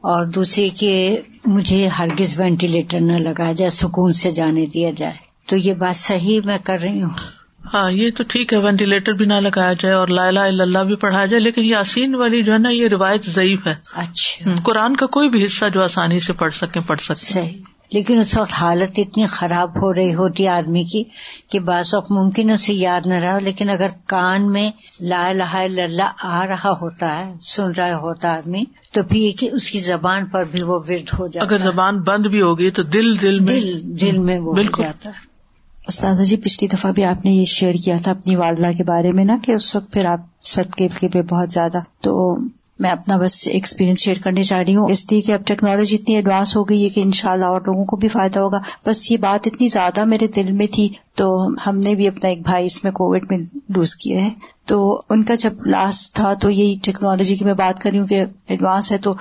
اور 0.01 0.25
دوسری 0.27 0.71
کہ 0.71 1.21
مجھے 1.47 1.89
ہرگز 1.89 2.41
وینٹیلیٹر 2.41 3.01
نہ 3.01 3.13
لگایا 3.13 3.53
جائے، 3.53 3.71
سکون 3.71 4.13
سے 4.13 4.31
جانے 4.31 4.67
دیا 4.67 4.91
جائے۔ 4.97 5.15
تو 5.47 5.57
یہ 5.57 5.75
بات 5.75 5.97
صحیح 5.97 6.41
میں 6.45 6.59
کر 6.65 6.79
رہی 6.79 7.03
ہوں۔ 7.03 7.42
ہاں 7.75 7.93
یہ 7.93 8.11
تو 8.17 8.25
ٹھیک 8.29 8.53
ہے 8.53 8.59
وینٹیلیٹر 8.59 9.13
بھی 9.13 9.27
نہ 9.27 9.35
لگایا 9.35 9.73
جائے 9.73 9.95
اور 9.95 10.09
لا 10.09 10.45
اللہ 10.45 10.79
بھی 10.79 10.97
پڑھایا 10.97 11.27
جائے 11.27 11.41
لیکن 11.41 11.65
یاسین 11.65 12.15
والی 12.15 12.43
جو 12.43 12.53
ہے 12.53 12.59
نا 12.59 12.69
یہ 12.69 12.89
روایت 12.89 13.27
ضعیف 13.27 13.67
ہے۔ 13.67 13.75
اچھا۔ 13.93 14.55
قرآن 14.63 14.97
کا 14.97 15.07
کوئی 15.07 15.29
بھی 15.29 15.45
حصہ 15.45 15.65
جو 15.75 15.83
آسانی 15.83 16.21
سے 16.21 16.33
پڑھ 16.33 16.55
سکے 16.55 16.81
پڑھ 16.81 17.01
سکے 17.01 17.15
صحیح۔ 17.15 17.59
لیکن 17.91 18.19
اس 18.19 18.39
وقت 18.39 18.53
حالت 18.53 18.91
اتنی 18.97 19.27
خراب 19.27 19.71
ہو 19.77 19.95
رہی 19.95 20.15
ہوتی 20.15 20.49
آدمی 20.49 20.85
کی 20.85 21.05
کہ 21.49 21.61
بعض 21.61 21.95
وقت 21.95 22.11
ممکن 22.11 22.51
اسے 22.51 22.73
یاد 22.73 23.01
نہ 23.07 23.15
رہا 23.15 23.39
لیکن 23.39 23.71
اگر 23.71 23.89
کان 24.07 24.53
میں 24.53 24.71
لا 25.01 25.29
الہ 25.29 25.51
الا 25.53 25.83
اللہ 25.83 26.13
آ 26.19 26.47
رہا 26.47 26.71
ہوتا 26.71 27.19
ہے 27.19 27.33
سن 27.43 27.71
رہا 27.71 27.97
ہوتا 27.97 28.35
آدمی 28.35 28.65
تو 28.93 29.03
پھر 29.03 29.45
اس 29.53 29.71
کی 29.71 29.79
زبان 29.79 30.27
پر 30.27 30.45
بھی 30.45 30.63
وہ 30.63 30.79
ورد 30.89 31.19
ہو 31.19 31.27
جاتا 31.27 31.47
اگر 31.47 31.59
زبان 31.59 32.01
بند 32.01 32.27
بھی 32.27 32.41
ہوگی 32.41 32.71
تو 32.71 32.83
دل 32.83 33.21
دل 33.23 33.41
میں 33.41 33.61
دل 33.61 34.01
دل 34.01 34.19
میں 34.19 34.39
وہ 34.39 34.53
بالکل۔ 34.53 34.83
جاتا 34.83 35.11
ہے۔ 35.11 35.32
استاذہ 35.89 36.23
جی 36.23 36.37
پچھلی 36.37 36.69
دفعہ 36.69 36.93
بھی 36.93 37.05
آپ 37.05 37.25
نے 37.25 37.31
یہ 37.31 37.45
شیئر 37.45 37.73
کیا 37.73 37.97
تھا 38.03 38.11
اپنی 38.11 38.37
والدہ 38.37 38.71
کے 38.77 38.85
بارے 38.85 39.13
میں 39.13 39.25
نا، 39.25 39.37
کہ 39.43 39.53
اس 39.53 39.77
وقت 39.77 39.93
پھر 39.93 40.05
آپ 40.05 40.43
صدقے 40.43 40.89
کے 41.01 41.09
پہ 41.09 41.23
بہت 41.23 41.53
زیادہ، 41.53 41.79
تو 42.01 42.37
میں 42.79 42.91
اپنا 42.91 43.17
بس 43.17 43.49
ایکسپیرینس 43.49 43.99
شیئر 43.99 44.17
کرنے 44.23 44.43
چاہ 44.43 44.59
رہی 44.59 44.77
ہوں۔ 44.77 44.91
اس 44.91 45.13
لیے 45.13 45.21
کہ 45.21 45.33
اب 45.33 45.47
ٹیکنالوجی 45.47 45.97
اتنی 45.97 46.15
ایڈوانس 46.15 46.57
ہو 46.57 46.63
گئی 46.63 46.85
ہے 46.85 46.89
کہ 46.89 47.01
ان 47.01 47.13
شاء 47.13 47.33
اللہ 47.33 47.45
اور 47.45 47.61
لوگوں 47.61 47.85
کو 47.85 47.97
بھی 47.97 48.09
فائدہ 48.09 48.39
ہوگا۔ 48.39 48.59
بس 48.87 49.11
یہ 49.11 49.17
بات 49.17 49.47
اتنی 49.47 49.69
زیادہ 49.69 50.05
میرے 50.05 50.27
دل 50.27 50.53
میں 50.53 50.67
تھی، 50.67 50.89
تو 51.15 51.49
ہم 51.67 51.79
نے 51.79 51.95
بھی 51.95 52.09
اپنا 52.09 52.29
ایک 52.29 52.43
بھائی 52.43 52.67
اس 52.67 52.85
میں 52.85 52.93
کووڈ 52.93 53.27
میں 53.31 53.39
لوز 53.69 53.95
کیا 53.95 54.25
ہے۔ 54.25 54.31
تو 54.67 55.03
ان 55.11 55.23
کا 55.23 55.35
جب 55.35 55.67
لاسٹ 55.67 56.15
تھا، 56.17 56.35
تو 56.35 56.51
یہی 56.51 56.77
ٹیکنالوجی 56.83 57.37
کی 57.37 57.45
میں 57.45 57.55
بات 57.55 57.79
کر 57.79 57.91
رہی 57.91 57.99
ہوں 57.99 58.07
کہ 58.07 58.25
ایڈوانس 58.49 58.93
ہے، 58.93 58.99
تو 58.99 59.15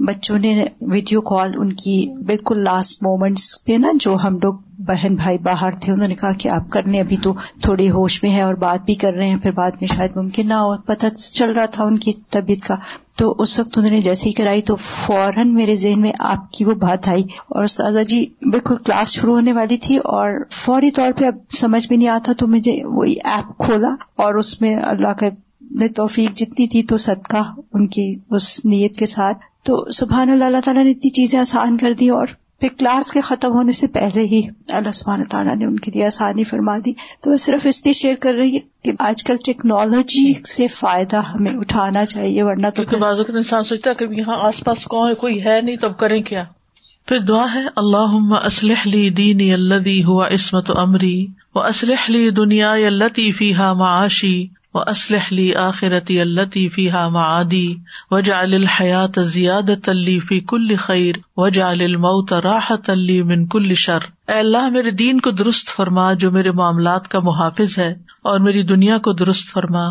بچوں 0.00 0.38
نے 0.38 0.64
ویڈیو 0.80 1.20
کال 1.20 1.54
ان 1.56 1.72
کی 1.72 2.14
بالکل 2.26 2.58
لاسٹ 2.58 3.02
مومنٹس 3.02 3.64
پہ 3.64 3.72
نا، 3.72 3.88
جو 4.00 4.16
ہم 4.24 4.38
لوگ 4.42 4.54
بہن 4.86 5.14
بھائی 5.14 5.38
باہر 5.38 5.70
تھے، 5.70 5.92
انہوں 5.92 6.08
نے 6.08 6.14
کہا 6.14 6.32
کہ 6.32 6.48
آپ 6.48 6.70
کرنے 6.70 7.00
ابھی 7.00 7.16
تو 7.16 7.34
تھوڑی 7.62 7.90
ہوش 7.90 8.22
میں 8.22 8.30
ہے 8.30 8.40
اور 8.40 8.54
بات 8.54 8.84
بھی 8.84 8.94
کر 8.94 9.12
رہے 9.12 9.28
ہیں، 9.28 9.36
پھر 9.36 9.50
بعد 9.50 9.70
میں 9.70 9.86
شاید 9.86 10.16
ممکن 10.16 10.48
نہ 10.48 10.54
ہو۔ 10.54 10.76
پتہ 10.82 11.06
چل 11.32 11.50
رہا 11.50 11.66
تھا 11.66 11.84
ان 11.84 11.98
کی 11.98 12.12
طبیعت 12.30 12.66
کا۔ 12.66 12.74
تو 13.16 13.34
اس 13.38 13.58
وقت 13.58 13.78
انہوں 13.78 13.90
نے 13.90 14.00
جیسے 14.00 14.28
ہی 14.28 14.34
کرائی 14.34 14.62
تو 14.62 14.76
فوراً 14.76 15.54
میرے 15.54 15.76
ذہن 15.76 16.00
میں 16.00 16.12
آپ 16.18 16.52
کی 16.52 16.64
وہ 16.64 16.74
بات 16.74 17.08
آئی۔ 17.08 17.22
اور 17.22 17.64
استاذہ 17.64 18.00
جی 18.00 18.26
بالکل 18.40 18.76
کلاس 18.76 19.08
شروع 19.08 19.34
ہونے 19.34 19.52
والی 19.52 19.76
تھی 19.76 19.96
اور 19.96 20.44
فوری 20.50 20.90
طور 20.90 21.12
پہ 21.18 21.24
اب 21.24 21.34
سمجھ 21.58 21.86
میں 21.90 21.98
نہیں 21.98 22.08
آتا 22.08 22.32
تو 22.32 22.46
مجھے 22.46 22.80
وہی 22.84 23.14
ایپ 23.24 23.58
کھولا 23.58 23.88
اور 24.16 24.34
اس 24.34 24.60
میں 24.60 24.76
اللہ 24.76 25.08
کا 25.08 25.26
توفیق 25.96 26.36
جتنی 26.36 26.68
تھی 26.68 26.82
تو 26.82 26.98
صدقہ 26.98 27.52
ان 27.74 27.86
کی 27.86 28.16
اس 28.30 28.64
نیت 28.64 28.96
کے 28.96 29.06
ساتھ۔ 29.06 29.38
تو 29.62 29.84
سبحان 29.92 30.30
اللہ 30.30 30.44
اللہ 30.44 30.58
تعالیٰ 30.64 30.84
نے 30.84 30.90
اتنی 30.90 31.10
چیزیں 31.10 31.38
آسان 31.38 31.78
کر 31.78 31.92
دی 31.92 32.08
اور 32.08 32.26
پھر 32.60 32.68
کلاس 32.78 33.12
کے 33.12 33.20
ختم 33.20 33.52
ہونے 33.52 33.72
سے 33.72 33.86
پہلے 33.86 34.20
ہی 34.20 34.42
اللہ 34.68 34.92
سبحانہ 34.92 35.24
تعالیٰ 35.30 35.56
نے 35.56 35.64
ان 35.64 35.76
کے 35.76 35.90
لیے 35.90 36.06
آسانی 36.06 36.44
فرما 36.44 36.78
دی۔ 36.78 36.92
تو 37.20 37.30
وہ 37.30 37.36
صرف 37.36 37.66
اس 37.66 37.84
لیے 37.84 37.92
شیئر 37.92 38.14
کر 38.14 38.34
رہی 38.34 38.54
ہے 38.54 38.60
کہ 38.82 38.92
آج 38.98 39.24
کل 39.24 39.36
ٹیکنالوجی 39.44 40.34
سے 40.48 40.68
فائدہ 40.68 41.16
ہمیں 41.16 41.52
اٹھانا 41.52 42.04
چاہیے، 42.04 42.42
ورنہ 42.42 42.66
تو 42.66 42.82
کیونکہ 42.82 42.96
بعض 42.96 43.16
انسان 43.28 43.64
سوچتا 43.64 43.90
ہے 43.90 43.94
کہ 43.94 44.14
یہاں 44.14 44.36
آس 44.42 44.64
پاس 44.64 44.84
کون 44.84 45.08
ہے، 45.08 45.14
کوئی 45.14 45.44
ہے 45.44 45.60
نہیں، 45.60 45.76
تب 45.76 45.98
کریں 45.98 46.22
کیا؟ 46.22 46.44
پھر 47.06 47.18
دعا 47.18 47.46
ہے 47.54 47.64
اللہ 47.76 48.36
اسلح 48.44 48.82
لی 48.84 49.10
دینی 49.10 49.52
الذی 49.52 50.04
ہوا 50.04 50.28
عصمت 50.28 50.70
امری 50.76 51.26
و 51.54 51.60
اسلح 51.60 52.04
لی 52.08 52.30
دنیا 52.30 52.72
التی 52.72 53.32
فیہا 53.32 53.72
معاشی 53.72 54.46
و 54.74 54.78
اسلح 54.78 55.26
لی 55.30 55.54
آخرتی 55.54 56.20
التی 56.20 56.68
فیہا 56.68 57.08
معادی 57.08 57.76
وجعل 58.10 58.54
الحیات 58.54 59.18
زیادت 59.24 59.88
لی 59.88 60.18
فی 60.20 60.40
کل 60.40 60.74
خیر 60.76 61.14
وجعل 61.36 61.82
الموت 61.82 62.32
راحت 62.32 62.90
لی 62.90 63.22
من 63.22 63.46
کل 63.46 63.74
شر۔ 63.74 63.98
اے 64.28 64.38
اللہ، 64.38 64.68
میرے 64.68 64.90
دین 64.90 65.20
کو 65.20 65.30
درست 65.30 65.70
فرما 65.70 66.12
جو 66.12 66.30
میرے 66.30 66.50
معاملات 66.50 67.08
کا 67.08 67.20
محافظ 67.20 67.78
ہے، 67.78 67.90
اور 68.22 68.40
میری 68.40 68.62
دنیا 68.62 68.98
کو 68.98 69.12
درست 69.12 69.52
فرما 69.52 69.88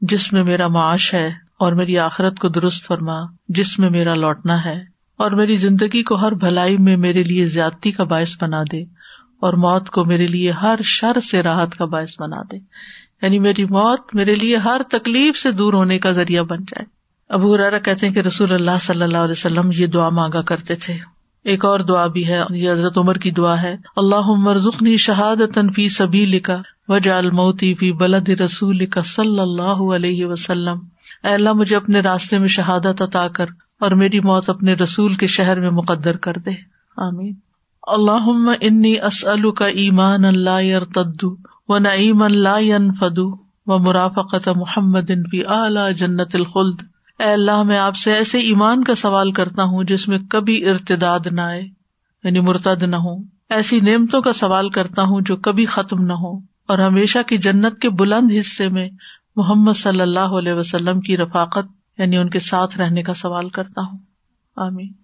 جس 0.00 0.32
میں 0.32 0.44
میرا 0.44 0.68
معاش 0.68 1.14
ہے، 1.14 1.26
اور 1.58 1.72
میری 1.72 1.98
آخرت 1.98 2.38
کو 2.38 2.48
درست 2.48 2.86
فرما 2.86 3.20
جس 3.48 3.78
میں 3.78 3.90
میرا 3.90 4.14
لوٹنا 4.14 4.64
ہے۔ 4.64 4.78
اور 5.16 5.30
میری 5.30 5.56
زندگی 5.56 6.02
کو 6.02 6.14
ہر 6.14 6.34
بھلائی 6.34 6.76
میں 6.76 6.96
میرے 6.96 7.22
لیے 7.22 7.44
زیادتی 7.46 7.90
کا 7.90 8.04
باعث 8.04 8.36
بنا 8.40 8.62
دے، 8.72 8.82
اور 9.40 9.52
موت 9.52 9.90
کو 9.90 10.04
میرے 10.04 10.26
لیے 10.26 10.50
ہر 10.52 10.78
شر 10.84 11.20
سے 11.20 11.42
راحت 11.42 11.74
کا 11.74 11.84
باعث 11.84 12.20
بنا 12.20 12.42
دے۔ 12.52 12.58
یعنی 13.22 13.38
میری 13.38 13.64
موت 13.64 14.14
میرے 14.14 14.34
لیے 14.34 14.56
ہر 14.56 14.80
تکلیف 14.90 15.36
سے 15.36 15.52
دور 15.52 15.72
ہونے 15.72 15.98
کا 15.98 16.10
ذریعہ 16.10 16.42
بن 16.42 16.58
جائے۔ 16.58 16.84
ابو 17.28 17.54
ہرارا 17.54 17.78
کہتے 17.78 18.06
ہیں 18.06 18.14
کہ 18.14 18.18
رسول 18.18 18.52
اللہ 18.52 18.70
صلی 18.80 19.02
اللہ 19.02 19.18
علیہ 19.18 19.32
وسلم 19.32 19.70
یہ 19.72 19.86
دعا 19.86 20.08
مانگا 20.08 20.42
کرتے 20.42 20.74
تھے۔ 20.74 20.94
ایک 21.44 21.64
اور 21.64 21.80
دعا 21.80 22.06
بھی 22.06 22.28
ہے، 22.28 22.42
یہ 22.50 22.70
حضرت 22.70 22.98
عمر 22.98 23.14
کی 23.14 23.30
دعا 23.30 23.62
ہے۔ 23.62 23.76
اللہ 23.96 24.30
مرزنی 24.36 24.96
شہادت 24.96 25.58
فی 25.76 25.88
سبھی 25.88 26.26
لکھا 26.26 26.62
وجا 26.88 27.18
الموتی 27.18 27.74
فی 27.74 27.92
بلد 27.92 28.28
رسول 28.28 28.86
کا 28.86 29.02
صلی 29.02 29.38
اللہ 29.38 29.94
علیہ 29.94 30.26
وسلم۔ 30.26 30.78
اے 31.24 31.34
اللہ، 31.34 31.52
مجھے 31.52 31.76
اپنے 31.76 32.00
راستے 32.00 32.38
میں 32.38 32.48
شہادت 32.48 33.02
عطا 33.02 33.28
کر 33.28 33.46
اور 33.80 33.90
میری 33.90 34.20
موت 34.20 34.50
اپنے 34.50 34.74
رسول 34.74 35.14
کے 35.14 35.26
شہر 35.26 35.60
میں 35.60 35.70
مقدر 35.70 36.16
کر 36.16 36.32
دے۔ 36.32 36.50
آمین۔ 36.96 37.51
اللہ 37.86 38.54
انی 38.60 39.00
اسلو 39.00 39.52
کا 39.52 39.66
ایمان 39.66 40.24
اللہ 40.24 40.78
تدو 40.94 41.36
و 41.68 41.78
نعیم 41.78 42.22
اللہ 42.22 42.76
فدو 43.00 43.32
و 43.66 43.78
مرافقت 43.78 44.48
محمد 44.48 45.10
فی 45.30 45.42
اعلی 45.46 45.94
جنت 45.94 46.34
الخلد۔ 46.34 46.82
اے 47.18 47.32
اللہ، 47.32 47.62
میں 47.62 47.78
آپ 47.78 47.96
سے 47.96 48.12
ایسے 48.12 48.38
ایمان 48.38 48.84
کا 48.84 48.94
سوال 48.94 49.32
کرتا 49.32 49.62
ہوں 49.62 49.84
جس 49.84 50.08
میں 50.08 50.18
کبھی 50.18 50.68
ارتداد 50.68 51.20
نہ 51.30 51.40
آئے 51.40 51.62
یعنی 52.24 52.40
مرتد 52.40 52.82
نہ 52.82 52.96
ہو 52.96 53.16
ایسی 53.50 53.80
نعمتوں 53.80 54.22
کا 54.22 54.32
سوال 54.32 54.70
کرتا 54.70 55.02
ہوں 55.02 55.20
جو 55.20 55.36
کبھی 55.36 55.64
ختم 55.64 56.02
نہ 56.02 56.12
ہو 56.12 56.36
اور 56.68 56.78
ہمیشہ 56.78 57.18
کی 57.26 57.36
جنت 57.36 57.78
کے 57.80 57.90
بلند 57.90 58.30
حصے 58.40 58.68
میں 58.68 58.88
محمد 59.36 59.72
صلی 59.72 60.00
اللہ 60.00 60.38
علیہ 60.38 60.52
وسلم 60.52 61.00
کی 61.00 61.16
رفاقت 61.16 61.66
یعنی 61.98 62.16
ان 62.16 62.28
کے 62.28 62.38
ساتھ 62.38 62.78
رہنے 62.78 63.02
کا 63.02 63.14
سوال 63.14 63.48
کرتا 63.48 63.80
ہوں۔ 63.80 63.98
آمین۔ 64.56 65.01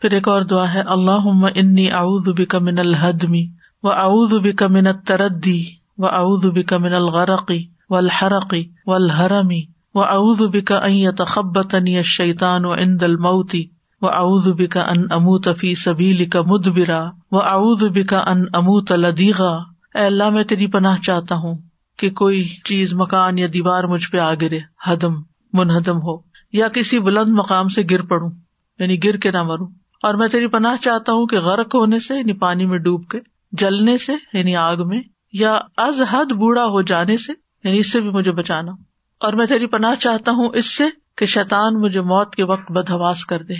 پھر 0.00 0.12
ایک 0.12 0.28
اور 0.28 0.42
دعا 0.42 0.72
ہے 0.74 0.80
اللہ 0.80 1.26
انی 1.54 1.86
اعوذ 1.92 2.28
بک 2.28 2.54
من 2.54 2.78
الحدمی 2.78 3.42
و 3.82 3.90
اعوذ 3.90 4.34
بک 4.34 4.62
من 4.62 4.86
التردی 4.86 5.62
و 5.98 6.06
اعوذ 6.06 6.46
بک 6.46 6.72
من 6.72 6.92
الغرقی 6.92 7.58
والحرقی 7.90 8.62
والحرمی 8.86 9.60
و 9.94 10.00
اعوذ 10.00 10.42
بک 10.42 10.72
ان 10.72 10.92
يتخبطني 10.92 11.96
الشیطان 11.96 12.64
عند 12.64 13.02
الموت 13.02 13.54
و 14.02 14.06
اعوذ 14.06 14.48
بک 14.48 14.76
ان 14.76 15.04
اموت 15.10 15.48
فی 15.60 15.74
سبیلک 15.74 16.36
مدبرا 16.36 17.02
و 17.32 17.40
اعوذ 17.40 17.84
بک 17.84 18.14
ان 18.14 18.44
اموت 18.52 18.92
لدیغا۔ 18.92 19.52
اے 19.94 20.04
اللہ، 20.06 20.30
میں 20.30 20.44
تیری 20.44 20.66
پناہ 20.66 20.96
چاہتا 21.02 21.34
ہوں 21.34 21.54
کہ 21.98 22.10
کوئی 22.10 22.42
چیز، 22.64 22.94
مکان 22.94 23.38
یا 23.38 23.46
دیوار 23.54 23.84
مجھ 23.84 24.10
پہ 24.10 24.18
آ 24.18 24.32
گرے، 24.34 24.58
ہدم، 24.86 25.14
منہدم 25.52 25.96
ہو 25.96 26.16
یا 26.52 26.68
کسی 26.68 26.98
بلند 26.98 27.28
مقام 27.28 27.68
سے 27.68 27.82
گر 27.90 28.02
پڑوں 28.02 28.30
یعنی 28.78 28.96
گر 29.04 29.16
کے 29.16 29.30
نہ 29.30 29.42
مروں۔ 29.42 29.66
اور 30.02 30.14
میں 30.14 30.28
تیری 30.28 30.46
پناہ 30.46 30.76
چاہتا 30.76 31.12
ہوں 31.12 31.26
کہ 31.26 31.40
غرق 31.40 31.74
ہونے 31.74 31.98
سے 31.98 32.14
یعنی 32.14 32.32
پانی 32.32 32.66
میں 32.66 32.78
ڈوب 32.78 33.08
کے، 33.08 33.18
جلنے 33.52 33.98
سے 33.98 34.12
یعنی 34.32 34.56
آگ 34.56 34.76
میں، 34.76 35.00
یا 35.32 35.58
از 35.76 36.02
حد 36.10 36.32
بوڑھا 36.32 36.64
ہو 36.64 36.82
جانے 36.82 37.16
سے 37.16 37.32
یعنی 37.64 37.78
اس 37.78 37.92
سے 37.92 38.00
بھی 38.00 38.10
مجھے 38.10 38.32
بچانا۔ 38.32 38.72
اور 39.20 39.32
میں 39.32 39.46
تیری 39.46 39.66
پناہ 39.66 39.94
چاہتا 39.94 40.32
ہوں 40.32 40.48
اس 40.54 40.76
سے 40.76 40.84
کہ 41.16 41.26
شیطان 41.26 41.74
مجھے 41.74 42.00
موت 42.00 42.34
کے 42.34 42.44
وقت 42.44 42.72
بدہواس 42.72 43.26
کر 43.26 43.42
دے۔ 43.42 43.54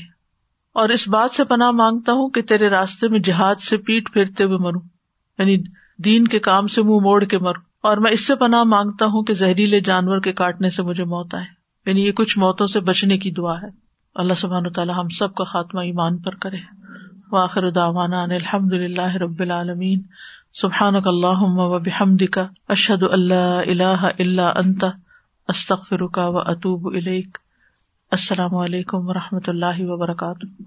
اور 0.72 0.88
اس 0.88 1.08
بات 1.08 1.30
سے 1.30 1.44
پناہ 1.44 1.70
مانگتا 1.70 2.12
ہوں 2.12 2.28
کہ 2.28 2.42
تیرے 2.42 2.68
راستے 2.68 3.08
میں 3.08 3.18
جہاد 3.18 3.54
سے 3.54 3.76
پیٹ 3.76 4.12
پھیرتے 4.12 4.44
ہوئے 4.44 4.58
مروں۔ 4.58 4.80
یعنی 5.38 5.56
دین 6.04 6.28
کے 6.28 6.38
کام 6.38 6.66
سے 6.66 6.82
منہ 6.82 7.00
موڑ 7.02 7.24
کے 7.24 7.38
مروں۔ 7.38 7.62
اور 7.82 7.96
میں 7.96 8.10
اس 8.10 8.26
سے 8.26 8.34
پناہ 8.34 8.62
مانگتا 8.62 9.04
ہوں 9.04 9.22
کہ 9.22 9.34
زہریلے 9.34 9.80
جانور 9.80 10.20
کے 10.20 10.32
کاٹنے 10.32 10.70
سے 10.70 10.82
مجھے 10.82 11.04
موت 11.04 11.34
آئے۔ 11.34 11.44
یعنی 11.86 12.06
یہ 12.06 12.12
کچھ 12.12 12.38
موتوں 12.38 12.66
سے 12.66 12.80
بچنے 12.80 13.18
کی 13.18 13.30
دعا 13.30 13.62
ہے۔ 13.62 13.89
اللہ 14.14 14.34
سبحان 14.34 14.66
و 14.66 14.70
تعالیٰ 14.70 14.94
ہم 14.98 15.08
سب 15.08 15.34
کا 15.34 15.44
خاتمہ 15.44 15.80
ایمان 15.80 16.18
پر 16.18 16.34
کرے۔ 16.34 16.56
واخر 17.32 17.70
داوانا 17.70 18.22
الحمد 18.22 18.72
للہ 18.72 19.16
رب 19.16 19.40
العالمین۔ 19.40 20.02
سبحان 20.54 20.96
اللہ 20.96 21.42
و 21.42 21.78
بحمد 21.78 22.22
کا 22.32 22.48
اشد 22.68 23.02
اللہ 23.02 23.60
اللہ 23.66 24.08
اللہ 24.18 24.42
انت 24.42 24.84
استخر 25.48 26.06
کا 26.06 26.26
و 26.26 26.38
اطوب 26.38 26.86
السلام 28.10 28.54
علیکم 28.54 29.08
و 29.08 29.14
رحمۃ 29.14 29.46
اللہ 29.46 29.78
وبرکاتہ۔ 29.78 30.62